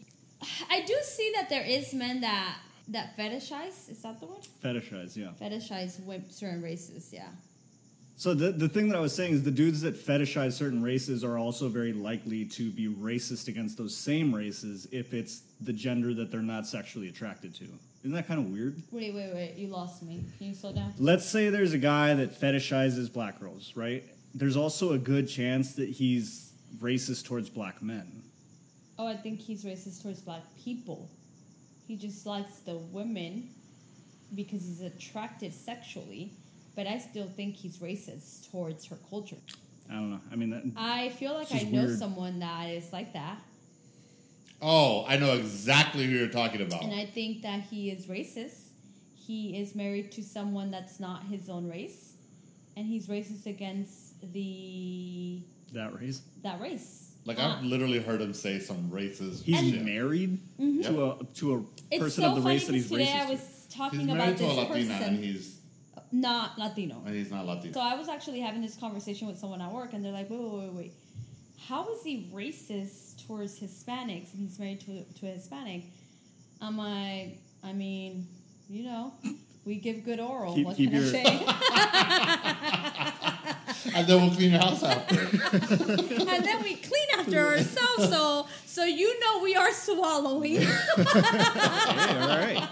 I 0.70 0.80
do 0.82 0.96
see 1.02 1.32
that 1.36 1.48
there 1.48 1.64
is 1.64 1.94
men 1.94 2.20
that 2.22 2.56
that 2.88 3.16
fetishize. 3.16 3.88
Is 3.90 4.02
that 4.02 4.20
the 4.20 4.26
word? 4.26 4.46
Fetishize, 4.62 5.16
yeah. 5.16 5.28
Fetishize 5.40 6.00
wim- 6.00 6.30
certain 6.32 6.62
races. 6.62 7.10
Yeah. 7.12 7.28
So 8.16 8.34
the 8.34 8.52
the 8.52 8.68
thing 8.68 8.88
that 8.88 8.96
I 8.96 9.00
was 9.00 9.14
saying 9.14 9.32
is 9.32 9.42
the 9.42 9.50
dudes 9.50 9.80
that 9.82 9.94
fetishize 9.94 10.52
certain 10.52 10.82
races 10.82 11.24
are 11.24 11.38
also 11.38 11.68
very 11.68 11.92
likely 11.92 12.44
to 12.46 12.70
be 12.70 12.88
racist 12.88 13.48
against 13.48 13.78
those 13.78 13.96
same 13.96 14.34
races 14.34 14.86
if 14.92 15.14
it's 15.14 15.42
the 15.60 15.72
gender 15.72 16.12
that 16.14 16.30
they're 16.30 16.40
not 16.40 16.66
sexually 16.66 17.08
attracted 17.08 17.54
to. 17.56 17.64
Isn't 18.00 18.12
that 18.16 18.26
kind 18.26 18.40
of 18.40 18.50
weird? 18.50 18.82
Wait, 18.90 19.14
wait, 19.14 19.32
wait. 19.32 19.54
You 19.56 19.68
lost 19.68 20.02
me. 20.02 20.24
Can 20.38 20.48
you 20.48 20.54
slow 20.54 20.72
down? 20.72 20.92
Let's 20.98 21.24
say 21.24 21.50
there's 21.50 21.72
a 21.72 21.78
guy 21.78 22.14
that 22.14 22.38
fetishizes 22.38 23.12
black 23.12 23.38
girls, 23.38 23.72
right? 23.76 24.02
There's 24.34 24.56
also 24.56 24.92
a 24.92 24.98
good 24.98 25.28
chance 25.28 25.74
that 25.74 25.88
he's 25.88 26.52
racist 26.80 27.26
towards 27.26 27.48
black 27.48 27.80
men. 27.80 28.22
Oh, 28.98 29.06
I 29.06 29.16
think 29.16 29.40
he's 29.40 29.64
racist 29.64 30.02
towards 30.02 30.20
black 30.20 30.42
people. 30.62 31.08
He 31.86 31.96
just 31.96 32.26
likes 32.26 32.58
the 32.60 32.76
women 32.76 33.48
because 34.34 34.62
he's 34.62 34.80
attracted 34.80 35.54
sexually. 35.54 36.32
But 36.74 36.86
I 36.86 36.98
still 36.98 37.28
think 37.28 37.56
he's 37.56 37.78
racist 37.78 38.50
towards 38.50 38.86
her 38.86 38.96
culture. 39.10 39.36
I 39.90 39.94
don't 39.94 40.10
know. 40.10 40.20
I 40.30 40.36
mean, 40.36 40.50
that, 40.50 40.62
I 40.76 41.10
feel 41.10 41.34
like 41.34 41.52
I 41.52 41.62
know 41.64 41.84
weird. 41.84 41.98
someone 41.98 42.38
that 42.38 42.70
is 42.70 42.92
like 42.92 43.12
that. 43.12 43.38
Oh, 44.62 45.04
I 45.06 45.16
know 45.16 45.34
exactly 45.34 46.06
who 46.06 46.12
you're 46.12 46.28
talking 46.28 46.62
about. 46.62 46.82
And 46.82 46.94
I 46.94 47.04
think 47.04 47.42
that 47.42 47.62
he 47.62 47.90
is 47.90 48.06
racist. 48.06 48.68
He 49.14 49.60
is 49.60 49.74
married 49.74 50.12
to 50.12 50.22
someone 50.22 50.70
that's 50.70 51.00
not 51.00 51.24
his 51.24 51.48
own 51.50 51.68
race. 51.68 52.14
And 52.76 52.86
he's 52.86 53.08
racist 53.08 53.46
against 53.46 54.20
the 54.32 55.42
that 55.72 55.98
race. 56.00 56.22
that 56.42 56.60
race. 56.60 57.11
Like 57.24 57.38
Uh, 57.38 57.56
I've 57.56 57.64
literally 57.64 58.00
heard 58.00 58.20
him 58.20 58.34
say 58.34 58.58
some 58.58 58.90
racist 58.90 59.42
He's 59.44 59.58
shit. 59.60 59.84
married 59.84 60.38
Mhm. 60.60 60.82
to 60.86 61.04
a 61.04 61.24
to 61.34 61.54
a 61.54 61.64
It's 61.90 62.02
person 62.02 62.22
so 62.24 62.30
of 62.30 62.34
the 62.36 62.42
funny 62.42 62.54
race 62.56 62.66
that 62.66 62.74
he's 62.74 62.88
today 62.90 63.06
racist. 63.06 63.20
I 63.26 63.30
was 63.30 63.40
He's 63.40 63.66
talking 63.78 64.06
married 64.06 64.20
about 64.22 64.36
to 64.38 64.44
a 64.44 64.48
this 64.48 64.56
Latina, 64.88 64.94
and 65.06 65.24
he's 65.24 65.58
not 66.10 66.58
Latino. 66.58 67.02
and 67.06 67.14
he's 67.14 67.30
not 67.30 67.46
Latino. 67.46 67.72
So 67.74 67.80
I 67.80 67.94
was 67.94 68.08
actually 68.08 68.40
having 68.40 68.60
this 68.60 68.76
conversation 68.76 69.26
with 69.28 69.38
someone 69.38 69.60
at 69.62 69.72
work, 69.72 69.92
and 69.94 70.04
they're 70.04 70.12
like, 70.12 70.28
"Wait, 70.30 70.40
wait, 70.40 70.60
wait, 70.60 70.72
wait. 70.72 70.92
How 71.68 71.88
is 71.94 72.02
he 72.02 72.28
racist 72.34 73.24
towards 73.26 73.58
Hispanics, 73.58 74.32
and 74.34 74.42
he's 74.48 74.58
married 74.58 74.80
to 74.80 75.04
to 75.20 75.26
a 75.28 75.30
Hispanic?" 75.30 75.84
I'm 76.60 76.76
like, 76.76 77.38
I 77.64 77.72
mean, 77.72 78.26
you 78.68 78.82
know, 78.84 79.12
we 79.64 79.76
give 79.76 80.04
good 80.04 80.20
oral. 80.20 80.54
Keep- 80.54 80.66
what 80.66 80.76
keep 80.76 80.90
can 80.90 81.00
your- 81.00 81.08
I 81.08 81.22
say? 83.22 83.28
and 83.94 84.06
then 84.06 84.20
we'll 84.20 84.34
clean 84.34 84.52
your 84.52 84.60
house 84.60 84.82
after. 84.82 85.20
and 85.52 86.44
then 86.44 86.62
we 86.62 86.76
clean 86.76 87.06
after 87.18 87.38
ourselves, 87.38 88.08
so 88.08 88.46
so 88.66 88.84
you 88.84 89.18
know 89.20 89.42
we 89.42 89.54
are 89.54 89.72
swallowing. 89.72 90.56
hey, 90.60 90.66
all 90.66 92.38
right. 92.38 92.68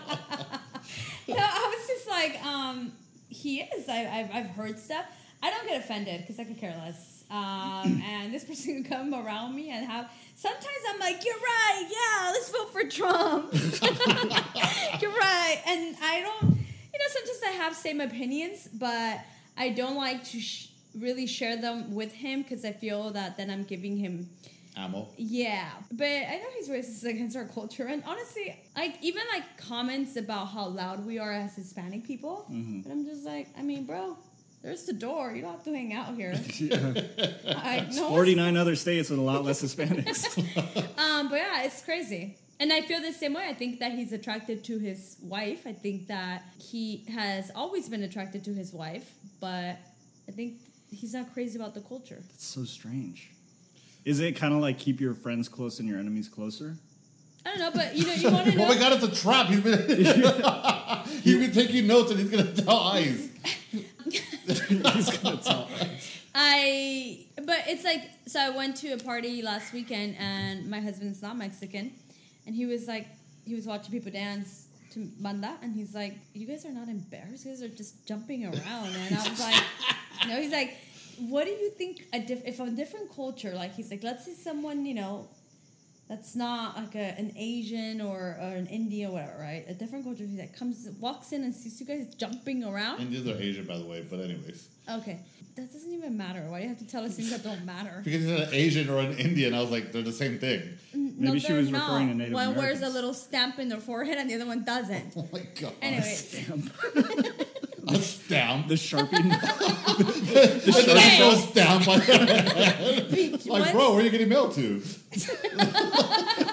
no, 1.28 1.36
I 1.36 1.74
was 1.76 1.86
just 1.86 2.08
like, 2.08 2.44
um, 2.44 2.92
he 3.28 3.60
is. 3.60 3.88
I, 3.88 4.06
I've, 4.06 4.34
I've 4.34 4.50
heard 4.50 4.78
stuff. 4.78 5.04
I 5.42 5.50
don't 5.50 5.66
get 5.66 5.80
offended 5.80 6.22
because 6.22 6.38
I 6.38 6.44
could 6.44 6.58
care 6.58 6.74
less. 6.84 7.24
Um, 7.30 8.02
and 8.08 8.32
this 8.32 8.44
person 8.44 8.82
can 8.82 8.84
come 8.84 9.14
around 9.14 9.54
me 9.54 9.70
and 9.70 9.84
have. 9.86 10.10
Sometimes 10.36 10.64
I'm 10.88 10.98
like, 10.98 11.24
you're 11.24 11.34
right. 11.34 11.86
Yeah, 11.90 12.30
let's 12.32 12.50
vote 12.50 12.72
for 12.72 12.84
Trump. 12.88 13.52
you're 15.02 15.12
right. 15.12 15.60
And 15.66 15.96
I 16.02 16.22
don't. 16.22 16.56
You 16.92 16.98
know, 16.98 17.06
sometimes 17.08 17.40
I 17.46 17.50
have 17.62 17.74
same 17.76 18.00
opinions, 18.00 18.68
but 18.72 19.20
I 19.56 19.68
don't 19.70 19.96
like 19.96 20.24
to. 20.24 20.40
Sh- 20.40 20.69
really 20.98 21.26
share 21.26 21.56
them 21.56 21.94
with 21.94 22.12
him 22.12 22.42
because 22.42 22.64
I 22.64 22.72
feel 22.72 23.10
that 23.10 23.36
then 23.36 23.50
I'm 23.50 23.64
giving 23.64 23.96
him 23.96 24.28
Ammo. 24.76 25.08
yeah, 25.16 25.68
but 25.92 26.06
I 26.06 26.36
know 26.40 26.48
he's 26.58 26.68
racist 26.68 27.04
against 27.04 27.36
our 27.36 27.44
culture, 27.44 27.86
and 27.86 28.02
honestly, 28.06 28.56
like 28.76 28.96
even 29.02 29.22
like 29.32 29.56
comments 29.58 30.16
about 30.16 30.46
how 30.46 30.66
loud 30.68 31.04
we 31.04 31.18
are 31.18 31.32
as 31.32 31.54
Hispanic 31.56 32.04
people, 32.04 32.46
Mm-hmm. 32.50 32.80
but 32.82 32.92
I'm 32.92 33.04
just 33.04 33.24
like, 33.24 33.48
I 33.58 33.62
mean, 33.62 33.84
bro, 33.84 34.16
there's 34.62 34.84
the 34.84 34.92
door. 34.92 35.32
You 35.34 35.42
don't 35.42 35.52
have 35.52 35.64
to 35.64 35.72
hang 35.74 35.92
out 35.92 36.14
here. 36.14 36.34
I 37.56 37.86
know. 37.92 38.08
49 38.10 38.56
other 38.56 38.76
states 38.76 39.10
with 39.10 39.18
a 39.18 39.22
lot 39.22 39.44
less 39.44 39.62
Hispanics. 39.62 40.20
Um, 40.98 41.28
but 41.30 41.36
yeah, 41.36 41.62
it's 41.64 41.82
crazy. 41.82 42.36
And 42.60 42.70
I 42.72 42.82
feel 42.82 43.00
the 43.00 43.12
same 43.12 43.32
way. 43.34 43.46
I 43.48 43.54
think 43.54 43.80
that 43.80 43.92
he's 43.92 44.12
attracted 44.12 44.64
to 44.64 44.78
his 44.78 45.16
wife. 45.22 45.66
I 45.66 45.72
think 45.72 46.08
that 46.08 46.44
he 46.58 47.04
has 47.12 47.50
always 47.54 47.88
been 47.88 48.02
attracted 48.02 48.44
to 48.44 48.52
his 48.54 48.72
wife, 48.72 49.10
but 49.40 49.78
I 50.28 50.32
think 50.32 50.54
he's 50.90 51.14
not 51.14 51.32
crazy 51.32 51.58
about 51.58 51.74
the 51.74 51.80
culture. 51.80 52.18
It's 52.34 52.46
so 52.46 52.64
strange. 52.64 53.30
Is 54.04 54.20
it 54.20 54.32
kind 54.36 54.54
of 54.54 54.60
like 54.60 54.78
keep 54.78 55.00
your 55.00 55.14
friends 55.14 55.48
close 55.48 55.78
and 55.78 55.88
your 55.88 55.98
enemies 55.98 56.28
closer? 56.28 56.76
I 57.44 57.50
don't 57.50 57.58
know, 57.58 57.70
but 57.74 57.96
you 57.96 58.06
know, 58.06 58.12
you 58.12 58.30
want 58.30 58.46
to 58.50 58.54
know. 58.56 58.64
Oh 58.64 58.68
my 58.68 58.78
god, 58.78 58.92
it's 58.92 59.04
a 59.04 59.22
trap. 59.22 59.46
He's 59.46 59.60
been 59.60 59.88
he's 61.22 61.36
been 61.38 61.52
taking 61.52 61.86
notes 61.86 62.10
and 62.10 62.20
he's 62.20 62.30
gonna 62.30 62.52
tell 62.52 62.78
ICE. 62.78 63.28
He's 64.50 65.18
gonna 65.18 65.36
tell. 65.36 65.68
I 66.34 67.26
but 67.36 67.64
it's 67.66 67.84
like 67.84 68.10
so 68.26 68.40
I 68.40 68.50
went 68.50 68.76
to 68.78 68.92
a 68.92 68.98
party 68.98 69.42
last 69.42 69.72
weekend 69.72 70.16
and 70.18 70.68
my 70.68 70.80
husband's 70.80 71.22
not 71.22 71.36
Mexican 71.36 71.92
and 72.46 72.54
he 72.54 72.66
was 72.66 72.88
like 72.88 73.06
he 73.44 73.54
was 73.54 73.66
watching 73.66 73.92
people 73.92 74.10
dance 74.10 74.66
to 74.90 75.08
banda 75.20 75.56
and 75.62 75.74
he's 75.74 75.94
like 75.94 76.14
you 76.34 76.46
guys 76.46 76.64
are 76.64 76.72
not 76.72 76.88
embarrassed. 76.88 77.44
You 77.44 77.52
guys 77.52 77.62
are 77.62 77.68
just 77.68 78.06
jumping 78.06 78.44
around. 78.44 78.94
And 78.94 79.16
I 79.16 79.28
was 79.28 79.40
like 79.40 79.62
no 80.28 80.40
he's 80.40 80.52
like 80.52 80.76
what 81.18 81.44
do 81.44 81.50
you 81.50 81.70
think 81.70 82.04
a 82.12 82.20
diff- 82.20 82.46
if 82.46 82.60
a 82.60 82.70
different 82.70 83.14
culture 83.14 83.52
like 83.54 83.74
he's 83.74 83.90
like 83.90 84.02
let's 84.02 84.24
say 84.24 84.32
someone 84.32 84.86
you 84.86 84.94
know 84.94 85.28
that's 86.10 86.34
not 86.34 86.76
like 86.76 86.94
a, 86.96 87.08
an 87.22 87.32
Asian 87.36 88.00
or, 88.00 88.18
or 88.42 88.50
an 88.62 88.66
Indian 88.66 89.10
or 89.10 89.14
whatever 89.14 89.38
right 89.40 89.64
a 89.68 89.74
different 89.74 90.04
culture 90.04 90.26
that 90.42 90.50
comes 90.58 90.86
walks 91.00 91.32
in 91.32 91.44
and 91.44 91.54
sees 91.54 91.80
you 91.80 91.86
guys 91.86 92.04
jumping 92.16 92.64
around 92.64 93.00
Indians 93.00 93.26
are 93.28 93.40
Asian, 93.40 93.64
by 93.64 93.78
the 93.78 93.86
way. 93.86 94.04
But 94.10 94.20
anyways, 94.20 94.68
Okay. 94.98 95.20
That 95.56 95.72
doesn't 95.72 95.92
even 95.92 96.16
matter. 96.16 96.40
Why 96.48 96.58
do 96.58 96.62
you 96.64 96.68
have 96.70 96.78
to 96.78 96.86
tell 96.86 97.04
us 97.04 97.16
things 97.16 97.30
that 97.30 97.42
don't 97.42 97.64
matter? 97.64 98.00
because 98.04 98.22
he's 98.22 98.30
an 98.30 98.48
Asian 98.52 98.88
or 98.88 98.98
an 98.98 99.18
Indian, 99.18 99.52
I 99.52 99.60
was 99.60 99.70
like, 99.70 99.92
they're 99.92 100.02
the 100.02 100.12
same 100.12 100.38
thing. 100.38 100.62
no, 100.94 101.28
Maybe 101.32 101.40
she 101.40 101.52
was 101.52 101.70
not. 101.70 101.82
referring 101.88 102.08
to 102.08 102.14
Native 102.14 102.34
One 102.34 102.54
wears 102.54 102.82
a 102.82 102.88
little 102.88 103.12
stamp 103.14 103.58
in 103.58 103.68
their 103.68 103.78
forehead 103.80 104.16
and 104.18 104.30
the 104.30 104.34
other 104.36 104.46
one 104.46 104.64
doesn't. 104.64 105.12
Oh 105.16 105.28
my 105.32 105.42
god. 105.60 105.72
Anyways, 105.82 106.50
a 107.94 108.00
stamp. 108.00 108.68
The 108.68 108.74
Sharpie. 108.74 109.12
And 110.00 110.06
then 110.88 110.96
Hey. 110.96 111.32
a 111.32 111.36
stamp 111.36 111.88
on 111.88 111.98
their 112.00 112.26
head. 112.26 113.12
Like, 113.12 113.46
once- 113.46 113.72
bro, 113.72 113.90
where 113.90 114.00
are 114.00 114.02
you 114.02 114.10
getting 114.10 114.28
mail 114.28 114.50
to? 114.52 114.82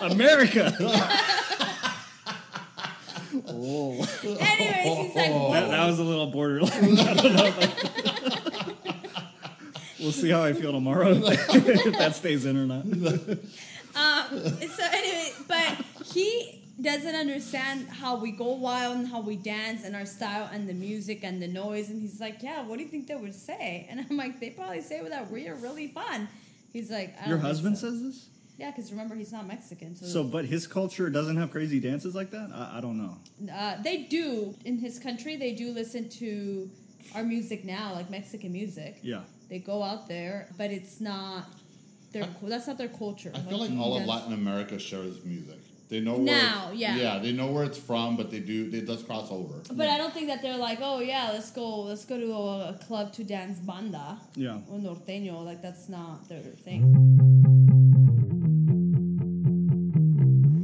America. 0.02 0.73
oh, 3.47 4.08
anyways, 4.39 4.97
he's 5.08 5.15
like, 5.15 5.30
Oh. 5.32 5.54
that, 5.54 5.69
that 5.69 5.86
was 5.88 6.00
a 6.00 6.04
little 6.04 6.28
borderline. 6.28 7.00
I 7.00 7.13
don't 7.13 8.78
we'll 10.00 10.12
see 10.12 10.30
how 10.30 10.43
I 10.43 10.54
feel 10.54 10.71
tomorrow 10.71 11.10
if 11.23 11.97
that 11.97 12.15
stays 12.15 12.45
in 12.45 12.58
or 12.58 12.65
not. 12.65 12.86
um, 12.86 14.39
so 14.69 14.84
anyway, 14.91 15.32
but 15.47 15.78
he 16.13 16.57
doesn't 16.82 17.16
understand 17.16 17.88
how 17.90 18.18
we 18.18 18.32
go 18.32 18.54
wild 18.54 18.98
and 18.98 19.08
how 19.08 19.20
we 19.22 19.36
dance 19.36 19.84
and 19.84 19.96
our 19.96 20.06
style 20.06 20.50
and 20.54 20.70
the 20.70 20.74
music 20.74 21.24
and 21.24 21.42
the 21.42 21.48
noise. 21.48 21.90
And 21.90 22.00
he's 22.02 22.20
like, 22.20 22.44
yeah, 22.44 22.63
what 22.63 22.78
do 22.78 22.84
you 22.84 22.90
think 22.90 23.08
they 23.08 23.16
would 23.16 23.34
say? 23.36 23.88
And 23.90 24.06
I'm 24.10 24.18
like, 24.18 24.40
they 24.40 24.52
probably 24.52 24.82
say 24.82 25.02
that 25.08 25.32
we 25.32 25.48
are 25.48 25.56
really 25.56 25.88
fun. 25.88 26.28
He's 26.72 26.92
like, 26.92 27.16
I 27.18 27.22
don't 27.22 27.30
Your 27.30 27.38
husband 27.40 27.78
so. 27.78 27.90
says 27.90 28.04
this. 28.04 28.30
Yeah, 28.60 28.72
because 28.72 28.92
remember 28.92 29.13
he's 29.16 29.32
not 29.32 29.48
Mexican, 29.48 29.96
so, 29.96 30.06
So, 30.08 30.24
but 30.24 30.46
his 30.46 30.66
culture 30.66 31.10
doesn't 31.12 31.38
have 31.38 31.52
crazy 31.52 31.80
dances 31.80 32.16
like 32.16 32.32
that. 32.32 32.50
I, 32.54 32.78
I 32.78 32.82
don't 32.82 32.98
know. 32.98 33.18
Uh, 33.54 33.82
they 33.84 34.04
do 34.04 34.56
in 34.66 34.80
his 34.80 34.98
country. 35.00 35.36
They 35.36 35.54
do 35.54 35.72
listen 35.72 36.10
to 36.10 36.70
our 37.13 37.24
music 37.24 37.66
now, 37.66 37.94
like 37.94 38.10
Mexican 38.10 38.52
music. 38.52 38.98
Yeah. 39.04 39.22
They 39.50 39.60
go 39.60 39.84
out 39.84 40.08
there, 40.08 40.50
but 40.58 40.72
it's 40.72 41.00
not 41.00 41.46
their. 42.13 42.24
I- 42.24 42.50
that's 42.50 42.66
not 42.68 42.80
their 42.80 42.88
culture. 42.90 43.32
I 43.34 43.40
feel 43.42 43.60
like 43.60 43.72
all 43.78 43.96
of 43.98 44.06
Latin 44.06 44.34
America 44.34 44.80
shares 44.80 45.24
music. 45.24 45.60
They 45.89 46.02
know 46.02 46.15
where 46.15 46.26
Now, 46.26 46.71
yeah. 46.73 46.95
yeah, 46.97 47.19
they 47.19 47.32
know 47.32 47.47
where 47.47 47.63
it's 47.63 47.78
from, 47.78 48.17
but 48.17 48.30
they 48.30 48.39
do 48.41 48.69
it 48.73 48.86
does 48.86 49.04
cross 49.04 49.32
over. 49.32 49.54
But 49.71 49.88
I 49.88 49.97
don't 49.97 50.13
think 50.13 50.28
that 50.28 50.41
they're 50.41 50.58
like, 50.58 50.80
oh 50.82 51.00
yeah, 51.00 51.30
let's 51.32 51.50
go, 51.52 51.82
let's 51.84 52.04
go 52.04 52.17
to 52.19 52.34
a, 52.34 52.69
a 52.71 52.73
club 52.86 53.13
to 53.13 53.23
dance 53.23 53.60
banda 53.60 54.17
Yeah. 54.36 54.60
or 54.69 54.80
norteño. 54.80 55.45
Like 55.45 55.62
that's 55.62 55.88
not 55.88 56.28
their 56.28 56.41
thing. 56.41 56.84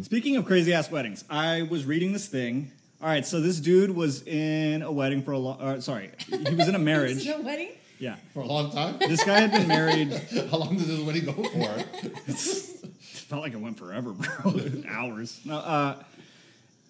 Speaking 0.03 0.35
of 0.35 0.45
crazy 0.45 0.73
ass 0.73 0.91
weddings, 0.91 1.23
I 1.29 1.61
was 1.63 1.85
reading 1.85 2.11
this 2.13 2.27
thing. 2.27 2.71
All 3.01 3.07
right, 3.07 3.25
so 3.25 3.39
this 3.41 3.59
dude 3.59 3.91
was 3.95 4.21
in 4.27 4.81
a 4.81 4.91
wedding 4.91 5.23
for 5.23 5.31
a 5.31 5.37
long. 5.39 5.59
Uh, 5.59 5.81
sorry, 5.81 6.11
he 6.27 6.53
was 6.55 6.67
in 6.67 6.75
a 6.75 6.79
marriage. 6.91 7.17
Is 7.17 7.27
it 7.27 7.39
a 7.39 7.41
wedding? 7.41 7.69
Yeah, 7.99 8.17
For 8.33 8.41
a 8.41 8.45
long 8.45 8.71
time? 8.71 8.97
this 8.99 9.23
guy 9.23 9.39
had 9.39 9.51
been 9.51 9.67
married. 9.67 10.11
How 10.51 10.57
long 10.57 10.75
did 10.77 10.87
this 10.87 10.99
wedding 10.99 11.23
go 11.25 11.31
for? 11.31 12.79
Felt 13.23 13.41
like 13.41 13.53
it 13.53 13.59
went 13.59 13.77
forever, 13.77 14.11
bro. 14.11 14.61
Hours. 14.89 15.39
No, 15.45 15.57
uh, 15.57 16.03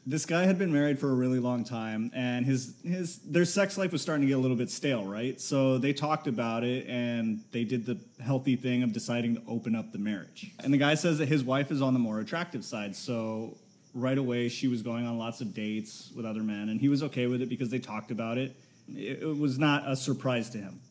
this 0.06 0.26
guy 0.26 0.44
had 0.44 0.58
been 0.58 0.74
married 0.74 1.00
for 1.00 1.10
a 1.10 1.14
really 1.14 1.40
long 1.40 1.64
time, 1.64 2.12
and 2.14 2.46
his 2.46 2.74
his 2.84 3.20
their 3.20 3.46
sex 3.46 3.78
life 3.78 3.92
was 3.92 4.02
starting 4.02 4.22
to 4.24 4.28
get 4.28 4.34
a 4.34 4.40
little 4.40 4.58
bit 4.58 4.70
stale, 4.70 5.06
right? 5.06 5.40
So 5.40 5.78
they 5.78 5.94
talked 5.94 6.28
about 6.28 6.64
it, 6.64 6.88
and 6.88 7.42
they 7.52 7.64
did 7.64 7.86
the 7.86 7.98
healthy 8.22 8.56
thing 8.56 8.84
of 8.84 8.92
deciding 8.92 9.36
to 9.36 9.42
open 9.48 9.76
up 9.76 9.92
the 9.92 10.00
marriage. 10.00 10.52
And 10.64 10.74
the 10.74 10.78
guy 10.78 10.96
says 10.96 11.20
that 11.20 11.28
his 11.28 11.44
wife 11.44 11.72
is 11.72 11.82
on 11.82 11.94
the 11.94 12.00
more 12.00 12.20
attractive 12.20 12.66
side, 12.66 12.96
so 12.96 13.56
right 13.94 14.18
away 14.18 14.50
she 14.50 14.68
was 14.68 14.82
going 14.82 15.06
on 15.06 15.18
lots 15.18 15.40
of 15.40 15.54
dates 15.54 16.12
with 16.16 16.26
other 16.26 16.44
men, 16.44 16.70
and 16.70 16.82
he 16.82 16.90
was 16.90 17.04
okay 17.04 17.28
with 17.28 17.42
it 17.42 17.48
because 17.48 17.70
they 17.70 17.80
talked 17.80 18.12
about 18.12 18.38
it. 18.38 18.56
It, 18.94 19.24
it 19.24 19.38
was 19.38 19.58
not 19.58 19.90
a 19.90 19.96
surprise 19.96 20.50
to 20.52 20.58
him. 20.58 20.82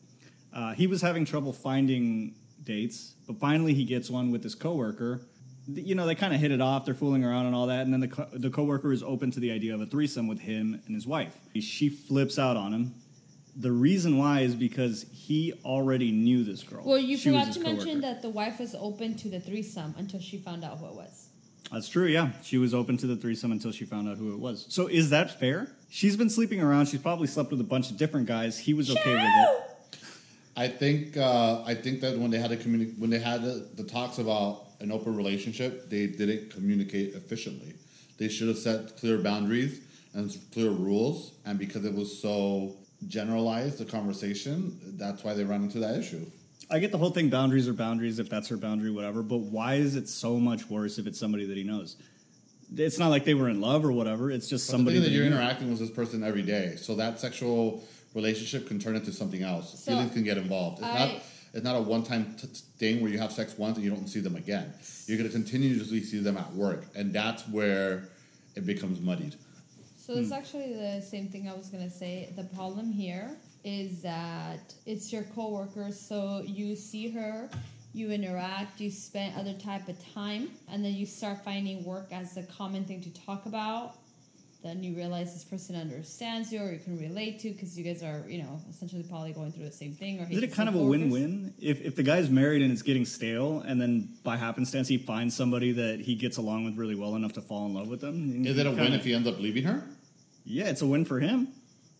Uh, 0.51 0.73
he 0.73 0.87
was 0.87 1.01
having 1.01 1.25
trouble 1.25 1.53
finding 1.53 2.33
dates, 2.63 3.13
but 3.27 3.37
finally 3.39 3.73
he 3.73 3.85
gets 3.85 4.09
one 4.09 4.31
with 4.31 4.43
his 4.43 4.55
coworker. 4.55 5.21
Th- 5.73 5.85
You 5.85 5.95
know, 5.95 6.05
they 6.05 6.15
kind 6.15 6.33
of 6.33 6.39
hit 6.39 6.51
it 6.51 6.61
off. 6.61 6.85
They're 6.85 6.93
fooling 6.93 7.23
around 7.23 7.45
and 7.47 7.55
all 7.55 7.67
that, 7.67 7.81
and 7.85 7.93
then 7.93 7.99
the 8.01 8.07
co- 8.07 8.27
the 8.33 8.49
coworker 8.49 8.91
is 8.91 9.03
open 9.03 9.31
to 9.31 9.39
the 9.39 9.51
idea 9.51 9.73
of 9.73 9.81
a 9.81 9.85
threesome 9.85 10.27
with 10.27 10.39
him 10.39 10.81
and 10.85 10.95
his 10.95 11.05
wife. 11.07 11.35
She 11.59 11.89
flips 11.89 12.37
out 12.39 12.57
on 12.57 12.73
him. 12.73 12.95
The 13.55 13.71
reason 13.71 14.17
why 14.17 14.41
is 14.41 14.55
because 14.55 15.05
he 15.11 15.53
already 15.63 16.11
knew 16.11 16.43
this 16.43 16.63
girl. 16.63 16.83
Well, 16.85 16.97
you 16.97 17.17
She 17.17 17.29
was 17.29 17.35
forgot 17.41 17.47
his 17.47 17.57
to 17.57 17.61
mention 17.63 17.85
coworker. 18.01 18.01
that 18.01 18.21
the 18.23 18.29
wife 18.29 18.59
was 18.59 18.73
open 18.75 19.15
to 19.17 19.29
the 19.29 19.39
threesome 19.39 19.93
until 19.97 20.19
she 20.19 20.37
found 20.39 20.63
out 20.63 20.79
who 20.79 20.87
it 20.87 20.95
was. 20.95 21.27
That's 21.71 21.87
true, 21.87 22.05
yeah. 22.07 22.31
She 22.43 22.57
was 22.57 22.73
open 22.73 22.97
to 22.97 23.07
the 23.07 23.15
threesome 23.15 23.51
until 23.51 23.71
she 23.71 23.85
found 23.85 24.09
out 24.09 24.17
who 24.17 24.33
it 24.33 24.39
was. 24.39 24.65
So 24.69 24.87
is 24.87 25.11
that 25.11 25.39
fair? 25.39 25.71
She's 25.89 26.17
been 26.17 26.29
sleeping 26.31 26.61
around. 26.61 26.87
She's 26.87 26.99
probably 27.01 27.27
slept 27.27 27.51
with 27.51 27.61
a 27.61 27.63
bunch 27.63 27.89
of 27.91 27.97
different 27.97 28.25
guys. 28.27 28.57
He 28.57 28.73
was 28.73 28.89
okay 28.89 29.13
with 29.13 29.21
it. 29.23 29.99
I 30.55 30.67
think 30.67 31.15
uh, 31.17 31.63
I 31.65 31.73
think 31.75 32.01
that 32.01 32.17
when 32.17 32.29
they 32.31 32.37
had 32.39 32.49
to 32.51 32.57
communi- 32.57 32.97
when 32.99 33.09
they 33.09 33.19
had 33.19 33.41
the, 33.43 33.67
the 33.75 33.83
talks 33.83 34.17
about 34.19 34.62
an 34.83 34.91
open 34.91 35.15
relationship, 35.15 35.89
they 35.89 36.05
didn't 36.07 36.51
communicate 36.51 37.15
efficiently. 37.15 37.73
They 38.17 38.27
should 38.27 38.49
have 38.49 38.57
set 38.57 38.97
clear 38.97 39.17
boundaries 39.17 39.81
and 40.13 40.37
clear 40.51 40.69
rules, 40.69 41.31
and 41.45 41.57
because 41.57 41.85
it 41.85 41.93
was 41.93 42.21
so 42.21 42.75
generalized, 43.07 43.79
the 43.79 43.85
conversation, 43.85 44.77
that's 44.97 45.23
why 45.23 45.33
they 45.33 45.43
ran 45.45 45.63
into 45.63 45.79
that 45.79 45.97
issue. 45.97 46.25
I 46.69 46.79
get 46.79 46.91
the 46.91 46.97
whole 46.97 47.09
thing 47.09 47.29
boundaries 47.29 47.67
are 47.67 47.73
boundaries 47.73 48.19
if 48.19 48.29
that's 48.29 48.47
her 48.49 48.57
boundary, 48.57 48.91
whatever. 48.91 49.23
But 49.23 49.39
why 49.39 49.75
is 49.75 49.95
it 49.95 50.07
so 50.07 50.37
much 50.37 50.69
worse 50.69 50.97
if 50.97 51.07
it's 51.07 51.19
somebody 51.19 51.45
that 51.45 51.57
he 51.57 51.63
knows? 51.63 51.95
It's 52.75 52.99
not 52.99 53.09
like 53.09 53.25
they 53.25 53.33
were 53.33 53.49
in 53.49 53.61
love 53.61 53.85
or 53.85 53.91
whatever. 53.91 54.31
It's 54.31 54.47
just 54.49 54.67
But 54.67 54.71
somebody 54.71 54.97
the 54.97 55.01
that 55.01 55.05
thing 55.07 55.13
that 55.19 55.23
he 55.23 55.29
you're 55.29 55.39
interacting 55.39 55.69
with 55.69 55.79
this 55.79 55.89
person 55.89 56.23
every 56.23 56.41
day, 56.41 56.75
so 56.75 56.95
that 56.95 57.19
sexual 57.19 57.83
relationship 58.13 58.67
can 58.67 58.79
turn 58.79 58.95
into 58.95 59.11
something 59.11 59.43
else. 59.43 59.83
So, 59.83 59.91
Feelings 59.91 60.13
can 60.13 60.23
get 60.23 60.37
involved. 60.37 60.79
It's 60.79 60.87
I- 60.87 61.05
not. 61.07 61.23
It's 61.53 61.63
not 61.63 61.75
a 61.75 61.81
one-time 61.81 62.35
t- 62.35 62.47
thing 62.77 63.01
where 63.01 63.11
you 63.11 63.19
have 63.19 63.31
sex 63.31 63.57
once 63.57 63.77
and 63.77 63.85
you 63.85 63.91
don't 63.91 64.07
see 64.07 64.19
them 64.19 64.35
again. 64.35 64.73
You're 65.05 65.17
going 65.17 65.29
to 65.29 65.35
continuously 65.35 66.01
see 66.01 66.19
them 66.19 66.37
at 66.37 66.51
work, 66.53 66.85
and 66.95 67.13
that's 67.13 67.47
where 67.47 68.09
it 68.55 68.65
becomes 68.65 68.99
muddied. 68.99 69.35
So 70.05 70.13
it's 70.15 70.29
hmm. 70.29 70.33
actually 70.33 70.73
the 70.73 71.01
same 71.01 71.29
thing 71.29 71.47
I 71.47 71.53
was 71.53 71.69
gonna 71.69 71.89
say. 71.89 72.33
The 72.35 72.43
problem 72.43 72.91
here 72.91 73.37
is 73.63 74.01
that 74.01 74.73
it's 74.85 75.13
your 75.13 75.23
coworker, 75.23 75.93
so 75.93 76.43
you 76.45 76.75
see 76.75 77.09
her, 77.11 77.49
you 77.93 78.11
interact, 78.11 78.81
you 78.81 78.91
spend 78.91 79.33
other 79.37 79.53
type 79.53 79.87
of 79.87 79.95
time, 80.13 80.51
and 80.69 80.83
then 80.83 80.93
you 80.93 81.05
start 81.05 81.45
finding 81.45 81.85
work 81.85 82.07
as 82.11 82.35
a 82.35 82.43
common 82.43 82.83
thing 82.83 82.99
to 83.01 83.13
talk 83.13 83.45
about. 83.45 83.95
Then 84.63 84.81
you 84.81 84.95
realize 84.95 85.33
this 85.33 85.43
person 85.43 85.75
understands 85.75 86.49
you, 86.53 86.61
or 86.61 86.71
you 86.71 86.79
can 86.79 86.97
relate 86.97 87.39
to, 87.41 87.51
because 87.51 87.77
you 87.77 87.83
guys 87.83 88.01
are, 88.01 88.23
you 88.29 88.41
know, 88.41 88.61
essentially 88.69 89.03
probably 89.03 89.33
going 89.33 89.51
through 89.51 89.65
the 89.65 89.71
same 89.73 89.93
thing. 89.93 90.21
Or 90.21 90.27
Is 90.31 90.41
it 90.41 90.53
kind 90.53 90.69
of 90.69 90.75
a 90.75 90.81
win-win 90.81 91.53
if 91.59 91.81
if 91.81 91.97
the 91.97 92.03
guy's 92.03 92.29
married 92.29 92.61
and 92.61 92.71
it's 92.71 92.81
getting 92.81 93.03
stale, 93.03 93.59
and 93.67 93.79
then 93.81 94.07
by 94.23 94.37
happenstance 94.37 94.87
he 94.87 94.97
finds 94.97 95.35
somebody 95.35 95.73
that 95.73 95.99
he 95.99 96.15
gets 96.15 96.37
along 96.37 96.63
with 96.63 96.77
really 96.77 96.95
well 96.95 97.15
enough 97.17 97.33
to 97.33 97.41
fall 97.41 97.65
in 97.65 97.73
love 97.73 97.89
with 97.89 97.99
them? 97.99 98.45
Is 98.45 98.57
it 98.57 98.65
a 98.65 98.69
Kinda- 98.69 98.83
win 98.83 98.93
if 98.93 99.03
he 99.03 99.13
ends 99.13 99.27
up 99.27 99.37
leaving 99.37 99.63
her? 99.65 99.83
Yeah, 100.45 100.69
it's 100.69 100.81
a 100.81 100.87
win 100.87 101.03
for 101.03 101.19
him. 101.19 101.49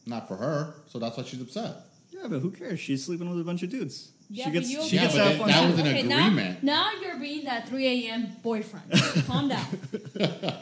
Not 0.06 0.30
for 0.30 0.38
her, 0.38 0.74
so 0.88 1.00
that's 1.00 1.18
why 1.18 1.24
she's 1.24 1.42
upset. 1.42 1.76
Yeah, 2.12 2.22
Yeah, 2.22 2.28
but 2.30 2.40
who 2.40 2.52
cares? 2.52 2.80
She's 2.80 3.04
sleeping 3.06 3.30
with 3.30 3.42
a 3.42 3.44
bunch 3.44 3.64
of 3.64 3.72
dudes. 3.72 4.13
Yeah, 4.36 4.46
she 4.46 4.52
gets, 4.52 4.70
you 4.72 4.82
she 4.84 4.96
Yeah, 4.96 5.02
gets 5.04 5.14
but 5.16 5.32
to 5.32 5.38
that- 5.38 5.48
that 5.48 5.70
was 5.70 5.80
an 5.80 5.88
okay, 5.88 6.00
agreement. 6.00 6.64
Now, 6.64 6.92
now 6.92 7.00
you're 7.02 7.20
being 7.20 7.46
that 7.46 7.70
3 7.70 8.08
a.m. 8.08 8.28
boyfriend. 8.42 8.92
Calm 9.28 9.48
down. 9.48 9.66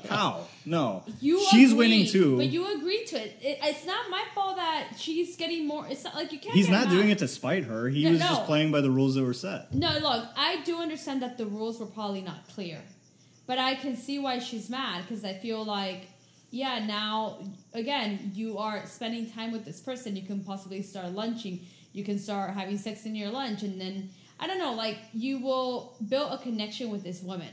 How? 0.09 0.45
No. 0.65 1.03
You 1.21 1.39
She's 1.49 1.71
agreed, 1.71 1.77
winning 1.77 2.07
too. 2.07 2.35
But 2.37 2.47
you 2.49 2.75
agreed 2.77 3.05
to 3.07 3.15
it. 3.17 3.37
it. 3.41 3.59
It's 3.63 3.85
not 3.85 4.09
my 4.09 4.23
fault 4.35 4.57
that 4.57 4.89
she's 4.97 5.37
getting 5.37 5.67
more. 5.67 5.87
It's 5.87 6.03
not 6.03 6.15
like 6.15 6.33
you 6.33 6.39
can't. 6.39 6.53
He's 6.53 6.69
not 6.69 6.87
mad. 6.87 6.93
doing 6.93 7.09
it 7.09 7.19
to 7.19 7.27
spite 7.29 7.63
her. 7.63 7.87
He 7.87 8.03
No, 8.03 8.11
was 8.11 8.19
no. 8.19 8.27
just 8.27 8.43
playing 8.45 8.71
by 8.71 8.81
the 8.81 8.91
rules 8.91 9.15
that 9.15 9.23
were 9.23 9.33
set. 9.33 9.73
No, 9.73 9.97
look, 9.99 10.25
I 10.35 10.61
do 10.65 10.77
understand 10.79 11.21
that 11.21 11.37
the 11.37 11.45
rules 11.45 11.79
were 11.79 11.85
probably 11.85 12.21
not 12.21 12.47
clear, 12.53 12.79
but 13.47 13.57
I 13.57 13.75
can 13.75 13.95
see 13.95 14.19
why 14.19 14.39
she's 14.39 14.69
mad 14.69 15.03
because 15.07 15.23
I 15.23 15.33
feel 15.35 15.63
like, 15.63 16.07
yeah, 16.51 16.85
now 16.85 17.39
again, 17.73 18.31
you 18.35 18.57
are 18.57 18.85
spending 18.85 19.31
time 19.31 19.51
with 19.53 19.63
this 19.63 19.79
person. 19.79 20.15
You 20.17 20.23
can 20.23 20.43
possibly 20.43 20.81
start 20.81 21.13
lunching. 21.13 21.61
You 21.93 22.03
can 22.03 22.19
start 22.19 22.53
having 22.53 22.77
sex 22.77 23.05
in 23.05 23.15
your 23.15 23.29
lunch, 23.29 23.63
and 23.63 23.79
then 23.79 24.09
I 24.39 24.47
don't 24.47 24.57
know, 24.59 24.73
like 24.73 24.97
you 25.13 25.39
will 25.39 25.95
build 26.09 26.31
a 26.31 26.37
connection 26.37 26.89
with 26.89 27.03
this 27.03 27.21
woman. 27.21 27.49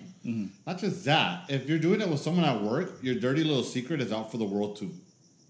Not 0.66 0.78
just 0.78 1.04
that. 1.04 1.44
If 1.48 1.68
you're 1.68 1.78
doing 1.78 2.00
it 2.00 2.08
with 2.08 2.20
someone 2.20 2.44
at 2.44 2.62
work, 2.62 2.98
your 3.02 3.16
dirty 3.16 3.44
little 3.44 3.64
secret 3.64 4.00
is 4.00 4.12
out 4.12 4.30
for 4.30 4.38
the 4.38 4.44
world 4.44 4.76
to 4.78 4.90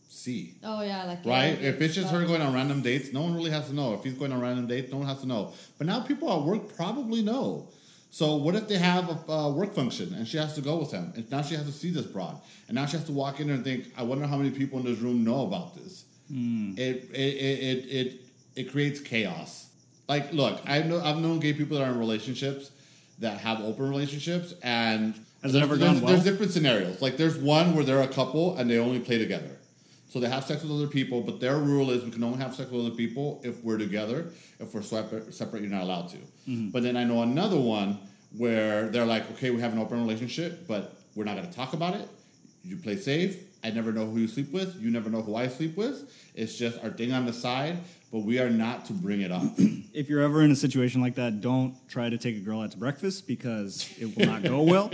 see. 0.09 0.55
Oh 0.65 0.83
yeah, 0.83 1.05
like 1.05 1.25
Right? 1.25 1.61
yeah, 1.61 1.69
If 1.69 1.81
it's 1.81 1.95
just 1.95 2.11
her 2.13 2.25
going 2.25 2.43
on 2.43 2.53
random 2.55 2.83
dates, 2.83 3.13
no 3.13 3.23
one 3.23 3.35
really 3.35 3.51
has 3.51 3.69
to 3.69 3.75
know. 3.75 3.95
If 3.95 4.03
he's 4.05 4.15
going 4.15 4.33
on 4.33 4.41
random 4.41 4.67
dates, 4.67 4.91
no 4.91 4.99
one 4.99 5.07
has 5.07 5.21
to 5.21 5.27
know. 5.27 5.53
But 5.77 5.87
now 5.87 6.01
people 6.01 6.33
at 6.33 6.43
work 6.43 6.75
probably 6.77 7.23
know. 7.23 7.69
So 8.11 8.37
what 8.37 8.55
if 8.55 8.67
they 8.69 8.79
have 8.79 9.09
a 9.29 9.31
uh, 9.33 9.51
work 9.53 9.75
function 9.75 10.15
and 10.15 10.27
she 10.27 10.39
has 10.39 10.55
to 10.55 10.63
go 10.63 10.79
with 10.79 10.91
him, 10.91 11.13
and 11.15 11.31
now 11.31 11.43
she 11.43 11.55
has 11.57 11.67
to 11.67 11.73
see 11.73 11.91
this 11.91 12.07
broad, 12.07 12.41
and 12.67 12.75
now 12.75 12.87
she 12.87 12.97
has 12.97 13.05
to 13.07 13.13
walk 13.13 13.39
in 13.39 13.47
there 13.49 13.57
and 13.57 13.65
think, 13.65 13.85
I 13.99 14.03
wonder 14.03 14.27
how 14.27 14.39
many 14.39 14.51
people 14.51 14.79
in 14.79 14.87
this 14.87 14.99
room 14.99 15.25
know 15.25 15.47
about 15.47 15.75
this. 15.77 16.05
It, 16.31 16.35
it, 16.77 17.15
it 17.15 17.15
it 17.15 17.85
it 17.91 18.28
it 18.59 18.73
creates 18.73 19.01
chaos. 19.01 19.69
Like, 20.09 20.33
look, 20.33 20.61
I 20.67 20.83
know 20.83 21.01
I've 21.01 21.19
known 21.19 21.39
gay 21.39 21.53
people 21.53 21.79
that 21.79 21.85
are 21.85 21.93
in 21.93 21.99
relationships 21.99 22.71
that 23.21 23.39
have 23.41 23.61
open 23.61 23.89
relationships, 23.89 24.55
and 24.63 25.15
Has 25.43 25.55
it 25.55 25.63
ever 25.63 25.77
there's, 25.77 25.93
gone 25.93 26.03
well? 26.03 26.13
There's 26.13 26.25
different 26.25 26.53
scenarios. 26.53 27.03
Like, 27.03 27.17
there's 27.17 27.37
one 27.37 27.75
where 27.75 27.85
they're 27.85 28.03
a 28.03 28.09
couple 28.09 28.57
and 28.57 28.71
they 28.71 28.79
only 28.79 29.01
play 29.01 29.19
together. 29.19 29.51
So 30.09 30.21
they 30.21 30.29
have 30.29 30.45
sex 30.45 30.63
with 30.63 30.73
other 30.73 30.87
people, 30.87 31.21
but 31.21 31.39
their 31.39 31.59
rule 31.59 31.91
is 31.91 32.03
we 32.03 32.11
can 32.11 32.25
only 32.25 32.39
have 32.39 32.55
sex 32.55 32.71
with 32.71 32.87
other 32.87 32.95
people 32.95 33.41
if 33.45 33.63
we're 33.63 33.77
together. 33.77 34.31
If 34.59 34.73
we're 34.73 34.83
separate, 34.83 35.35
separate 35.35 35.63
you're 35.63 35.71
not 35.71 35.83
allowed 35.83 36.09
to. 36.11 36.17
Mm-hmm. 36.17 36.71
But 36.71 36.83
then 36.83 36.97
I 36.97 37.05
know 37.05 37.23
another 37.23 37.59
one 37.59 37.99
where 38.37 38.89
they're 38.89 39.05
like, 39.05 39.31
okay, 39.33 39.51
we 39.51 39.61
have 39.61 39.73
an 39.73 39.79
open 39.79 40.01
relationship, 40.01 40.67
but 40.67 40.97
we're 41.15 41.25
not 41.25 41.37
going 41.37 41.49
to 41.49 41.55
talk 41.55 41.75
about 41.75 41.95
it. 41.95 42.09
You 42.65 42.77
play 42.77 42.97
safe. 42.97 43.37
I 43.63 43.71
never 43.71 43.93
know 43.93 44.07
who 44.07 44.21
you 44.21 44.29
sleep 44.29 44.53
with. 44.53 44.81
You 44.81 44.91
never 44.91 45.11
know 45.11 45.21
who 45.21 45.35
I 45.35 45.49
sleep 45.49 45.77
with. 45.77 46.11
It's 46.35 46.57
just 46.57 46.83
our 46.83 46.91
thing 46.91 47.13
on 47.13 47.27
the 47.27 47.33
side, 47.33 47.79
but 48.13 48.21
we 48.21 48.39
are 48.39 48.51
not 48.51 48.87
to 48.87 48.93
bring 48.93 49.21
it 49.23 49.31
up. 49.33 49.43
If 49.95 50.09
you're 50.09 50.23
ever 50.23 50.43
in 50.43 50.53
a 50.53 50.57
situation 50.57 51.01
like 51.01 51.17
that, 51.17 51.41
don't 51.41 51.75
try 51.89 52.09
to 52.09 52.17
take 52.19 52.37
a 52.37 52.41
girl 52.41 52.61
out 52.61 52.71
to 52.71 52.77
breakfast 52.79 53.27
because 53.27 53.93
it 53.99 54.17
will 54.17 54.27
not 54.27 54.45
go 54.45 54.63
well. 54.73 54.93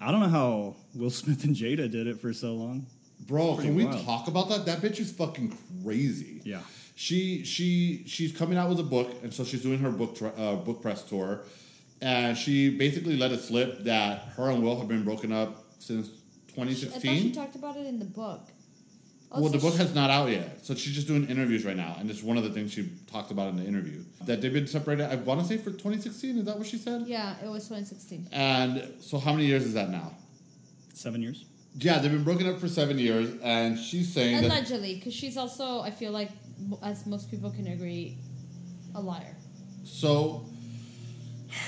I 0.00 0.10
don't 0.10 0.20
know 0.20 0.28
how 0.28 0.76
Will 0.94 1.10
Smith 1.10 1.44
and 1.44 1.54
Jada 1.54 1.90
did 1.90 2.06
it 2.06 2.18
for 2.18 2.32
so 2.32 2.54
long. 2.54 2.86
Bro, 3.26 3.56
Pretty 3.56 3.68
can 3.68 3.76
we 3.76 3.84
wild. 3.84 4.06
talk 4.06 4.28
about 4.28 4.48
that? 4.48 4.64
That 4.64 4.78
bitch 4.80 5.00
is 5.00 5.12
fucking 5.12 5.54
crazy. 5.84 6.40
Yeah. 6.44 6.60
She 6.94 7.44
she 7.44 8.04
she's 8.06 8.32
coming 8.34 8.56
out 8.56 8.70
with 8.70 8.80
a 8.80 8.84
book, 8.84 9.10
and 9.22 9.34
so 9.34 9.44
she's 9.44 9.60
doing 9.62 9.80
her 9.80 9.90
book 9.90 10.16
uh, 10.22 10.54
book 10.54 10.80
press 10.80 11.02
tour, 11.02 11.42
and 12.00 12.38
she 12.38 12.70
basically 12.70 13.18
let 13.18 13.32
it 13.32 13.40
slip 13.40 13.84
that 13.84 14.20
her 14.36 14.48
and 14.50 14.62
Will 14.62 14.78
have 14.78 14.88
been 14.88 15.04
broken 15.04 15.30
up 15.30 15.62
since 15.78 16.08
I 16.58 16.64
thought 16.64 17.02
she 17.02 17.32
talked 17.32 17.54
about 17.56 17.76
it 17.76 17.86
in 17.86 17.98
the 17.98 18.06
book. 18.06 18.48
Oh, 19.32 19.40
Well, 19.42 19.50
so 19.50 19.58
the 19.58 19.62
book 19.62 19.72
she- 19.72 19.78
has 19.78 19.94
not 19.94 20.08
out 20.08 20.30
yet, 20.30 20.64
so 20.64 20.74
she's 20.74 20.94
just 20.94 21.06
doing 21.08 21.26
interviews 21.28 21.64
right 21.64 21.76
now, 21.76 21.96
and 21.98 22.08
it's 22.10 22.22
one 22.22 22.36
of 22.38 22.44
the 22.44 22.50
things 22.50 22.72
she 22.72 22.88
talked 23.10 23.30
about 23.32 23.48
in 23.48 23.56
the 23.56 23.64
interview 23.64 24.02
that 24.24 24.40
they've 24.40 24.52
been 24.52 24.66
separated. 24.68 25.10
I 25.10 25.16
want 25.16 25.40
to 25.40 25.46
say 25.46 25.56
for 25.58 25.70
2016. 25.70 26.38
Is 26.38 26.44
that 26.44 26.56
what 26.56 26.66
she 26.66 26.78
said? 26.78 27.02
Yeah, 27.06 27.34
it 27.44 27.48
was 27.48 27.64
2016. 27.64 28.28
And 28.32 28.82
so, 29.00 29.18
how 29.18 29.32
many 29.32 29.46
years 29.46 29.64
is 29.64 29.74
that 29.74 29.90
now? 29.90 30.12
Seven 30.94 31.22
years. 31.22 31.44
Yeah, 31.78 31.98
they've 31.98 32.10
been 32.10 32.24
broken 32.24 32.46
up 32.48 32.58
for 32.60 32.68
seven 32.68 32.98
years, 32.98 33.30
and 33.42 33.78
she's 33.78 34.12
saying 34.12 34.44
Allegedly, 34.44 34.94
because 34.94 35.12
she's 35.12 35.36
also, 35.36 35.80
I 35.80 35.90
feel 35.90 36.12
like, 36.12 36.30
as 36.82 37.04
most 37.04 37.30
people 37.30 37.50
can 37.50 37.66
agree, 37.66 38.16
a 38.94 39.00
liar. 39.00 39.36
So 39.84 40.46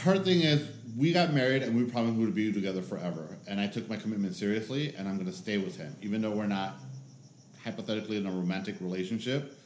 her 0.03 0.19
thing 0.19 0.41
is 0.41 0.67
we 0.97 1.13
got 1.13 1.33
married 1.33 1.63
and 1.63 1.77
we 1.77 1.85
promised 1.85 2.17
we 2.17 2.25
would 2.25 2.35
be 2.35 2.53
together 2.53 2.83
forever. 2.83 3.37
And 3.47 3.61
I 3.61 3.67
took 3.67 3.89
my 3.89 3.97
commitment 3.97 4.35
seriously 4.35 4.95
and 4.97 5.09
I'm 5.09 5.19
gonna 5.19 5.33
stay 5.33 5.59
with 5.59 5.77
him. 5.77 5.95
Even 6.03 6.23
though 6.23 6.31
we're 6.33 6.47
not 6.47 6.77
hypothetically 7.65 8.17
in 8.17 8.27
a 8.27 8.31
romantic 8.31 8.77
relationship. 8.81 9.59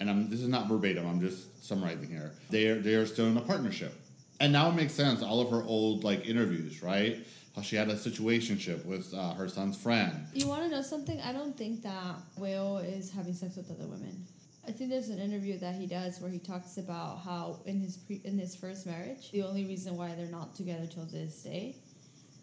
And 0.00 0.08
I'm 0.08 0.30
this 0.30 0.40
is 0.40 0.48
not 0.48 0.68
verbatim, 0.68 1.06
I'm 1.06 1.20
just 1.20 1.64
summarizing 1.64 2.08
here. 2.08 2.32
They 2.50 2.68
are 2.68 2.80
they 2.80 2.94
are 2.94 3.06
still 3.06 3.26
in 3.26 3.36
a 3.36 3.40
partnership. 3.40 3.92
And 4.40 4.52
now 4.52 4.68
it 4.68 4.74
makes 4.74 4.92
sense, 4.92 5.22
all 5.22 5.40
of 5.40 5.50
her 5.50 5.62
old 5.64 6.04
like 6.04 6.26
interviews, 6.26 6.82
right? 6.82 7.26
How 7.56 7.62
she 7.62 7.74
had 7.74 7.88
a 7.88 7.96
situationship 7.96 8.84
with 8.84 9.12
uh, 9.12 9.34
her 9.34 9.48
son's 9.48 9.76
friend. 9.76 10.26
You 10.32 10.46
want 10.46 10.62
to 10.62 10.68
know 10.68 10.82
something? 10.82 11.20
I 11.22 11.32
don't 11.32 11.56
think 11.56 11.82
that 11.82 12.14
Will 12.36 12.78
is 12.78 13.10
having 13.10 13.34
sex 13.34 13.56
with 13.56 13.68
other 13.70 13.88
women. 13.88 14.24
I 14.66 14.70
think 14.70 14.90
there's 14.90 15.08
an 15.08 15.18
interview 15.18 15.58
that 15.58 15.74
he 15.74 15.86
does 15.86 16.20
where 16.20 16.30
he 16.30 16.38
talks 16.38 16.76
about 16.76 17.20
how 17.24 17.58
in 17.64 17.80
his 17.80 17.96
pre- 17.96 18.20
in 18.22 18.38
his 18.38 18.54
first 18.54 18.86
marriage, 18.86 19.32
the 19.32 19.42
only 19.42 19.64
reason 19.64 19.96
why 19.96 20.14
they're 20.14 20.26
not 20.26 20.54
together 20.54 20.86
till 20.86 21.06
this 21.06 21.42
day 21.42 21.74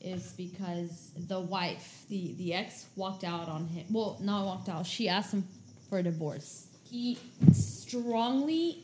is 0.05 0.33
because 0.37 1.11
the 1.17 1.39
wife, 1.39 2.03
the 2.09 2.35
the 2.37 2.53
ex, 2.53 2.85
walked 2.95 3.23
out 3.23 3.49
on 3.49 3.67
him. 3.67 3.85
Well, 3.89 4.17
not 4.21 4.45
walked 4.45 4.69
out. 4.69 4.85
She 4.85 5.09
asked 5.09 5.33
him 5.33 5.43
for 5.89 5.99
a 5.99 6.03
divorce. 6.03 6.67
He 6.83 7.17
strongly 7.51 8.83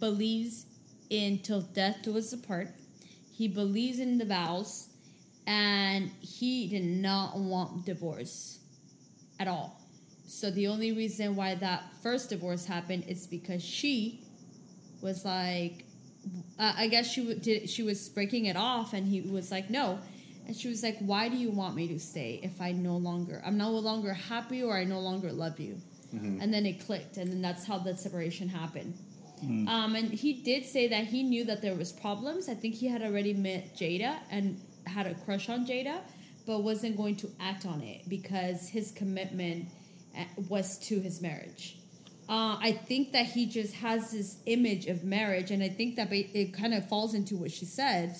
believes 0.00 0.66
in 1.10 1.38
till 1.38 1.60
death 1.62 1.98
do 2.02 2.18
us 2.18 2.32
apart. 2.32 2.68
He 3.32 3.46
believes 3.48 4.00
in 4.00 4.18
the 4.18 4.24
vows, 4.24 4.88
and 5.46 6.10
he 6.20 6.68
did 6.68 6.84
not 6.84 7.38
want 7.38 7.86
divorce 7.86 8.58
at 9.38 9.46
all. 9.46 9.80
So 10.26 10.50
the 10.50 10.66
only 10.66 10.92
reason 10.92 11.36
why 11.36 11.54
that 11.54 11.84
first 12.02 12.30
divorce 12.30 12.66
happened 12.66 13.04
is 13.06 13.26
because 13.26 13.62
she 13.64 14.24
was 15.00 15.24
like, 15.24 15.84
uh, 16.58 16.74
I 16.76 16.88
guess 16.88 17.10
she 17.10 17.22
w- 17.22 17.38
did. 17.38 17.70
She 17.70 17.82
was 17.82 18.08
breaking 18.08 18.46
it 18.46 18.56
off, 18.56 18.92
and 18.92 19.06
he 19.06 19.20
was 19.20 19.50
like, 19.50 19.70
no. 19.70 20.00
And 20.48 20.56
she 20.56 20.68
was 20.68 20.82
like, 20.82 20.98
"Why 20.98 21.28
do 21.28 21.36
you 21.36 21.50
want 21.50 21.76
me 21.76 21.86
to 21.88 22.00
stay 22.00 22.40
if 22.42 22.60
I 22.60 22.72
no 22.72 22.96
longer, 22.96 23.40
I'm 23.46 23.56
no 23.58 23.70
longer 23.70 24.12
happy, 24.14 24.62
or 24.62 24.76
I 24.76 24.84
no 24.84 24.98
longer 25.00 25.30
love 25.30 25.60
you?" 25.60 25.76
And 26.42 26.52
then 26.52 26.64
it 26.66 26.84
clicked, 26.86 27.18
and 27.18 27.30
then 27.30 27.42
that's 27.42 27.64
how 27.66 27.78
the 27.78 27.94
separation 27.96 28.48
happened. 28.48 28.94
Um, 29.68 29.94
and 29.94 30.10
he 30.10 30.32
did 30.42 30.64
say 30.64 30.88
that 30.88 31.04
he 31.04 31.22
knew 31.22 31.44
that 31.44 31.60
there 31.62 31.76
was 31.76 31.92
problems. 31.92 32.48
I 32.48 32.54
think 32.54 32.74
he 32.74 32.88
had 32.88 33.02
already 33.02 33.34
met 33.34 33.76
Jada 33.76 34.16
and 34.30 34.58
had 34.86 35.06
a 35.06 35.14
crush 35.14 35.48
on 35.48 35.66
Jada, 35.66 36.00
but 36.46 36.64
wasn't 36.64 36.96
going 36.96 37.16
to 37.16 37.30
act 37.38 37.66
on 37.66 37.82
it 37.82 38.08
because 38.08 38.68
his 38.68 38.90
commitment 38.90 39.68
uh, 40.18 40.24
was 40.48 40.78
to 40.88 40.98
his 40.98 41.20
marriage. 41.20 41.76
Uh, 42.28 42.56
I 42.60 42.72
think 42.72 43.12
that 43.12 43.26
he 43.26 43.46
just 43.46 43.74
has 43.74 44.10
this 44.10 44.38
image 44.46 44.86
of 44.86 45.04
marriage, 45.04 45.50
and 45.50 45.62
I 45.62 45.68
think 45.68 45.96
that 45.96 46.08
it 46.12 46.52
kind 46.52 46.74
of 46.74 46.88
falls 46.88 47.14
into 47.14 47.36
what 47.36 47.52
she 47.52 47.64
said. 47.64 48.16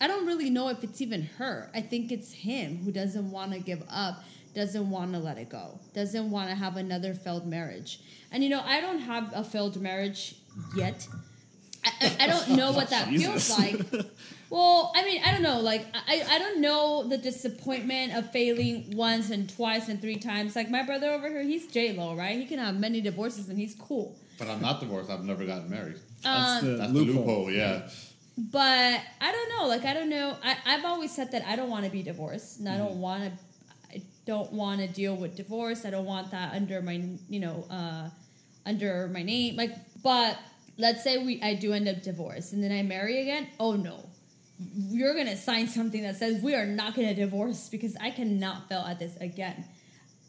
I 0.00 0.06
don't 0.06 0.26
really 0.26 0.50
know 0.50 0.68
if 0.68 0.82
it's 0.84 1.00
even 1.00 1.22
her. 1.38 1.70
I 1.74 1.80
think 1.80 2.12
it's 2.12 2.32
him 2.32 2.78
who 2.84 2.92
doesn't 2.92 3.30
want 3.30 3.52
to 3.52 3.58
give 3.60 3.82
up, 3.88 4.22
doesn't 4.54 4.90
want 4.90 5.12
to 5.12 5.18
let 5.18 5.38
it 5.38 5.48
go, 5.48 5.78
doesn't 5.94 6.30
want 6.30 6.50
to 6.50 6.54
have 6.54 6.76
another 6.76 7.14
failed 7.14 7.46
marriage. 7.46 8.00
And 8.30 8.42
you 8.44 8.50
know, 8.50 8.60
I 8.64 8.80
don't 8.80 8.98
have 9.00 9.32
a 9.34 9.42
failed 9.44 9.80
marriage 9.80 10.36
yet. 10.76 11.06
I, 11.84 11.92
I, 12.00 12.16
I 12.20 12.26
don't 12.26 12.56
know 12.56 12.72
what 12.72 12.90
that 12.90 13.08
feels 13.20 13.48
like. 13.58 13.80
Well, 14.50 14.92
I 14.94 15.04
mean, 15.04 15.22
I 15.24 15.32
don't 15.32 15.42
know. 15.42 15.60
Like, 15.60 15.86
I, 15.94 16.22
I 16.30 16.38
don't 16.38 16.60
know 16.60 17.08
the 17.08 17.18
disappointment 17.18 18.14
of 18.14 18.30
failing 18.32 18.92
once 18.96 19.30
and 19.30 19.48
twice 19.52 19.88
and 19.88 20.00
three 20.00 20.16
times. 20.16 20.54
Like 20.54 20.68
my 20.70 20.82
brother 20.84 21.10
over 21.10 21.28
here, 21.28 21.42
he's 21.42 21.66
J 21.68 21.92
Lo, 21.96 22.14
right? 22.14 22.38
He 22.38 22.44
can 22.46 22.58
have 22.58 22.78
many 22.78 23.00
divorces 23.00 23.48
and 23.48 23.58
he's 23.58 23.74
cool. 23.74 24.16
But 24.38 24.48
I'm 24.48 24.60
not 24.60 24.80
divorced, 24.80 25.10
I've 25.10 25.24
never 25.24 25.44
gotten 25.46 25.70
married. 25.70 25.96
That's 26.22 26.62
Um, 26.62 26.70
the 26.70 26.76
That's 26.76 26.92
loophole. 26.92 27.14
the 27.14 27.20
loophole, 27.20 27.50
yeah. 27.50 27.88
But 28.38 29.00
I 29.20 29.32
don't 29.32 29.48
know. 29.50 29.66
Like 29.66 29.84
I 29.84 29.94
don't 29.94 30.10
know. 30.10 30.36
I, 30.42 30.56
I've 30.66 30.84
always 30.84 31.14
said 31.14 31.32
that 31.32 31.46
I 31.46 31.56
don't 31.56 31.70
want 31.70 31.84
to 31.86 31.90
be 31.90 32.02
divorced, 32.02 32.60
and 32.60 32.68
I 32.68 32.76
don't 32.76 33.00
want 33.00 33.24
to. 33.24 33.32
I 33.94 34.02
don't 34.26 34.52
want 34.52 34.80
to 34.80 34.88
deal 34.88 35.16
with 35.16 35.36
divorce. 35.36 35.86
I 35.86 35.90
don't 35.90 36.04
want 36.04 36.32
that 36.32 36.52
under 36.54 36.82
my 36.82 37.02
you 37.28 37.40
know 37.40 37.66
uh, 37.70 38.10
under 38.66 39.08
my 39.08 39.22
name. 39.22 39.56
Like, 39.56 39.74
but 40.02 40.38
let's 40.76 41.02
say 41.02 41.24
we 41.24 41.40
I 41.42 41.54
do 41.54 41.72
end 41.72 41.88
up 41.88 42.02
divorced, 42.02 42.52
and 42.52 42.62
then 42.62 42.72
I 42.72 42.82
marry 42.82 43.22
again. 43.22 43.48
Oh 43.58 43.72
no, 43.72 44.06
you're 44.58 45.14
gonna 45.14 45.36
sign 45.36 45.66
something 45.66 46.02
that 46.02 46.16
says 46.16 46.42
we 46.42 46.54
are 46.54 46.66
not 46.66 46.94
gonna 46.94 47.14
divorce 47.14 47.70
because 47.70 47.96
I 47.96 48.10
cannot 48.10 48.68
fail 48.68 48.80
at 48.80 48.98
this 48.98 49.16
again. 49.16 49.64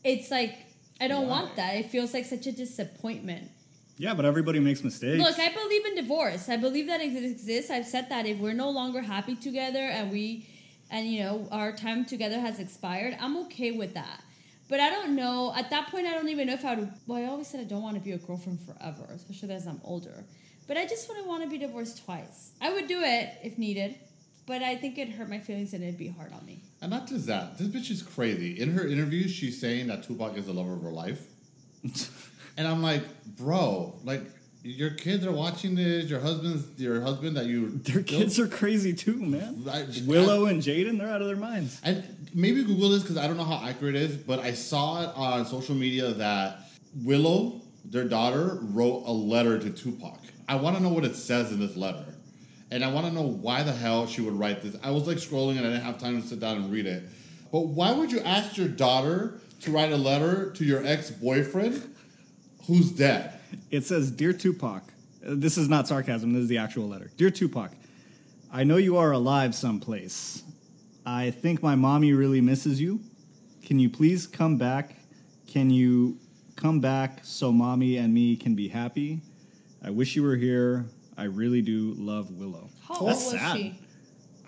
It's 0.06 0.32
like 0.32 0.56
I 1.02 1.08
don't 1.08 1.28
Why? 1.28 1.42
want 1.42 1.56
that. 1.58 1.76
It 1.76 1.88
feels 1.88 2.14
like 2.14 2.24
such 2.26 2.48
a 2.48 2.52
disappointment. 2.52 3.50
Yeah, 3.98 4.14
but 4.14 4.26
everybody 4.26 4.60
makes 4.60 4.84
mistakes. 4.84 5.24
Look, 5.24 5.40
I 5.40 5.52
believe 5.52 5.86
in 5.86 5.96
divorce. 5.96 6.50
I 6.50 6.58
believe 6.58 6.88
that 6.88 7.02
it 7.02 7.24
exists. 7.24 7.72
I've 7.72 7.86
said 7.86 8.10
that 8.10 8.26
if 8.26 8.38
we're 8.38 8.54
no 8.54 8.70
longer 8.70 9.02
happy 9.02 9.36
together 9.36 9.80
and 9.80 10.12
we, 10.12 10.48
and 10.92 11.08
you 11.08 11.22
know, 11.24 11.48
our 11.52 11.72
time 11.72 12.06
together 12.06 12.40
has 12.40 12.60
expired, 12.60 13.18
I'm 13.20 13.38
okay 13.46 13.72
with 13.72 13.96
that. 13.96 14.22
But 14.70 14.82
I 14.82 14.90
don't 14.90 15.16
know. 15.16 15.54
At 15.56 15.70
that 15.72 15.90
point, 15.90 16.06
I 16.06 16.14
don't 16.14 16.30
even 16.30 16.48
know 16.48 16.54
if 16.54 16.66
I 16.66 16.76
would. 16.76 16.92
Well, 17.08 17.18
I 17.18 17.26
always 17.28 17.48
said 17.48 17.62
I 17.62 17.64
don't 17.64 17.82
want 17.82 17.96
to 17.96 18.02
be 18.02 18.12
a 18.12 18.18
girlfriend 18.18 18.60
forever, 18.62 19.08
especially 19.16 19.56
as 19.56 19.66
I'm 19.66 19.82
older. 19.84 20.26
But 20.68 20.78
I 20.78 20.86
just 20.86 21.08
wouldn't 21.08 21.28
want 21.28 21.44
to 21.44 21.50
be 21.50 21.58
divorced 21.58 22.04
twice. 22.04 22.52
I 22.62 22.74
would 22.74 22.88
do 22.88 23.02
it 23.02 23.34
if 23.42 23.58
needed, 23.58 23.96
but 24.46 24.62
I 24.62 24.76
think 24.76 24.98
it'd 24.98 25.14
hurt 25.14 25.30
my 25.30 25.40
feelings 25.40 25.74
and 25.74 25.82
it'd 25.82 25.98
be 25.98 26.10
hard 26.10 26.34
on 26.34 26.46
me. 26.46 26.62
And 26.82 26.92
not 26.92 27.08
just 27.08 27.26
that, 27.28 27.58
this 27.58 27.70
bitch 27.70 27.90
is 27.90 28.02
crazy. 28.02 28.60
In 28.60 28.74
her 28.74 28.86
interview, 28.86 29.28
she's 29.30 29.60
saying 29.60 29.88
that 29.88 30.04
Tupac 30.04 30.38
is 30.38 30.46
the 30.46 30.54
lover 30.54 30.74
of 30.74 30.82
her 30.84 30.92
life. 30.92 31.26
and 32.58 32.68
I'm 32.68 32.82
like, 32.82 33.04
bro, 33.38 33.96
like 34.04 34.22
your 34.64 34.90
kids 34.90 35.26
are 35.26 35.32
watching 35.32 35.76
this. 35.76 36.10
Your 36.10 36.20
husband's 36.20 36.80
your 36.80 37.00
husband 37.02 37.38
that 37.38 37.46
you 37.46 37.70
Their 37.84 38.04
kids 38.04 38.40
are 38.40 38.48
crazy 38.48 38.94
too, 38.94 39.16
man. 39.16 39.64
I- 39.70 39.86
Willow 40.06 40.46
and 40.46 40.62
Jaden, 40.62 40.98
they're 40.98 41.10
out 41.10 41.22
of 41.22 41.28
their 41.28 41.38
minds. 41.38 41.80
And 41.84 42.04
maybe 42.34 42.64
Google 42.64 42.90
this 42.90 43.04
because 43.04 43.18
I 43.18 43.28
don't 43.28 43.38
know 43.38 43.46
how 43.46 43.66
accurate 43.66 43.96
it 43.96 44.02
is, 44.02 44.18
but 44.18 44.40
I 44.40 44.54
saw 44.54 45.04
it 45.04 45.10
on 45.16 45.46
social 45.46 45.76
media 45.76 46.12
that 46.14 46.60
Willow, 47.04 47.62
their 47.86 48.06
daughter, 48.06 48.58
wrote 48.62 49.04
a 49.06 49.12
letter 49.12 49.60
to 49.60 49.70
Tupac. 49.70 50.20
I 50.50 50.56
want 50.56 50.78
to 50.78 50.84
know 50.84 50.90
what 50.90 51.06
it 51.06 51.16
says 51.16 51.52
in 51.52 51.60
this 51.60 51.76
letter. 51.78 52.06
And 52.70 52.84
I 52.84 52.92
want 52.92 53.06
to 53.08 53.14
know 53.14 53.22
why 53.22 53.64
the 53.64 53.72
hell 53.72 54.08
she 54.08 54.20
would 54.22 54.38
write 54.38 54.62
this. 54.62 54.76
I 54.84 54.92
was 54.92 55.08
like 55.08 55.18
scrolling 55.18 55.58
and 55.58 55.60
I 55.60 55.70
didn't 55.70 55.84
have 55.84 56.00
time 56.00 56.22
to 56.22 56.28
sit 56.28 56.40
down 56.42 56.58
and 56.58 56.72
read 56.72 56.86
it. 56.86 57.04
But 57.52 57.62
why 57.68 57.94
would 57.94 58.12
you 58.12 58.20
ask 58.22 58.58
your 58.58 58.68
daughter 58.68 59.40
to 59.62 59.72
write 59.72 59.92
a 59.94 59.98
letter 59.98 60.52
to 60.52 60.66
your 60.66 60.86
ex 60.86 61.10
boyfriend 61.10 61.96
who's 62.68 62.92
dead? 62.92 63.34
It 63.72 63.86
says, 63.86 64.12
Dear 64.12 64.34
Tupac, 64.34 64.84
uh, 65.26 65.34
this 65.36 65.58
is 65.58 65.70
not 65.70 65.88
sarcasm, 65.88 66.34
this 66.34 66.44
is 66.44 66.50
the 66.50 66.58
actual 66.58 66.88
letter. 66.88 67.10
Dear 67.18 67.32
Tupac, 67.32 67.72
I 68.52 68.64
know 68.64 68.78
you 68.78 68.98
are 68.98 69.12
alive 69.12 69.56
someplace. 69.56 70.44
I 71.06 71.32
think 71.32 71.64
my 71.64 71.76
mommy 71.76 72.14
really 72.14 72.42
misses 72.42 72.80
you. 72.80 73.00
Can 73.64 73.80
you 73.80 73.90
please 73.90 74.28
come 74.28 74.58
back? 74.58 74.96
Can 75.48 75.70
you 75.70 76.18
come 76.56 76.80
back 76.80 77.20
so 77.24 77.52
mommy 77.52 77.98
and 77.98 78.14
me 78.14 78.36
can 78.36 78.56
be 78.56 78.68
happy? 78.68 79.22
I 79.84 79.90
wish 79.90 80.16
you 80.16 80.24
were 80.24 80.36
here. 80.36 80.86
I 81.18 81.24
really 81.24 81.62
do 81.62 81.94
love 81.98 82.32
Willow. 82.32 82.70
How 82.88 82.96
old 82.96 83.10
That's 83.10 83.24
was 83.26 83.34
sad. 83.34 83.58
she? 83.58 83.80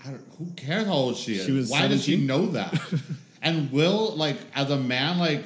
I 0.06 0.12
don't, 0.12 0.24
who 0.38 0.52
cares 0.56 0.86
how 0.86 0.94
old 0.94 1.18
she 1.18 1.36
is? 1.36 1.46
She 1.46 1.52
was 1.52 1.70
Why 1.70 1.88
does 1.88 2.04
she 2.04 2.18
know 2.18 2.48
that? 2.48 2.80
and 3.42 3.72
Will, 3.72 4.16
like, 4.16 4.38
as 4.56 4.70
a 4.70 4.78
man, 4.78 5.18
like, 5.18 5.44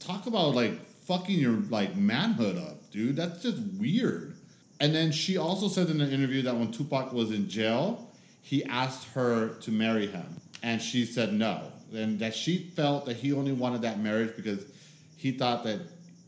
talk 0.00 0.26
about 0.26 0.54
like 0.54 0.72
fucking 1.08 1.38
your 1.38 1.54
like 1.70 1.96
manhood 1.96 2.58
up, 2.58 2.90
dude. 2.92 3.16
That's 3.16 3.42
just 3.42 3.58
weird. 3.80 4.36
And 4.78 4.94
then 4.94 5.10
she 5.10 5.38
also 5.38 5.66
said 5.66 5.88
in 5.88 6.00
an 6.00 6.12
interview 6.12 6.42
that 6.42 6.54
when 6.54 6.70
Tupac 6.70 7.12
was 7.12 7.32
in 7.32 7.48
jail, 7.48 8.12
he 8.42 8.62
asked 8.64 9.08
her 9.14 9.48
to 9.48 9.72
marry 9.72 10.06
him, 10.06 10.26
and 10.62 10.80
she 10.80 11.04
said 11.04 11.32
no, 11.32 11.62
and 11.92 12.18
that 12.20 12.34
she 12.34 12.58
felt 12.76 13.06
that 13.06 13.16
he 13.16 13.32
only 13.32 13.52
wanted 13.52 13.82
that 13.82 13.98
marriage 13.98 14.36
because 14.36 14.64
he 15.16 15.32
thought 15.32 15.64
that 15.64 15.80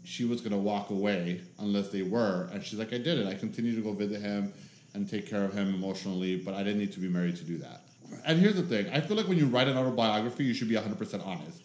she 0.03 0.25
was 0.25 0.41
gonna 0.41 0.59
walk 0.59 0.91
away 0.91 1.43
unless 1.59 1.91
they 1.91 2.03
were. 2.03 2.49
And 2.53 2.65
she's 2.65 2.79
like, 2.79 2.93
I 2.93 2.99
did 2.99 3.19
it. 3.19 3.27
I 3.27 3.35
continued 3.35 3.77
to 3.77 3.83
go 3.83 3.93
visit 3.93 4.21
him 4.21 4.53
and 4.95 5.09
take 5.09 5.29
care 5.29 5.45
of 5.45 5.53
him 5.53 5.73
emotionally, 5.75 6.37
but 6.37 6.55
I 6.55 6.65
didn't 6.65 6.79
need 6.79 6.93
to 6.93 7.01
be 7.01 7.09
married 7.09 7.37
to 7.37 7.45
do 7.45 7.59
that. 7.59 7.83
And 8.25 8.41
here's 8.41 8.57
the 8.57 8.63
thing: 8.63 8.89
I 8.93 9.01
feel 9.03 9.17
like 9.17 9.29
when 9.29 9.39
you 9.39 9.47
write 9.47 9.69
an 9.69 9.77
autobiography, 9.77 10.45
you 10.45 10.55
should 10.55 10.69
be 10.69 10.75
100 10.75 10.99
percent 10.99 11.23
honest. 11.25 11.61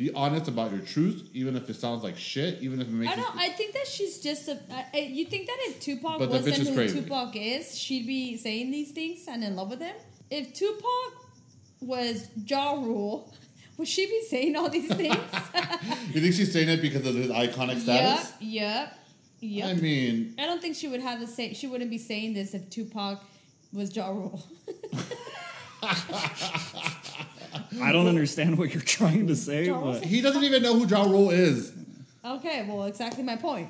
Be 0.00 0.10
honest 0.14 0.48
about 0.48 0.70
your 0.72 0.80
truth, 0.80 1.28
even 1.34 1.56
if 1.56 1.68
it 1.68 1.76
sounds 1.76 2.02
like 2.02 2.16
shit, 2.16 2.62
even 2.62 2.80
if 2.80 2.88
it 2.88 2.90
makes 2.90 3.12
I 3.12 3.16
don't. 3.16 3.36
I 3.36 3.50
think 3.50 3.74
that 3.74 3.86
she's 3.86 4.18
just 4.18 4.48
a. 4.48 4.58
I, 4.72 4.86
I- 4.94 4.98
you 5.00 5.26
think 5.26 5.46
that 5.46 5.58
if 5.60 5.78
Tupac 5.78 6.18
But 6.18 6.30
wasn't 6.30 6.56
who 6.68 6.74
crazy. 6.74 7.02
Tupac 7.02 7.36
is, 7.36 7.76
she'd 7.78 8.06
be 8.06 8.38
saying 8.38 8.70
these 8.70 8.92
things 8.92 9.28
and 9.28 9.44
in 9.44 9.56
love 9.56 9.68
with 9.68 9.80
him? 9.80 9.94
If 10.30 10.54
Tupac 10.54 11.26
was 11.82 12.28
Ja 12.46 12.72
Rule, 12.72 13.30
would 13.76 13.88
she 13.88 14.06
be 14.06 14.22
saying 14.30 14.56
all 14.56 14.70
these 14.70 14.88
things? 14.88 15.14
You 16.14 16.22
think 16.22 16.34
she's 16.34 16.50
saying 16.50 16.70
it 16.70 16.80
because 16.80 17.06
of 17.06 17.14
his 17.14 17.30
iconic 17.30 17.78
status? 17.80 18.32
Yep. 18.40 18.40
Yep. 18.40 18.98
Yep. 19.40 19.68
I 19.68 19.74
mean, 19.74 20.34
I 20.38 20.46
don't 20.46 20.62
think 20.62 20.76
she 20.76 20.88
would 20.88 21.02
have 21.02 21.20
the 21.20 21.26
same. 21.26 21.52
She 21.52 21.66
wouldn't 21.66 21.90
be 21.90 21.98
saying 21.98 22.32
this 22.32 22.54
if 22.54 22.70
Tupac 22.70 23.22
was 23.70 23.94
Ja 23.94 24.08
Rule. 24.08 24.42
I 27.80 27.92
don't 27.92 28.06
understand 28.06 28.58
what 28.58 28.72
you're 28.74 28.82
trying 28.82 29.26
to 29.28 29.36
say, 29.36 29.66
Charles? 29.66 29.98
but 30.00 30.06
he 30.08 30.20
doesn't 30.20 30.42
even 30.44 30.62
know 30.62 30.74
who 30.78 30.86
Ja 30.86 31.04
Rule 31.04 31.30
is. 31.30 31.72
okay, 32.24 32.64
well, 32.68 32.84
exactly 32.84 33.22
my 33.22 33.36
point. 33.36 33.68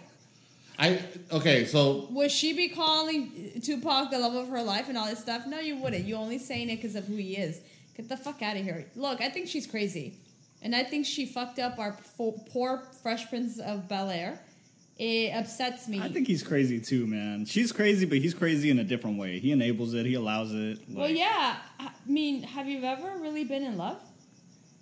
I 0.79 1.03
okay, 1.31 1.67
so 1.67 2.07
Would 2.11 2.31
she 2.31 2.55
be 2.55 2.69
calling 2.71 3.61
Tupac 3.63 4.11
the 4.11 4.19
love 4.19 4.35
of 4.35 4.49
her 4.49 4.63
life 4.63 4.89
and 4.89 4.97
all 4.97 5.07
this 5.07 5.19
stuff? 5.19 5.47
No, 5.47 5.61
you 5.61 5.77
wouldn't. 5.77 6.07
You're 6.07 6.19
only 6.19 6.39
saying 6.39 6.71
it 6.71 6.77
because 6.77 6.97
of 6.97 7.05
who 7.07 7.17
he 7.17 7.37
is. 7.37 7.61
Get 7.97 8.09
the 8.09 8.17
fuck 8.17 8.41
out 8.41 8.57
of 8.57 8.63
here. 8.65 8.87
Look, 8.97 9.21
I 9.21 9.29
think 9.29 9.49
she's 9.49 9.67
crazy. 9.67 10.15
And 10.63 10.75
I 10.75 10.83
think 10.85 11.05
she 11.05 11.27
fucked 11.27 11.59
up 11.59 11.79
our 11.79 11.93
fo- 11.93 12.33
poor 12.51 12.83
Fresh 13.03 13.29
Prince 13.29 13.59
of 13.59 13.89
Bel 13.89 14.09
Air. 14.11 14.41
It 15.03 15.33
upsets 15.35 15.89
me. 15.89 15.99
I 15.99 16.09
think 16.11 16.27
he's 16.27 16.43
crazy 16.43 16.79
too, 16.79 17.07
man. 17.07 17.47
She's 17.47 17.73
crazy, 17.73 18.05
but 18.05 18.19
he's 18.19 18.35
crazy 18.35 18.69
in 18.71 18.79
a 18.79 18.85
different 18.85 19.19
way. 19.19 19.39
He 19.39 19.51
enables 19.51 19.95
it, 19.95 20.05
he 20.05 20.13
allows 20.15 20.53
it. 20.53 20.79
well, 20.91 21.09
yeah. 21.09 21.57
I 21.79 21.91
mean, 22.07 22.43
have 22.43 22.69
you 22.69 22.83
ever 22.85 23.13
really 23.19 23.45
been 23.45 23.63
in 23.63 23.79
love? 23.79 23.99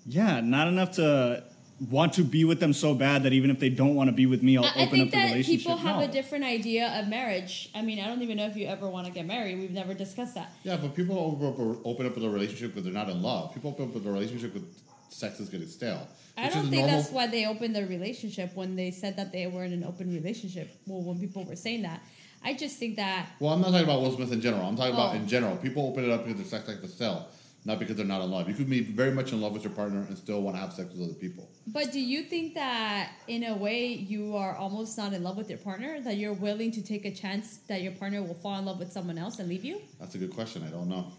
Yeah, 0.07 0.41
not 0.41 0.67
enough 0.67 0.93
to 0.97 1.45
want 1.89 2.15
to 2.15 2.25
be 2.25 2.45
with 2.45 2.59
them 2.59 2.73
so 2.73 2.95
bad 2.95 3.23
that 3.23 3.33
even 3.33 3.49
if 3.51 3.61
they 3.61 3.69
don't 3.69 3.95
want 3.95 4.09
to 4.09 4.13
be 4.13 4.27
with 4.27 4.43
me, 4.43 4.57
I'll 4.57 4.65
I, 4.65 4.69
I 4.69 4.71
open 4.87 4.91
think 4.91 5.03
up 5.07 5.11
the 5.13 5.17
that 5.19 5.25
relationship. 5.31 5.61
people 5.61 5.77
have 5.77 5.97
No. 6.01 6.03
a 6.03 6.09
different 6.09 6.45
idea 6.45 6.89
of 7.01 7.07
marriage. 7.07 7.71
I 7.73 7.83
mean, 7.83 8.01
I 8.01 8.09
don't 8.09 8.23
even 8.23 8.39
know 8.39 8.47
if 8.47 8.57
you 8.57 8.67
ever 8.67 8.89
want 8.89 9.07
to 9.07 9.13
get 9.13 9.25
married. 9.25 9.57
We've 9.61 9.71
never 9.71 9.95
discussed 9.95 10.35
that. 10.35 10.51
yeah, 10.65 10.77
but 10.79 10.97
people 10.97 11.17
open 11.17 11.47
up, 11.47 11.87
open 11.87 12.07
up 12.07 12.17
with 12.17 12.25
a 12.25 12.29
relationship 12.29 12.73
because 12.73 12.83
they're 12.83 12.93
not 12.93 13.09
in 13.09 13.23
love. 13.23 13.55
People 13.55 13.71
open 13.71 13.85
up 13.87 13.95
a 14.05 14.11
relationship 14.11 14.53
with 14.55 14.65
sex 15.09 15.41
is 15.41 15.49
getting 15.49 15.69
stale. 15.69 16.07
I 16.37 16.45
which 16.45 16.55
don't 16.55 16.63
think 16.71 16.83
normal. 16.83 16.97
that's 17.01 17.11
why 17.11 17.27
they 17.27 17.47
opened 17.47 17.75
their 17.75 17.87
relationship 17.87 18.55
when 18.55 18.77
they 18.77 18.91
said 18.91 19.17
that 19.17 19.33
they 19.33 19.47
were 19.47 19.65
in 19.65 19.73
an 19.73 19.85
open 19.85 20.13
relationship. 20.13 20.71
Well, 20.87 21.03
when 21.03 21.19
people 21.19 21.45
were 21.45 21.57
saying 21.57 21.83
that, 21.83 22.01
I 22.45 22.55
just 22.55 22.79
think 22.79 22.97
that 22.97 23.31
Well, 23.41 23.53
I'm 23.53 23.61
not 23.61 23.71
talking 23.71 23.85
about 23.85 24.01
Will 24.03 24.15
Smith 24.15 24.33
in 24.33 24.41
general. 24.41 24.65
I'm 24.67 24.77
talking 24.77 24.95
about 24.95 25.15
Oh. 25.15 25.19
in 25.19 25.27
general. 25.27 25.57
People 25.57 25.87
open 25.89 26.05
it 26.05 26.11
up 26.11 26.25
because 26.25 26.39
their 26.41 26.47
sex 26.47 26.69
like 26.69 26.81
to 26.83 26.89
sell, 26.89 27.29
not 27.65 27.81
because 27.81 27.97
they're 27.97 28.07
not 28.07 28.23
in 28.23 28.31
love. 28.31 28.49
You 28.49 28.55
could 28.55 28.71
be 28.71 28.81
very 28.81 29.11
much 29.11 29.33
in 29.33 29.41
love 29.41 29.53
with 29.53 29.65
your 29.65 29.73
partner 29.73 30.05
and 30.09 30.17
still 30.17 30.41
want 30.43 30.55
to 30.57 30.61
have 30.61 30.73
sex 30.73 30.93
with 30.93 31.03
other 31.03 31.15
people. 31.19 31.51
But 31.67 31.91
do 31.91 31.99
you 31.99 32.23
think 32.23 32.55
that 32.55 33.11
in 33.27 33.43
a 33.43 33.57
way 33.57 33.87
you 33.93 34.37
are 34.37 34.55
almost 34.55 34.97
not 34.97 35.13
in 35.13 35.25
love 35.25 35.37
with 35.37 35.49
your 35.49 35.59
partner? 35.59 36.01
That 36.01 36.17
you're 36.19 36.33
willing 36.35 36.71
to 36.73 36.83
take 36.83 37.05
a 37.05 37.11
chance 37.13 37.57
that 37.69 37.83
your 37.83 37.93
partner 37.93 38.23
will 38.23 38.35
fall 38.35 38.57
in 38.61 38.65
love 38.65 38.79
with 38.79 38.93
someone 38.93 39.19
else 39.19 39.41
and 39.41 39.49
leave 39.49 39.65
you? 39.65 39.81
That's 39.99 40.15
a 40.15 40.19
good 40.19 40.33
question. 40.33 40.63
I 40.63 40.71
don't 40.71 40.89
know. 40.89 41.13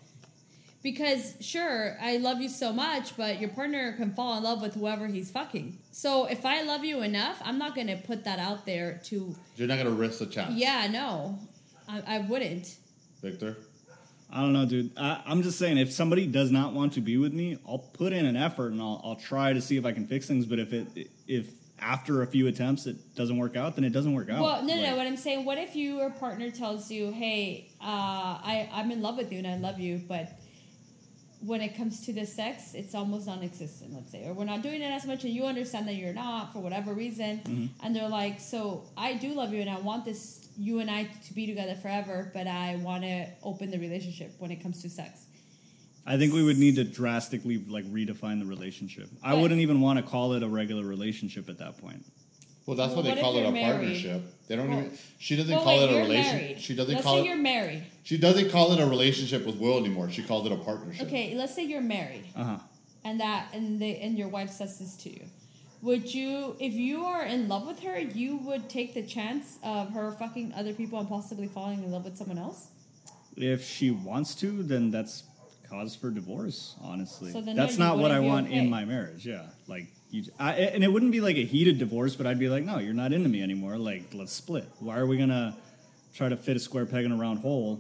Because 0.82 1.36
sure, 1.42 1.98
I 2.02 2.18
love 2.18 2.40
you 2.42 2.48
so 2.48 2.72
much, 2.72 3.18
but 3.18 3.42
your 3.42 3.50
partner 3.50 3.94
can 3.94 4.14
fall 4.14 4.38
in 4.38 4.44
love 4.44 4.62
with 4.62 4.76
whoever 4.76 5.08
he's 5.08 5.30
fucking. 5.30 5.78
So 5.92 6.26
if 6.26 6.46
I 6.46 6.62
love 6.64 6.86
you 6.86 7.02
enough, 7.02 7.42
I'm 7.44 7.58
not 7.58 7.76
gonna 7.76 7.98
put 7.98 8.24
that 8.24 8.40
out 8.40 8.66
there 8.66 9.02
to. 9.06 9.36
You're 9.58 9.68
not 9.68 9.78
gonna 9.78 9.90
risk 9.92 10.20
the 10.20 10.26
chance. 10.26 10.56
Yeah, 10.56 10.88
no, 10.90 11.40
I, 11.88 12.04
I 12.08 12.20
wouldn't. 12.20 12.78
Victor. 13.22 13.58
I 14.32 14.42
don't 14.42 14.54
know, 14.54 14.66
dude. 14.66 14.92
I, 14.96 15.22
I'm 15.26 15.42
just 15.42 15.58
saying, 15.58 15.78
if 15.80 15.92
somebody 15.92 16.28
does 16.28 16.52
not 16.52 16.74
want 16.74 16.94
to 16.94 17.02
be 17.02 17.18
with 17.18 17.34
me, 17.34 17.58
I'll 17.68 17.80
put 17.80 18.14
in 18.14 18.26
an 18.26 18.38
effort 18.38 18.72
and 18.72 18.80
I'll, 18.80 19.02
I'll 19.04 19.16
try 19.16 19.54
to 19.54 19.62
see 19.62 19.76
if 19.76 19.86
I 19.86 19.92
can 19.92 20.06
fix 20.06 20.28
things. 20.28 20.46
But 20.46 20.60
if 20.60 20.72
it 20.72 21.10
if 21.28 21.50
after 21.82 22.22
a 22.22 22.28
few 22.28 22.48
attempts 22.48 22.86
it 22.86 23.16
doesn't 23.16 23.38
work 23.38 23.56
out, 23.56 23.76
then 23.76 23.84
it 23.84 23.90
doesn't 23.90 24.14
work 24.14 24.30
out. 24.30 24.42
Well, 24.42 24.62
no, 24.62 24.76
no, 24.76 24.82
Like, 24.82 24.92
no. 24.92 24.98
What 24.98 25.08
I'm 25.08 25.18
saying, 25.18 25.46
what 25.46 25.58
if 25.58 25.76
your 25.76 26.10
partner 26.12 26.52
tells 26.52 26.92
you, 26.92 27.12
"Hey, 27.12 27.72
uh, 27.82 27.84
I 27.86 28.70
I'm 28.72 28.92
in 28.92 29.02
love 29.02 29.18
with 29.18 29.32
you 29.32 29.40
and 29.40 29.48
I 29.48 29.58
love 29.58 29.80
you, 29.80 30.02
but 30.08 30.39
when 31.42 31.62
it 31.62 31.76
comes 31.76 32.06
to 32.06 32.14
the 32.14 32.26
sex, 32.26 32.74
it's 32.74 32.94
almost 32.94 33.28
non-existent." 33.28 33.94
Let's 33.94 34.12
say, 34.12 34.26
or 34.28 34.34
we're 34.34 34.46
not 34.46 34.62
doing 34.62 34.82
it 34.82 34.92
as 34.92 35.06
much, 35.06 35.24
and 35.24 35.34
you 35.34 35.46
understand 35.46 35.88
that 35.88 35.96
you're 35.96 36.14
not 36.14 36.54
for 36.54 36.60
whatever 36.60 36.94
reason, 36.94 37.40
Mm-hmm. 37.40 37.66
and 37.86 37.96
they're 37.96 38.10
like, 38.10 38.40
"So 38.40 38.84
I 38.98 39.14
do 39.14 39.34
love 39.34 39.54
you 39.54 39.62
and 39.62 39.70
I 39.70 39.80
want 39.80 40.06
this 40.06 40.48
you 40.58 40.80
and 40.80 40.92
I 40.92 41.04
to 41.28 41.34
be 41.34 41.46
together 41.48 41.76
forever, 41.76 42.32
but 42.34 42.46
I 42.48 42.76
want 42.78 43.04
to 43.04 43.28
open 43.44 43.72
the 43.72 43.80
relationship 43.80 44.34
when 44.40 44.52
it 44.52 44.62
comes 44.62 44.82
to 44.82 44.90
sex." 44.90 45.26
I 46.06 46.18
think 46.18 46.34
we 46.34 46.44
would 46.44 46.58
need 46.58 46.76
to 46.76 46.84
drastically 46.84 47.58
like 47.68 47.86
redefine 47.86 48.40
the 48.40 48.46
relationship. 48.46 49.10
I 49.24 49.36
wouldn't 49.36 49.62
even 49.62 49.80
want 49.80 49.98
to 50.00 50.04
call 50.04 50.34
it 50.34 50.42
a 50.44 50.48
regular 50.48 50.84
relationship 50.84 51.50
at 51.50 51.60
that 51.60 51.78
point. 51.78 52.04
Well, 52.70 52.78
that's 52.78 52.90
Well, 52.90 52.98
what 52.98 53.04
they 53.06 53.10
what 53.16 53.22
call 53.22 53.38
it 53.38 53.46
a 53.48 53.52
married? 53.52 53.66
partnership. 53.66 54.22
They 54.48 54.56
don't 54.56 54.70
Well- 54.70 54.80
even. 54.82 54.98
She 55.18 55.36
doesn't 55.36 55.56
Well, 55.56 55.64
call 55.64 55.78
wait, 55.78 55.84
it 55.86 55.90
a 55.90 55.94
you're 55.94 56.02
relation. 56.04 56.36
married. 56.38 56.62
She 56.62 56.76
doesn't 56.76 56.94
Let's 56.94 57.04
call 57.04 57.16
say 57.16 57.22
it. 57.22 57.26
you're 57.26 57.36
married. 57.38 57.84
She 58.04 58.18
doesn't 58.20 58.52
call 58.52 58.72
it 58.74 58.80
a 58.80 58.86
relationship 58.86 59.44
with 59.44 59.56
Will 59.56 59.80
anymore. 59.80 60.12
She 60.12 60.22
calls 60.22 60.46
it 60.46 60.52
a 60.52 60.56
partnership. 60.56 61.08
Okay, 61.08 61.34
let's 61.34 61.56
say 61.56 61.64
you're 61.64 61.82
married. 61.82 62.26
Uh 62.36 62.44
huh. 62.44 62.58
and 63.04 63.20
that 63.22 63.48
and 63.54 63.82
they 63.82 63.98
and 63.98 64.20
your 64.20 64.28
wife 64.28 64.52
says 64.52 64.78
this 64.78 64.96
to 64.98 65.10
you 65.10 65.22
would 65.82 66.14
you 66.14 66.56
if 66.60 66.74
you 66.74 67.06
are 67.06 67.24
in 67.24 67.48
love 67.48 67.66
with 67.66 67.80
her 67.80 67.98
you 67.98 68.36
would 68.38 68.70
take 68.70 68.94
the 68.94 69.02
chance 69.02 69.58
of 69.64 69.90
her 69.94 70.12
fucking 70.20 70.52
other 70.54 70.74
people 70.74 71.00
and 71.00 71.08
possibly 71.08 71.48
falling 71.48 71.82
in 71.82 71.90
love 71.92 72.04
with 72.04 72.18
someone 72.18 72.38
else 72.38 72.68
If 73.38 73.66
she 73.66 73.90
wants 73.90 74.36
to, 74.36 74.62
then 74.64 74.92
that's 74.92 75.24
cause 75.70 75.96
for 75.96 76.12
divorce. 76.12 76.76
Honestly, 76.84 77.32
So 77.32 77.40
then 77.42 77.56
that's 77.56 77.78
no, 77.78 77.86
not 77.88 77.98
what 78.00 78.12
I 78.12 78.20
wouldn't 78.20 78.28
want 78.34 78.48
okay. 78.48 78.58
in 78.58 78.70
my 78.70 78.84
marriage. 78.86 79.26
Yeah, 79.26 79.46
like 79.68 79.88
you, 80.12 80.24
I, 80.40 80.54
and 80.54 80.84
it 80.84 80.92
wouldn't 80.92 81.12
be 81.12 81.22
like 81.22 81.38
a 81.38 81.46
heated 81.46 81.78
divorce, 81.78 82.16
but 82.16 82.26
I'd 82.26 82.40
be 82.40 82.50
like, 82.50 82.64
no, 82.64 82.80
you're 82.80 82.94
not 82.94 83.14
into 83.14 83.30
me 83.30 83.42
anymore. 83.44 83.78
Like, 83.78 84.04
let's 84.14 84.32
split. 84.34 84.66
Why 84.80 84.98
are 84.98 85.06
we 85.06 85.18
gonna 85.18 85.56
try 86.16 86.30
to 86.30 86.38
fit 86.38 86.58
a 86.58 86.60
square 86.60 86.86
peg 86.86 87.06
in 87.06 87.12
a 87.12 87.18
round 87.18 87.40
hole? 87.40 87.80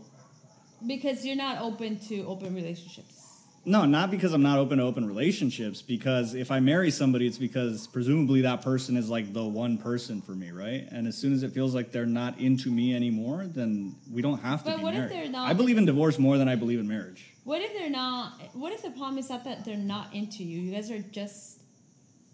because 0.87 1.25
you're 1.25 1.35
not 1.35 1.61
open 1.61 1.99
to 1.99 2.23
open 2.25 2.55
relationships 2.55 3.41
No, 3.65 3.83
not 3.83 4.09
because 4.11 4.31
I'm 4.31 4.41
not 4.41 4.57
open 4.59 4.77
to 4.77 4.85
open 4.85 5.05
relationships. 5.05 5.81
Because 5.81 6.33
if 6.35 6.51
I 6.51 6.61
marry 6.61 6.89
somebody, 6.89 7.27
it's 7.27 7.37
because 7.37 7.85
presumably 7.87 8.39
that 8.41 8.61
person 8.61 8.95
is 8.95 9.09
like 9.09 9.33
the 9.33 9.43
one 9.43 9.77
person 9.77 10.21
for 10.21 10.31
me, 10.31 10.51
right? 10.51 10.87
And 10.89 11.05
as 11.05 11.17
soon 11.17 11.33
as 11.33 11.43
it 11.43 11.51
feels 11.51 11.75
like 11.75 11.91
they're 11.91 12.05
not 12.05 12.39
into 12.39 12.71
me 12.71 12.95
anymore, 12.95 13.43
then 13.45 13.93
we 14.09 14.21
don't 14.21 14.39
have 14.39 14.63
to 14.63 14.69
But 14.71 14.77
be 14.77 14.83
what 14.83 14.93
if 14.93 14.99
married. 14.99 15.11
they're 15.11 15.29
not- 15.29 15.49
I 15.49 15.53
believe 15.53 15.77
in 15.77 15.83
divorce 15.85 16.17
more 16.17 16.37
than 16.37 16.47
I 16.47 16.55
believe 16.55 16.79
in 16.79 16.87
marriage. 16.87 17.25
What 17.43 17.61
if 17.61 17.73
they're 17.73 17.89
not? 17.89 18.39
What 18.55 18.71
if 18.71 18.81
the 18.81 18.91
problem 18.91 19.17
is 19.17 19.29
not 19.29 19.43
that 19.43 19.65
they're 19.65 19.75
not 19.75 20.13
into 20.15 20.45
you? 20.45 20.61
You 20.61 20.71
guys 20.71 20.89
are 20.89 20.99
just 20.99 21.58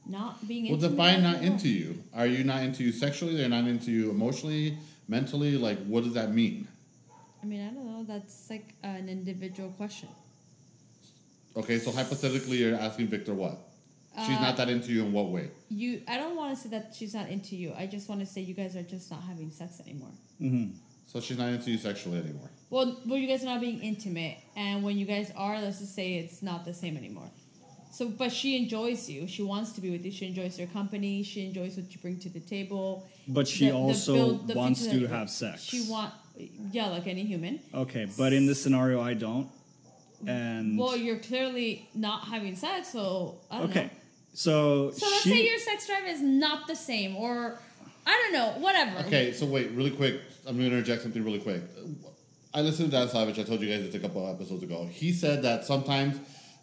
not 0.08 0.48
being 0.48 0.66
Well, 0.66 0.76
into. 0.76 0.90
define 0.90 1.24
not 1.24 1.42
into 1.44 1.68
you. 1.70 2.04
Are 2.14 2.28
you 2.28 2.44
not 2.44 2.64
into 2.64 2.84
you 2.84 2.92
sexually? 2.92 3.36
They're 3.36 3.50
not 3.50 3.66
into 3.68 3.92
you 3.92 4.10
emotionally, 4.12 4.78
mentally. 5.08 5.58
Like, 5.58 5.80
what 5.86 6.04
does 6.04 6.14
that 6.14 6.34
mean? 6.34 6.68
I 7.42 7.46
mean, 7.46 7.62
I 7.68 7.72
don't 7.74 7.86
know. 7.86 8.04
That's 8.04 8.50
like 8.50 8.74
an 8.84 9.10
individual 9.10 9.70
question. 9.72 10.10
Okay, 11.56 11.80
so 11.80 11.92
hypothetically, 11.92 12.58
you're 12.58 12.76
asking 12.76 13.08
Victor 13.08 13.34
what? 13.34 13.58
She's 14.26 14.38
Uh, 14.38 14.42
not 14.42 14.58
that 14.58 14.70
into 14.70 14.92
you 14.94 15.06
in 15.06 15.12
what 15.12 15.30
way? 15.30 15.50
You, 15.70 16.02
I 16.08 16.18
don't 16.18 16.36
want 16.38 16.56
to 16.56 16.62
say 16.64 16.70
that 16.70 16.94
she's 16.96 17.14
not 17.14 17.30
into 17.30 17.56
you. 17.56 17.74
I 17.78 17.86
just 17.86 18.08
want 18.08 18.22
to 18.22 18.26
say 18.28 18.42
you 18.42 18.54
guys 18.54 18.76
are 18.76 18.84
just 18.84 19.12
not 19.12 19.22
having 19.24 19.52
sex 19.52 19.80
anymore. 19.82 20.12
hmm 20.38 20.68
So 21.06 21.20
she's 21.22 21.38
not 21.38 21.50
into 21.50 21.72
you 21.72 21.78
sexually 21.78 22.20
anymore. 22.20 22.50
Well, 22.70 22.98
well, 23.06 23.18
you 23.18 23.28
guys 23.28 23.44
are 23.44 23.48
not 23.48 23.62
being 23.62 23.80
intimate, 23.82 24.38
and 24.56 24.84
when 24.84 24.98
you 24.98 25.06
guys 25.06 25.32
are, 25.36 25.62
let's 25.62 25.80
just 25.80 25.94
say 25.96 26.16
it's 26.16 26.42
not 26.42 26.66
the 26.66 26.74
same 26.74 26.98
anymore. 26.98 27.30
So, 27.96 28.10
but 28.10 28.30
she 28.34 28.58
enjoys 28.62 29.10
you. 29.10 29.26
She 29.26 29.42
wants 29.42 29.72
to 29.74 29.80
be 29.82 29.90
with 29.90 30.04
you. 30.04 30.12
She 30.12 30.26
enjoys 30.26 30.60
your 30.60 30.68
company. 30.68 31.24
She 31.24 31.46
enjoys 31.46 31.78
what 31.78 31.90
you 31.94 31.98
bring 32.02 32.20
to 32.20 32.30
the 32.30 32.42
table. 32.42 33.08
But 33.26 33.48
she 33.48 33.68
The- 33.68 33.72
the 33.72 33.78
also 33.78 34.14
build- 34.16 34.48
the 34.50 34.54
wants 34.56 34.82
future 34.86 35.08
to 35.08 35.14
have 35.14 35.30
sex. 35.30 35.64
She 35.64 35.84
want, 35.90 36.12
yeah, 36.74 36.88
like 36.88 37.08
any 37.08 37.24
human. 37.24 37.62
Okay, 37.74 38.06
but 38.18 38.34
in 38.34 38.48
this 38.48 38.62
scenario, 38.62 39.00
I 39.02 39.14
don't. 39.14 39.48
And 40.28 40.78
Well, 40.78 40.98
you're 40.98 41.20
clearly 41.20 41.88
not 41.96 42.26
having 42.28 42.58
sex, 42.58 42.92
so 42.92 43.36
I 43.50 43.60
don't 43.60 43.70
okay, 43.70 43.84
know. 43.84 43.90
so 44.34 44.92
So 44.92 45.06
let's 45.10 45.22
she, 45.24 45.30
say 45.30 45.46
your 45.50 45.60
sex 45.60 45.88
drive 45.88 46.06
is 46.06 46.22
not 46.22 46.68
the 46.68 46.76
same, 46.76 47.16
or 47.16 47.60
I 48.06 48.12
don't 48.12 48.34
know, 48.34 48.62
whatever. 48.62 49.08
Okay, 49.08 49.32
so 49.32 49.46
wait, 49.46 49.72
really 49.72 49.92
quick. 49.92 50.20
I'm 50.46 50.58
going 50.58 50.70
to 50.70 50.76
interject 50.76 51.02
something 51.04 51.24
really 51.24 51.40
quick. 51.40 51.62
I 52.54 52.60
listened 52.62 52.92
to 52.92 52.98
Dan 52.98 53.08
Savage. 53.08 53.40
I 53.40 53.44
told 53.44 53.62
you 53.62 53.70
guys 53.70 53.84
this 53.86 53.96
a 53.96 54.00
couple 54.00 54.28
episodes 54.30 54.64
ago. 54.64 54.86
He 54.92 55.14
said 55.14 55.44
that 55.44 55.64
sometimes 55.66 56.18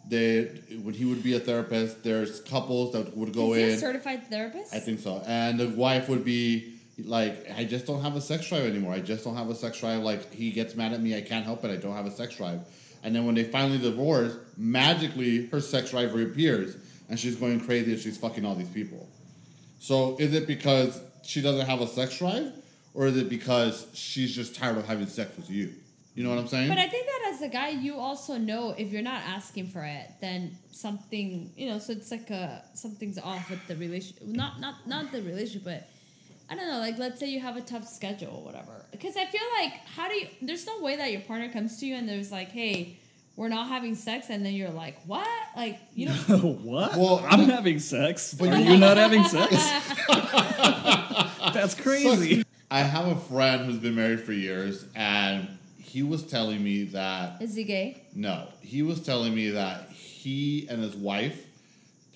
they, 0.07 0.45
when 0.81 0.93
he 0.93 1.05
would 1.05 1.23
be 1.23 1.35
a 1.35 1.39
therapist, 1.39 2.03
there's 2.03 2.41
couples 2.41 2.93
that 2.93 3.15
would 3.15 3.33
go 3.33 3.53
is 3.53 3.57
he 3.57 3.63
a 3.63 3.73
in. 3.73 3.79
certified 3.79 4.29
therapist? 4.29 4.73
I 4.73 4.79
think 4.79 4.99
so. 4.99 5.23
And 5.25 5.59
the 5.59 5.69
wife 5.69 6.09
would 6.09 6.25
be 6.25 6.75
like, 7.03 7.49
I 7.55 7.63
just 7.63 7.85
don't 7.85 8.01
have 8.01 8.15
a 8.15 8.21
sex 8.21 8.47
drive 8.49 8.65
anymore. 8.65 8.93
I 8.93 8.99
just 8.99 9.23
don't 9.23 9.35
have 9.35 9.49
a 9.49 9.55
sex 9.55 9.79
drive. 9.79 10.01
Like, 10.01 10.31
he 10.33 10.51
gets 10.51 10.75
mad 10.75 10.93
at 10.93 11.01
me. 11.01 11.15
I 11.17 11.21
can't 11.21 11.45
help 11.45 11.63
it. 11.63 11.71
I 11.71 11.77
don't 11.77 11.95
have 11.95 12.05
a 12.05 12.11
sex 12.11 12.35
drive. 12.35 12.61
And 13.03 13.15
then 13.15 13.25
when 13.25 13.35
they 13.35 13.43
finally 13.43 13.77
divorce, 13.79 14.35
magically 14.57 15.47
her 15.47 15.59
sex 15.59 15.91
drive 15.91 16.13
reappears 16.13 16.75
and 17.09 17.19
she's 17.19 17.35
going 17.35 17.59
crazy 17.59 17.91
and 17.93 18.01
she's 18.01 18.17
fucking 18.17 18.45
all 18.45 18.55
these 18.55 18.69
people. 18.69 19.07
So 19.79 20.15
is 20.19 20.33
it 20.33 20.47
because 20.47 21.01
she 21.23 21.41
doesn't 21.41 21.65
have 21.65 21.81
a 21.81 21.87
sex 21.87 22.17
drive 22.17 22.53
or 22.93 23.07
is 23.07 23.17
it 23.17 23.29
because 23.29 23.87
she's 23.93 24.33
just 24.33 24.55
tired 24.55 24.77
of 24.77 24.85
having 24.87 25.07
sex 25.07 25.35
with 25.35 25.49
you? 25.49 25.73
You 26.15 26.23
know 26.23 26.29
what 26.29 26.39
I'm 26.39 26.47
saying? 26.47 26.69
But 26.69 26.77
I 26.77 26.87
think 26.87 27.05
that 27.07 27.22
a 27.43 27.49
guy, 27.49 27.69
you 27.69 27.99
also 27.99 28.37
know 28.37 28.71
if 28.77 28.91
you're 28.91 29.01
not 29.03 29.21
asking 29.27 29.67
for 29.67 29.83
it, 29.83 30.09
then 30.21 30.57
something 30.71 31.51
you 31.55 31.69
know. 31.69 31.77
So 31.79 31.93
it's 31.93 32.09
like 32.11 32.29
a 32.29 32.63
something's 32.73 33.19
off 33.19 33.49
with 33.49 33.65
the 33.67 33.75
relationship. 33.75 34.25
Not 34.25 34.59
not 34.59 34.87
not 34.87 35.11
the 35.11 35.21
relationship, 35.21 35.63
but 35.65 35.87
I 36.49 36.55
don't 36.55 36.67
know. 36.67 36.79
Like 36.79 36.97
let's 36.97 37.19
say 37.19 37.27
you 37.27 37.39
have 37.39 37.57
a 37.57 37.61
tough 37.61 37.87
schedule 37.87 38.37
or 38.37 38.43
whatever. 38.43 38.85
Because 38.91 39.15
I 39.15 39.25
feel 39.25 39.41
like 39.59 39.73
how 39.95 40.07
do 40.09 40.15
you? 40.15 40.27
There's 40.41 40.65
no 40.65 40.79
way 40.81 40.95
that 40.95 41.11
your 41.11 41.21
partner 41.21 41.49
comes 41.49 41.79
to 41.79 41.85
you 41.85 41.95
and 41.95 42.07
there's 42.09 42.31
like, 42.31 42.49
hey, 42.49 42.97
we're 43.35 43.49
not 43.49 43.67
having 43.67 43.95
sex, 43.95 44.27
and 44.29 44.45
then 44.45 44.53
you're 44.53 44.69
like, 44.69 44.97
what? 45.05 45.27
Like 45.55 45.79
you 45.93 46.07
know. 46.07 46.13
what? 46.63 46.95
Well, 46.95 47.25
I'm 47.29 47.47
the- 47.47 47.53
having 47.53 47.79
sex. 47.79 48.33
But 48.33 48.49
Are 48.49 48.57
you- 48.59 48.71
you 48.73 48.77
not 48.77 48.97
having 48.97 49.23
sex? 49.25 49.51
That's 51.53 51.75
crazy. 51.75 52.43
I 52.71 52.79
have 52.79 53.05
a 53.07 53.15
friend 53.15 53.65
who's 53.65 53.77
been 53.77 53.95
married 53.95 54.21
for 54.21 54.33
years 54.33 54.85
and 54.95 55.47
he 55.93 56.01
was 56.01 56.23
telling 56.23 56.63
me 56.63 56.85
that 56.85 57.39
Is 57.39 57.53
he 57.53 57.63
gay? 57.63 58.01
No, 58.15 58.47
he 58.61 58.81
was 58.81 58.99
telling 58.99 59.35
me 59.35 59.51
that 59.51 59.91
he 59.91 60.65
and 60.67 60.81
his 60.81 60.95
wife 60.95 61.45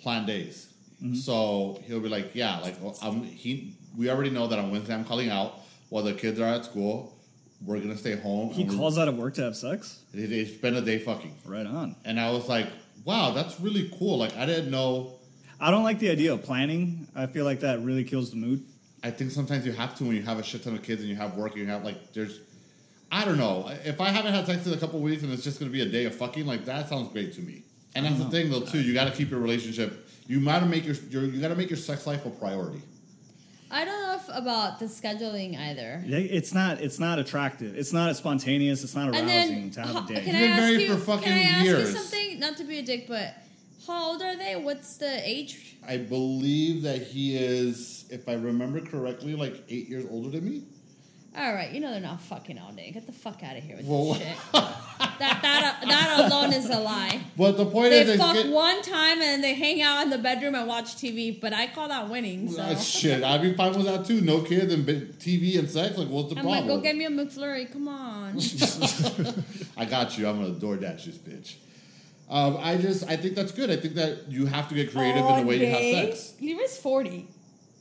plan 0.02 0.26
days. 0.26 0.74
Mm-hmm. 1.00 1.14
So 1.14 1.80
he'll 1.86 2.00
be 2.00 2.10
like, 2.10 2.34
"Yeah, 2.34 2.58
like 2.58 2.76
I'm, 3.04 3.22
he. 3.22 3.76
We 3.96 4.10
already 4.10 4.32
know 4.32 4.48
that 4.48 4.58
on 4.58 4.72
Wednesday 4.72 4.96
I'm 4.96 5.06
calling 5.06 5.30
out 5.30 5.60
while 5.90 6.04
the 6.04 6.14
kids 6.14 6.40
are 6.40 6.46
at 6.46 6.66
school. 6.66 7.16
We're 7.64 7.80
gonna 7.80 7.96
stay 7.96 8.16
home. 8.16 8.50
He 8.50 8.66
calls 8.66 8.98
out 8.98 9.08
of 9.08 9.16
work 9.16 9.36
to 9.36 9.44
have 9.44 9.56
sex. 9.56 10.00
They, 10.12 10.26
they 10.26 10.46
spend 10.46 10.76
a 10.76 10.82
day 10.82 10.98
fucking." 10.98 11.36
Right 11.46 11.68
on. 11.68 11.96
And 12.04 12.20
I 12.20 12.32
was 12.32 12.50
like, 12.50 12.70
"Wow, 13.06 13.30
that's 13.30 13.60
really 13.60 13.92
cool. 14.00 14.18
Like 14.18 14.36
I 14.38 14.48
didn't 14.48 14.72
know. 14.72 15.20
I 15.62 15.70
don't 15.70 15.84
like 15.84 16.00
the 16.00 16.10
idea 16.10 16.34
of 16.34 16.42
planning. 16.42 17.08
I 17.16 17.28
feel 17.28 17.46
like 17.46 17.60
that 17.60 17.84
really 17.84 18.04
kills 18.04 18.32
the 18.32 18.38
mood. 18.38 18.64
I 19.04 19.12
think 19.12 19.30
sometimes 19.30 19.68
you 19.68 19.72
have 19.74 19.96
to 19.98 20.04
when 20.04 20.16
you 20.16 20.24
have 20.24 20.40
a 20.40 20.44
shit 20.44 20.64
ton 20.64 20.74
of 20.74 20.82
kids 20.82 21.02
and 21.02 21.10
you 21.12 21.16
have 21.16 21.36
work 21.36 21.52
and 21.52 21.62
you 21.62 21.68
have 21.68 21.84
like 21.84 22.12
there's." 22.14 22.40
I 23.12 23.24
don't 23.26 23.38
know. 23.38 23.70
If 23.86 24.02
I 24.02 24.10
haven't 24.10 24.34
had 24.34 24.46
sex 24.46 24.66
in 24.68 24.74
a 24.74 24.78
couple 24.78 25.00
weeks 25.00 25.24
and 25.24 25.32
it's 25.32 25.44
just 25.44 25.60
gonna 25.60 25.72
be 25.72 25.82
a 25.82 25.86
day 25.90 26.06
of 26.06 26.16
fucking, 26.16 26.46
like 26.46 26.66
that 26.66 26.90
sounds 26.90 27.12
great 27.12 27.34
to 27.34 27.42
me. 27.42 27.64
And 27.96 28.06
that's 28.06 28.18
the 28.20 28.30
thing, 28.30 28.52
though, 28.52 28.62
too. 28.62 28.80
You 28.82 28.94
got 28.94 29.06
to 29.06 29.12
keep 29.12 29.32
your 29.32 29.40
relationship. 29.40 30.08
You 30.28 30.44
got 30.44 30.60
to 30.60 30.66
make 30.68 30.86
your, 30.86 30.94
your 31.10 31.24
you 31.24 31.42
got 31.42 31.48
to 31.48 31.56
make 31.56 31.70
your 31.70 31.78
sex 31.78 32.06
life 32.06 32.26
a 32.26 32.30
priority. 32.30 32.82
I 33.72 33.84
don't 33.86 34.02
know 34.02 34.16
if 34.16 34.30
about 34.38 34.78
the 34.80 34.86
scheduling 34.86 35.58
either. 35.58 36.04
Yeah, 36.06 36.18
It's 36.20 36.54
not. 36.54 36.80
It's 36.80 37.00
not 37.00 37.18
attractive. 37.18 37.76
It's 37.76 37.92
not 37.94 38.16
spontaneous. 38.16 38.84
It's 38.84 38.94
not 38.96 39.16
And 39.16 39.28
arousing 39.28 39.62
then, 39.62 39.72
to 39.72 39.82
have 39.82 40.10
a 40.10 40.14
date. 40.14 40.26
can 40.26 40.28
You've 40.28 40.36
I 40.36 40.40
been 40.40 40.52
ask 40.52 40.62
married 40.62 40.82
you? 40.82 40.96
for 40.96 41.02
fucking 41.02 41.24
can 41.24 41.38
I 41.38 41.42
ask 41.42 41.66
years. 41.66 41.90
you 41.92 41.98
something? 41.98 42.40
Not 42.40 42.58
to 42.58 42.64
be 42.66 42.80
a 42.80 42.84
dick, 42.84 43.08
but 43.08 43.34
how 43.88 44.12
old 44.12 44.22
are 44.22 44.36
they? 44.36 44.56
What's 44.58 44.98
the 44.98 45.28
age? 45.28 45.76
I 45.88 45.98
believe 45.98 46.84
that 46.84 47.02
he 47.02 47.36
is, 47.36 48.06
if 48.12 48.30
I 48.30 48.34
remember 48.34 48.80
correctly, 48.82 49.34
like 49.36 49.64
eight 49.70 49.90
years 49.90 50.06
older 50.12 50.30
than 50.30 50.46
me. 50.46 50.64
All 51.38 51.54
right, 51.54 51.72
you 51.72 51.80
know 51.80 51.92
they're 51.92 52.00
not 52.00 52.20
fucking 52.22 52.58
all 52.58 52.72
day. 52.72 52.90
Get 52.92 53.06
the 53.06 53.12
fuck 53.12 53.44
out 53.44 53.56
of 53.56 53.64
here 53.64 53.78
with 53.78 53.86
Well- 53.86 54.14
this 54.14 54.24
shit. 54.24 54.38
that 54.54 55.40
that 55.42 55.84
that 55.88 56.32
alone 56.32 56.52
is 56.52 56.66
a 56.68 56.80
lie. 56.80 57.22
But 57.38 57.58
the 57.58 57.66
point 57.66 57.92
They 57.92 58.02
is, 58.02 58.08
they 58.08 58.18
fuck 58.18 58.34
get, 58.34 58.48
one 58.52 58.82
time 58.82 59.22
and 59.22 59.44
they 59.44 59.54
hang 59.54 59.82
out 59.82 60.04
in 60.04 60.10
the 60.10 60.18
bedroom 60.18 60.56
and 60.56 60.68
watch 60.68 60.96
TV. 60.96 61.40
But 61.40 61.54
I 61.54 61.68
call 61.68 61.90
that 61.90 62.10
winning. 62.10 62.50
So 62.50 62.76
shit. 62.76 63.24
I'd 63.24 63.42
be 63.44 63.54
fine 63.54 63.74
with 63.74 63.86
that 63.86 64.06
too. 64.06 64.22
No 64.22 64.42
kids 64.42 64.74
and 64.74 64.84
TV 64.86 65.60
and 65.60 65.70
sex. 65.70 65.98
Like, 65.98 66.08
what's 66.08 66.34
the 66.34 66.40
I'm 66.40 66.46
like, 66.46 66.62
problem? 66.66 66.78
go 66.78 66.82
get 66.84 66.96
me 66.96 67.06
a 67.06 67.10
McFlurry. 67.10 67.72
Come 67.72 67.88
on. 67.88 68.38
I 69.78 69.86
got 69.86 70.18
you. 70.18 70.28
I'm 70.28 70.42
gonna 70.42 70.56
DoorDash 70.56 71.06
this 71.06 71.18
bitch. 71.18 71.56
Um, 72.30 72.58
I 72.60 72.76
just, 72.78 73.08
I 73.08 73.16
think 73.16 73.36
that's 73.36 73.54
good. 73.54 73.72
I 73.72 73.78
think 73.78 73.94
that 73.96 74.30
you 74.30 74.48
have 74.48 74.68
to 74.70 74.76
get 74.76 74.92
creative 74.92 75.24
in 75.26 75.40
the 75.40 75.46
way 75.46 75.60
you 75.60 75.68
have 75.68 76.08
sex. 76.08 76.34
Leroy's 76.42 76.78
forty. 76.78 77.28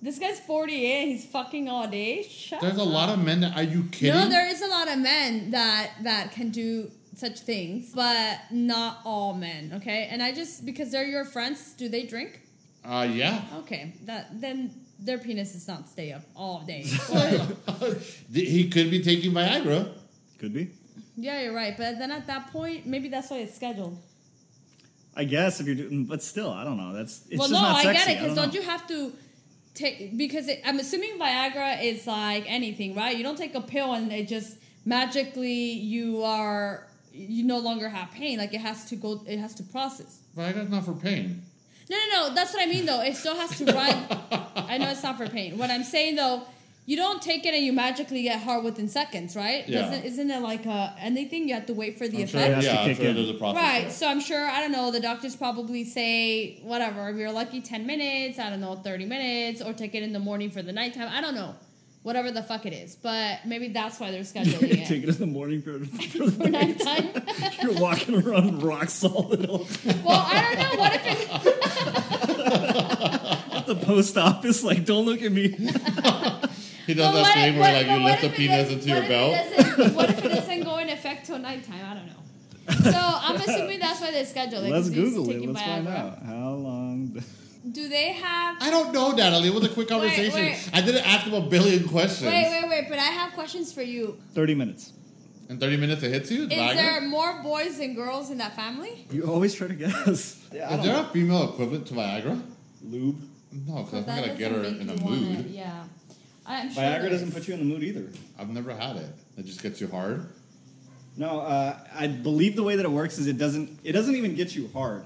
This 0.02 0.18
guy's 0.18 0.40
forty-eight. 0.40 1.02
and 1.02 1.10
He's 1.12 1.26
fucking 1.26 1.68
all 1.68 1.88
day. 1.88 2.22
Shut 2.22 2.60
There's 2.60 2.76
a 2.76 2.84
lot 2.84 3.08
of 3.08 3.24
men 3.24 3.40
that 3.40 3.56
are 3.56 3.62
you 3.62 3.84
kidding? 3.90 4.14
No, 4.14 4.28
there 4.28 4.46
is 4.46 4.62
a 4.62 4.68
lot 4.68 4.88
of 4.88 4.98
men 4.98 5.50
that 5.52 5.92
that 6.02 6.32
can 6.32 6.50
do 6.50 6.90
such 7.14 7.40
things, 7.40 7.92
but 7.94 8.40
not 8.50 8.98
all 9.04 9.32
men. 9.34 9.72
Okay, 9.76 10.08
and 10.10 10.22
I 10.22 10.32
just 10.32 10.66
because 10.66 10.92
they're 10.92 11.06
your 11.06 11.24
friends, 11.24 11.72
do 11.74 11.88
they 11.88 12.04
drink? 12.04 12.40
uh, 12.84 13.08
yeah. 13.10 13.42
Okay, 13.58 13.94
that 14.04 14.40
then 14.40 14.70
their 14.98 15.18
penis 15.18 15.52
does 15.52 15.66
not 15.68 15.88
stay 15.88 16.12
up 16.12 16.22
all 16.34 16.60
day. 16.60 16.82
he 18.32 18.68
could 18.70 18.90
be 18.90 19.02
taking 19.02 19.32
Viagra. 19.32 19.92
Could 20.38 20.52
be. 20.52 20.70
yeah, 21.16 21.40
you're 21.40 21.54
right. 21.54 21.76
But 21.76 21.98
then 21.98 22.10
at 22.10 22.26
that 22.26 22.52
point, 22.52 22.86
maybe 22.86 23.08
that's 23.08 23.30
why 23.30 23.38
it's 23.38 23.54
scheduled. 23.54 23.98
I 25.16 25.24
guess 25.24 25.60
if 25.60 25.66
you're 25.66 25.74
doing, 25.74 26.04
but 26.04 26.22
still, 26.22 26.50
I 26.50 26.62
don't 26.64 26.76
know. 26.76 26.92
That's 26.92 27.26
it's 27.30 27.38
well, 27.38 27.48
just 27.48 27.60
no, 27.60 27.68
not 27.68 27.76
I 27.76 27.82
sexy. 27.84 27.98
get 27.98 28.08
it 28.08 28.20
because 28.20 28.36
don't 28.36 28.52
don't, 28.52 28.54
you 28.54 28.62
have 28.62 28.86
to 28.88 29.12
take 29.76 30.16
because 30.16 30.48
it, 30.48 30.60
I'm 30.64 30.78
assuming 30.78 31.18
Viagra 31.18 31.82
is 31.82 32.06
like 32.06 32.44
anything, 32.46 32.94
right? 32.94 33.16
You 33.16 33.22
don't 33.22 33.38
take 33.38 33.54
a 33.54 33.60
pill 33.60 33.92
and 33.92 34.12
it 34.12 34.26
just 34.28 34.58
magically 34.84 35.72
you 35.72 36.22
are 36.22 36.86
you 37.12 37.44
no 37.44 37.58
longer 37.58 37.88
have 37.88 38.10
pain. 38.12 38.38
Like 38.38 38.54
it 38.54 38.60
has 38.60 38.86
to 38.86 38.96
go, 38.96 39.22
it 39.26 39.38
has 39.38 39.54
to 39.56 39.62
process. 39.62 40.20
Viagra's 40.36 40.70
not 40.70 40.84
for 40.84 40.94
pain. 40.94 41.42
No, 41.88 41.96
no, 41.96 42.28
no. 42.28 42.34
That's 42.34 42.52
what 42.52 42.62
I 42.62 42.66
mean, 42.66 42.84
though. 42.84 43.00
It 43.00 43.16
still 43.16 43.36
has 43.36 43.56
to 43.58 43.64
run. 43.66 44.06
I 44.56 44.78
know 44.78 44.90
it's 44.90 45.02
not 45.02 45.16
for 45.16 45.28
pain. 45.28 45.56
What 45.56 45.70
I'm 45.70 45.84
saying, 45.84 46.16
though, 46.16 46.42
you 46.88 46.96
don't 46.96 47.20
take 47.20 47.44
it 47.44 47.52
and 47.52 47.64
you 47.64 47.72
magically 47.72 48.22
get 48.22 48.40
hard 48.42 48.62
within 48.62 48.88
seconds, 48.88 49.34
right? 49.34 49.68
Yeah. 49.68 49.82
Doesn't, 49.82 50.04
isn't 50.04 50.30
it 50.30 50.40
like 50.40 50.66
a 50.66 50.94
anything? 51.00 51.48
You 51.48 51.54
have 51.54 51.66
to 51.66 51.74
wait 51.74 51.98
for 51.98 52.06
the 52.06 52.22
I'm 52.22 52.28
sure, 52.28 52.40
effect. 52.40 52.54
has 52.54 52.64
to 52.64 52.70
yeah, 52.70 52.80
I'm 52.82 52.94
sure 52.94 53.04
in. 53.06 53.14
there's 53.16 53.30
a 53.30 53.34
process. 53.34 53.62
Right. 53.62 53.82
there. 53.82 53.90
So 53.90 54.08
I'm 54.08 54.20
sure, 54.20 54.46
I 54.48 54.60
don't 54.60 54.70
know, 54.72 54.90
the 54.92 55.00
doctors 55.00 55.34
probably 55.34 55.82
say, 55.84 56.60
whatever, 56.62 57.08
if 57.10 57.16
you're 57.16 57.32
lucky, 57.32 57.60
10 57.60 57.86
minutes, 57.86 58.38
I 58.38 58.50
don't 58.50 58.60
know, 58.60 58.76
30 58.76 59.04
minutes, 59.04 59.60
or 59.60 59.72
take 59.72 59.94
it 59.96 60.04
in 60.04 60.12
the 60.12 60.20
morning 60.20 60.48
for 60.50 60.62
the 60.62 60.72
nighttime. 60.72 61.08
I 61.10 61.20
don't 61.20 61.34
know. 61.34 61.56
Whatever 62.04 62.30
the 62.30 62.42
fuck 62.44 62.64
it 62.66 62.72
is. 62.72 62.94
But 62.94 63.40
maybe 63.44 63.66
that's 63.68 63.98
why 63.98 64.12
they're 64.12 64.20
scheduling 64.34 64.86
Take 64.86 65.02
it. 65.02 65.08
it 65.08 65.14
in 65.14 65.18
the 65.18 65.26
morning 65.26 65.60
for, 65.62 65.80
for 65.84 66.30
For 66.30 66.48
nighttime. 66.48 67.10
You're 67.62 67.80
walking 67.80 68.14
around 68.24 68.62
rock 68.62 68.90
solid 68.90 69.44
all 69.46 69.66
well, 70.04 70.24
I 70.24 70.54
don't 70.54 70.58
know. 70.60 70.78
What 70.78 70.94
if 70.94 71.02
it. 72.36 73.66
the 73.66 73.74
post 73.74 74.16
office. 74.16 74.62
Like, 74.62 74.84
don't 74.84 75.04
look 75.04 75.20
at 75.22 75.32
me. 75.32 75.48
He 76.86 76.94
does 76.94 77.06
But 77.06 77.12
that 77.12 77.22
what 77.22 77.34
thing 77.34 77.58
where 77.58 77.72
like 77.72 77.86
you 77.86 77.92
what 77.92 78.02
lift 78.02 78.22
the 78.22 78.28
penis 78.30 78.64
does- 78.68 78.72
into 78.74 78.88
your 78.88 79.02
it 79.02 79.08
belt. 79.08 79.94
What 79.94 80.10
if 80.10 80.24
it 80.24 80.28
doesn't 80.38 80.62
go 80.64 80.78
in 80.78 80.88
effect 80.88 81.26
till 81.26 81.38
nighttime? 81.38 81.84
I 81.84 81.94
don't 81.94 82.06
know. 82.06 82.12
So 82.90 82.98
I'm 82.98 83.36
assuming 83.36 83.78
that's 83.78 84.00
why 84.00 84.10
they 84.10 84.24
schedule 84.24 84.64
it. 84.64 84.70
Let's 84.70 84.90
Google 84.90 85.30
it. 85.30 85.44
Let's 85.44 85.60
find 85.62 85.86
out 85.88 86.22
how 86.24 86.50
long. 86.50 87.10
the- 87.12 87.24
Do 87.72 87.88
they 87.88 88.12
have? 88.12 88.56
I 88.60 88.70
don't 88.70 88.92
know, 88.92 89.10
Natalie. 89.10 89.48
It 89.48 89.54
was 89.54 89.64
a 89.64 89.68
quick 89.68 89.88
conversation. 89.88 90.34
wait. 90.34 90.70
I 90.72 90.80
didn't 90.82 91.04
ask 91.06 91.26
him 91.26 91.34
a 91.34 91.40
billion 91.40 91.88
questions. 91.88 92.30
Wait, 92.30 92.48
wait, 92.50 92.68
wait! 92.68 92.86
But 92.88 92.98
I 93.00 93.10
have 93.20 93.32
questions 93.32 93.72
for 93.72 93.82
you. 93.82 94.16
Thirty 94.34 94.54
minutes. 94.54 94.92
In 95.48 95.58
30 95.60 95.76
minutes, 95.76 96.02
it 96.02 96.10
hits 96.10 96.28
you? 96.32 96.42
Is 96.44 96.48
Viagra? 96.50 96.74
there 96.74 97.00
more 97.02 97.40
boys 97.40 97.78
than 97.78 97.94
girls 97.94 98.30
in 98.32 98.38
that 98.38 98.56
family? 98.56 99.06
You 99.12 99.30
always 99.30 99.54
try 99.54 99.68
to 99.68 99.74
guess. 99.74 100.42
Yeah, 100.52 100.74
Is 100.76 100.84
there 100.84 101.00
a 101.00 101.04
female 101.12 101.50
equivalent 101.50 101.86
to 101.86 101.94
Viagra? 101.94 102.42
lube? 102.82 103.20
No, 103.52 103.84
because 103.84 103.94
I'm 103.94 104.06
that 104.06 104.26
gonna 104.26 104.36
get 104.38 104.50
her 104.50 104.64
in 104.64 104.80
a 104.80 104.84
make 104.86 104.98
you 104.98 105.04
wanna- 105.04 105.16
mood. 105.20 105.46
yeah, 105.50 105.84
I'm 106.46 106.72
sure. 106.72 106.82
Viagra 106.82 107.10
doesn't 107.10 107.32
put 107.32 107.48
you 107.48 107.54
in 107.54 107.60
the 107.60 107.66
mood 107.66 107.82
either. 107.82 108.06
I've 108.38 108.50
never 108.50 108.74
had 108.74 108.96
it. 108.96 109.08
It 109.36 109.46
just 109.46 109.62
gets 109.62 109.80
you 109.80 109.88
hard. 109.88 110.28
No, 111.16 111.40
uh, 111.40 111.78
I 111.94 112.06
believe 112.08 112.56
the 112.56 112.62
way 112.62 112.76
that 112.76 112.84
it 112.84 112.90
works 112.90 113.18
is 113.18 113.26
it 113.26 113.38
doesn't. 113.38 113.80
It 113.84 113.92
doesn't 113.92 114.14
even 114.16 114.34
get 114.34 114.54
you 114.54 114.68
hard. 114.72 115.04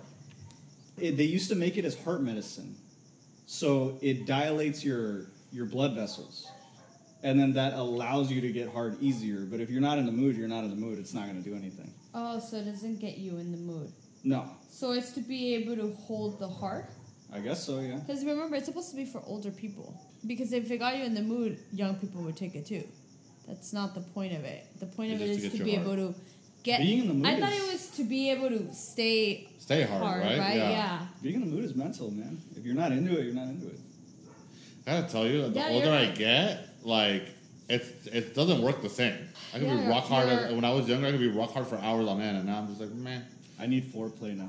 It, 0.99 1.17
they 1.17 1.25
used 1.25 1.49
to 1.51 1.55
make 1.55 1.77
it 1.77 1.85
as 1.85 1.97
heart 2.03 2.21
medicine, 2.23 2.75
so 3.47 3.99
it 4.03 4.27
dilates 4.27 4.85
your 4.85 5.27
your 5.53 5.67
blood 5.67 5.95
vessels, 5.95 6.49
and 7.23 7.39
then 7.39 7.53
that 7.55 7.75
allows 7.75 8.31
you 8.31 8.41
to 8.41 8.53
get 8.53 8.69
hard 8.73 9.01
easier. 9.01 9.41
But 9.43 9.61
if 9.61 9.71
you're 9.71 9.81
not 9.81 9.99
in 9.99 10.07
the 10.07 10.13
mood, 10.13 10.37
you're 10.37 10.49
not 10.49 10.65
in 10.65 10.71
the 10.71 10.77
mood. 10.77 10.99
It's 10.99 11.15
not 11.15 11.27
going 11.27 11.43
to 11.43 11.49
do 11.49 11.57
anything. 11.57 11.95
Oh, 12.13 12.41
so 12.41 12.57
it 12.57 12.65
doesn't 12.65 13.01
get 13.01 13.19
you 13.19 13.39
in 13.39 13.53
the 13.53 13.59
mood. 13.59 13.93
No, 14.23 14.51
So 14.69 14.93
it's 14.93 15.13
to 15.13 15.21
be 15.21 15.55
able 15.55 15.77
to 15.77 15.95
hold 15.95 16.39
the 16.39 16.49
heart. 16.49 16.91
I 17.33 17.41
guess 17.41 17.65
so. 17.65 17.81
Yeah. 17.81 17.97
Because 17.97 18.25
remember, 18.25 18.57
it's 18.57 18.67
supposed 18.67 18.91
to 18.91 18.97
be 18.97 19.05
for 19.05 19.23
older 19.27 19.51
people. 19.51 19.95
Because 20.27 20.53
if 20.53 20.71
it 20.71 20.79
got 20.79 20.97
you 20.97 21.05
in 21.05 21.15
the 21.15 21.23
mood, 21.23 21.59
young 21.73 21.95
people 21.97 22.23
would 22.23 22.37
take 22.37 22.55
it 22.55 22.67
too. 22.67 22.85
That's 23.47 23.73
not 23.73 23.95
the 23.95 24.01
point 24.01 24.33
of 24.35 24.45
it. 24.45 24.67
The 24.79 24.87
point 24.87 25.13
of 25.13 25.21
It's 25.21 25.31
it 25.31 25.35
just 25.35 25.47
is 25.47 25.53
to 25.53 25.59
to 25.59 25.65
be 25.65 25.73
you 25.73 25.81
able 25.81 25.95
to 25.97 26.15
get. 26.63 26.81
Being 26.81 27.01
in 27.03 27.09
the 27.09 27.15
mood 27.15 27.27
I 27.27 27.41
thought 27.41 27.53
it 27.53 27.73
was 27.73 27.89
to 27.91 28.05
be 28.05 28.31
able 28.31 28.49
to 28.49 28.73
stay 28.75 29.49
Stay 29.59 29.83
hard, 29.83 30.03
hard, 30.03 30.23
right? 30.23 30.39
right? 30.39 30.57
Yeah. 30.57 30.71
Yeah. 30.71 31.07
Being 31.23 31.35
in 31.37 31.41
the 31.43 31.47
mood 31.47 31.65
is 31.65 31.75
mental, 31.75 32.11
man. 32.11 32.41
If 32.57 32.65
you're 32.65 32.75
not 32.75 32.93
into 32.93 33.19
it, 33.19 33.25
you're 33.25 33.35
not 33.35 33.49
into 33.49 33.69
it. 33.69 33.79
I 34.87 35.01
gotta 35.01 35.13
tell 35.13 35.27
you, 35.27 35.49
the 35.49 35.59
Yeah, 35.61 35.69
older 35.69 35.87
you're 35.87 35.95
I 35.95 36.07
get, 36.07 36.69
like, 36.83 37.29
it's, 37.69 38.07
it 38.09 38.35
doesn't 38.35 38.63
work 38.63 38.83
the 38.83 38.89
same. 38.89 39.15
I 39.55 39.59
could 39.59 39.69
Yeah, 39.69 39.83
be 39.83 39.87
rock 39.89 40.05
hard. 40.05 40.29
you're- 40.29 40.55
When 40.55 40.65
I 40.65 40.73
was 40.73 40.89
younger, 40.89 41.07
I 41.07 41.11
could 41.13 41.21
be 41.21 41.29
rock 41.29 41.53
hard 41.53 41.67
for 41.69 41.77
hours 41.77 42.09
on 42.09 42.21
end, 42.21 42.39
and 42.39 42.47
now 42.47 42.59
I'm 42.59 42.67
just 42.69 42.81
like, 42.81 42.91
man. 42.93 43.25
I 43.59 43.67
need 43.67 43.93
foreplay 43.93 44.37
now. 44.37 44.49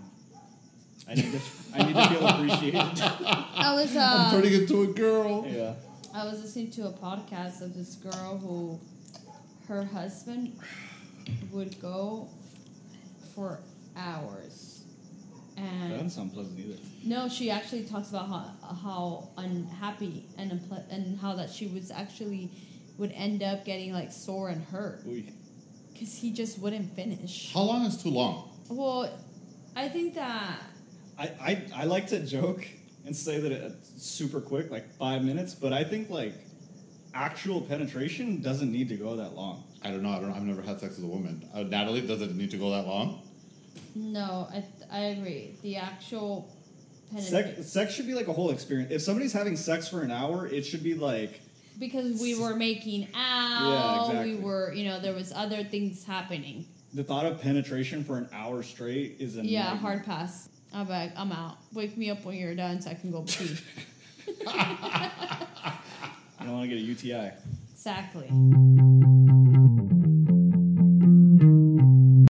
I 1.10 1.16
need 1.16 1.32
to. 1.32 1.40
I 1.74 1.84
need 1.84 1.96
to 1.96 2.08
feel 2.10 2.28
appreciated. 2.28 2.80
I 2.80 3.74
was 3.76 3.96
I'm 3.96 3.98
uh, 4.22 4.32
turning 4.32 4.54
into 4.54 4.84
a 4.84 4.88
girl. 4.88 5.46
yeah. 5.48 5.74
I 6.14 6.26
was 6.26 6.42
listening 6.42 6.72
to 6.72 6.88
a 6.88 6.92
podcast 6.92 7.62
of 7.62 7.74
this 7.74 7.96
girl 7.96 8.38
who 8.38 8.80
her 9.68 9.84
husband 9.86 10.58
would 11.52 11.80
go 11.82 12.28
for 13.34 13.60
hours. 13.96 14.84
That 15.56 15.64
And 15.64 15.92
doesn't 15.92 16.10
sound 16.10 16.34
pleasant 16.34 16.60
either. 16.60 16.78
no, 17.06 17.30
she 17.30 17.50
actually 17.52 17.84
talks 17.84 18.10
about 18.10 18.28
how 18.28 18.76
how 18.84 19.30
unhappy 19.38 20.26
and 20.38 20.52
unple- 20.52 20.90
and 20.92 21.20
how 21.20 21.34
that 21.36 21.50
she 21.50 21.68
was 21.68 21.92
actually 21.92 22.50
would 22.98 23.12
end 23.14 23.42
up 23.44 23.64
getting 23.66 23.94
like 23.94 24.12
sore 24.12 24.50
and 24.50 24.64
hurt 24.66 25.04
because 25.94 26.16
he 26.16 26.32
just 26.32 26.60
wouldn't 26.60 26.94
finish. 26.96 27.54
How 27.54 27.62
long 27.62 27.86
is 27.86 28.02
too 28.02 28.10
long? 28.10 28.50
Well, 28.70 29.10
I 29.76 29.88
think 29.88 30.16
that 30.16 30.60
I, 31.22 31.26
I, 31.40 31.64
I 31.76 31.84
like 31.86 32.08
to 32.08 32.20
joke 32.26 32.68
and 33.06 33.16
say 33.16 33.40
that 33.40 33.52
it's 33.52 34.04
super 34.04 34.42
quick, 34.42 34.72
like 34.72 34.92
five 34.96 35.24
minutes, 35.24 35.54
but 35.54 35.72
I 35.72 35.84
think 35.84 36.10
like 36.10 36.34
actual 37.14 37.62
penetration 37.62 38.42
doesn't 38.42 38.72
need 38.72 38.90
to 38.90 38.96
go 38.96 39.16
that 39.18 39.36
long. 39.36 39.64
I 39.84 39.90
don't 39.92 40.02
know. 40.02 40.10
I 40.10 40.20
don't. 40.20 40.32
I've 40.34 40.44
never 40.44 40.62
had 40.62 40.80
sex 40.80 40.96
with 40.98 41.06
a 41.06 41.08
woman. 41.08 41.48
Uh, 41.54 41.64
Natalie, 41.64 42.02
does 42.02 42.22
it 42.22 42.36
need 42.36 42.52
to 42.52 42.58
go 42.58 42.72
that 42.72 42.88
long? 42.88 43.22
no, 43.96 44.48
I 44.52 44.64
I 44.92 45.00
agree. 45.16 45.56
The 45.62 45.78
actual 45.78 46.50
Sex, 47.18 47.30
penetration 47.32 47.64
sex 47.66 47.94
should 47.94 48.08
be 48.08 48.14
like 48.14 48.28
a 48.30 48.34
whole 48.34 48.52
experience. 48.52 48.92
If 48.92 49.02
somebody's 49.02 49.34
having 49.34 49.58
sex 49.58 49.88
for 49.88 50.02
an 50.02 50.12
hour, 50.12 50.48
it 50.48 50.64
should 50.66 50.82
be 50.84 50.94
like 50.96 51.42
because 51.80 52.22
we 52.22 52.40
were 52.40 52.56
making 52.56 53.08
out, 53.14 53.70
Yeah, 53.70 54.02
exactly. 54.08 54.36
we 54.36 54.42
were, 54.42 54.72
you 54.74 54.86
know, 54.86 55.00
there 55.00 55.14
was 55.14 55.32
other 55.34 55.64
things 55.64 56.04
happening. 56.06 56.66
the 56.94 57.04
thought 57.04 57.26
of 57.26 57.42
penetration 57.42 58.04
for 58.06 58.18
an 58.18 58.30
hour 58.34 58.64
straight 58.64 59.18
is 59.20 59.38
a 59.38 59.46
Yeah, 59.46 59.64
nightmare. 59.64 59.80
hard 59.82 60.06
pass. 60.06 60.50
I'm 60.74 60.88
back. 60.88 61.12
I'm 61.18 61.32
out. 61.32 61.58
Wake 61.74 61.98
me 61.98 62.10
up 62.10 62.24
when 62.24 62.36
you're 62.38 62.56
done 62.56 62.82
so 62.82 62.90
I 62.90 62.94
can 62.94 63.12
go 63.12 63.24
pee. 63.24 63.58
I 64.48 65.82
don't 66.40 66.54
want 66.54 66.70
to 66.70 66.76
get 66.76 66.78
a 66.78 66.82
UTI. 66.82 67.32
exactly. 67.74 68.30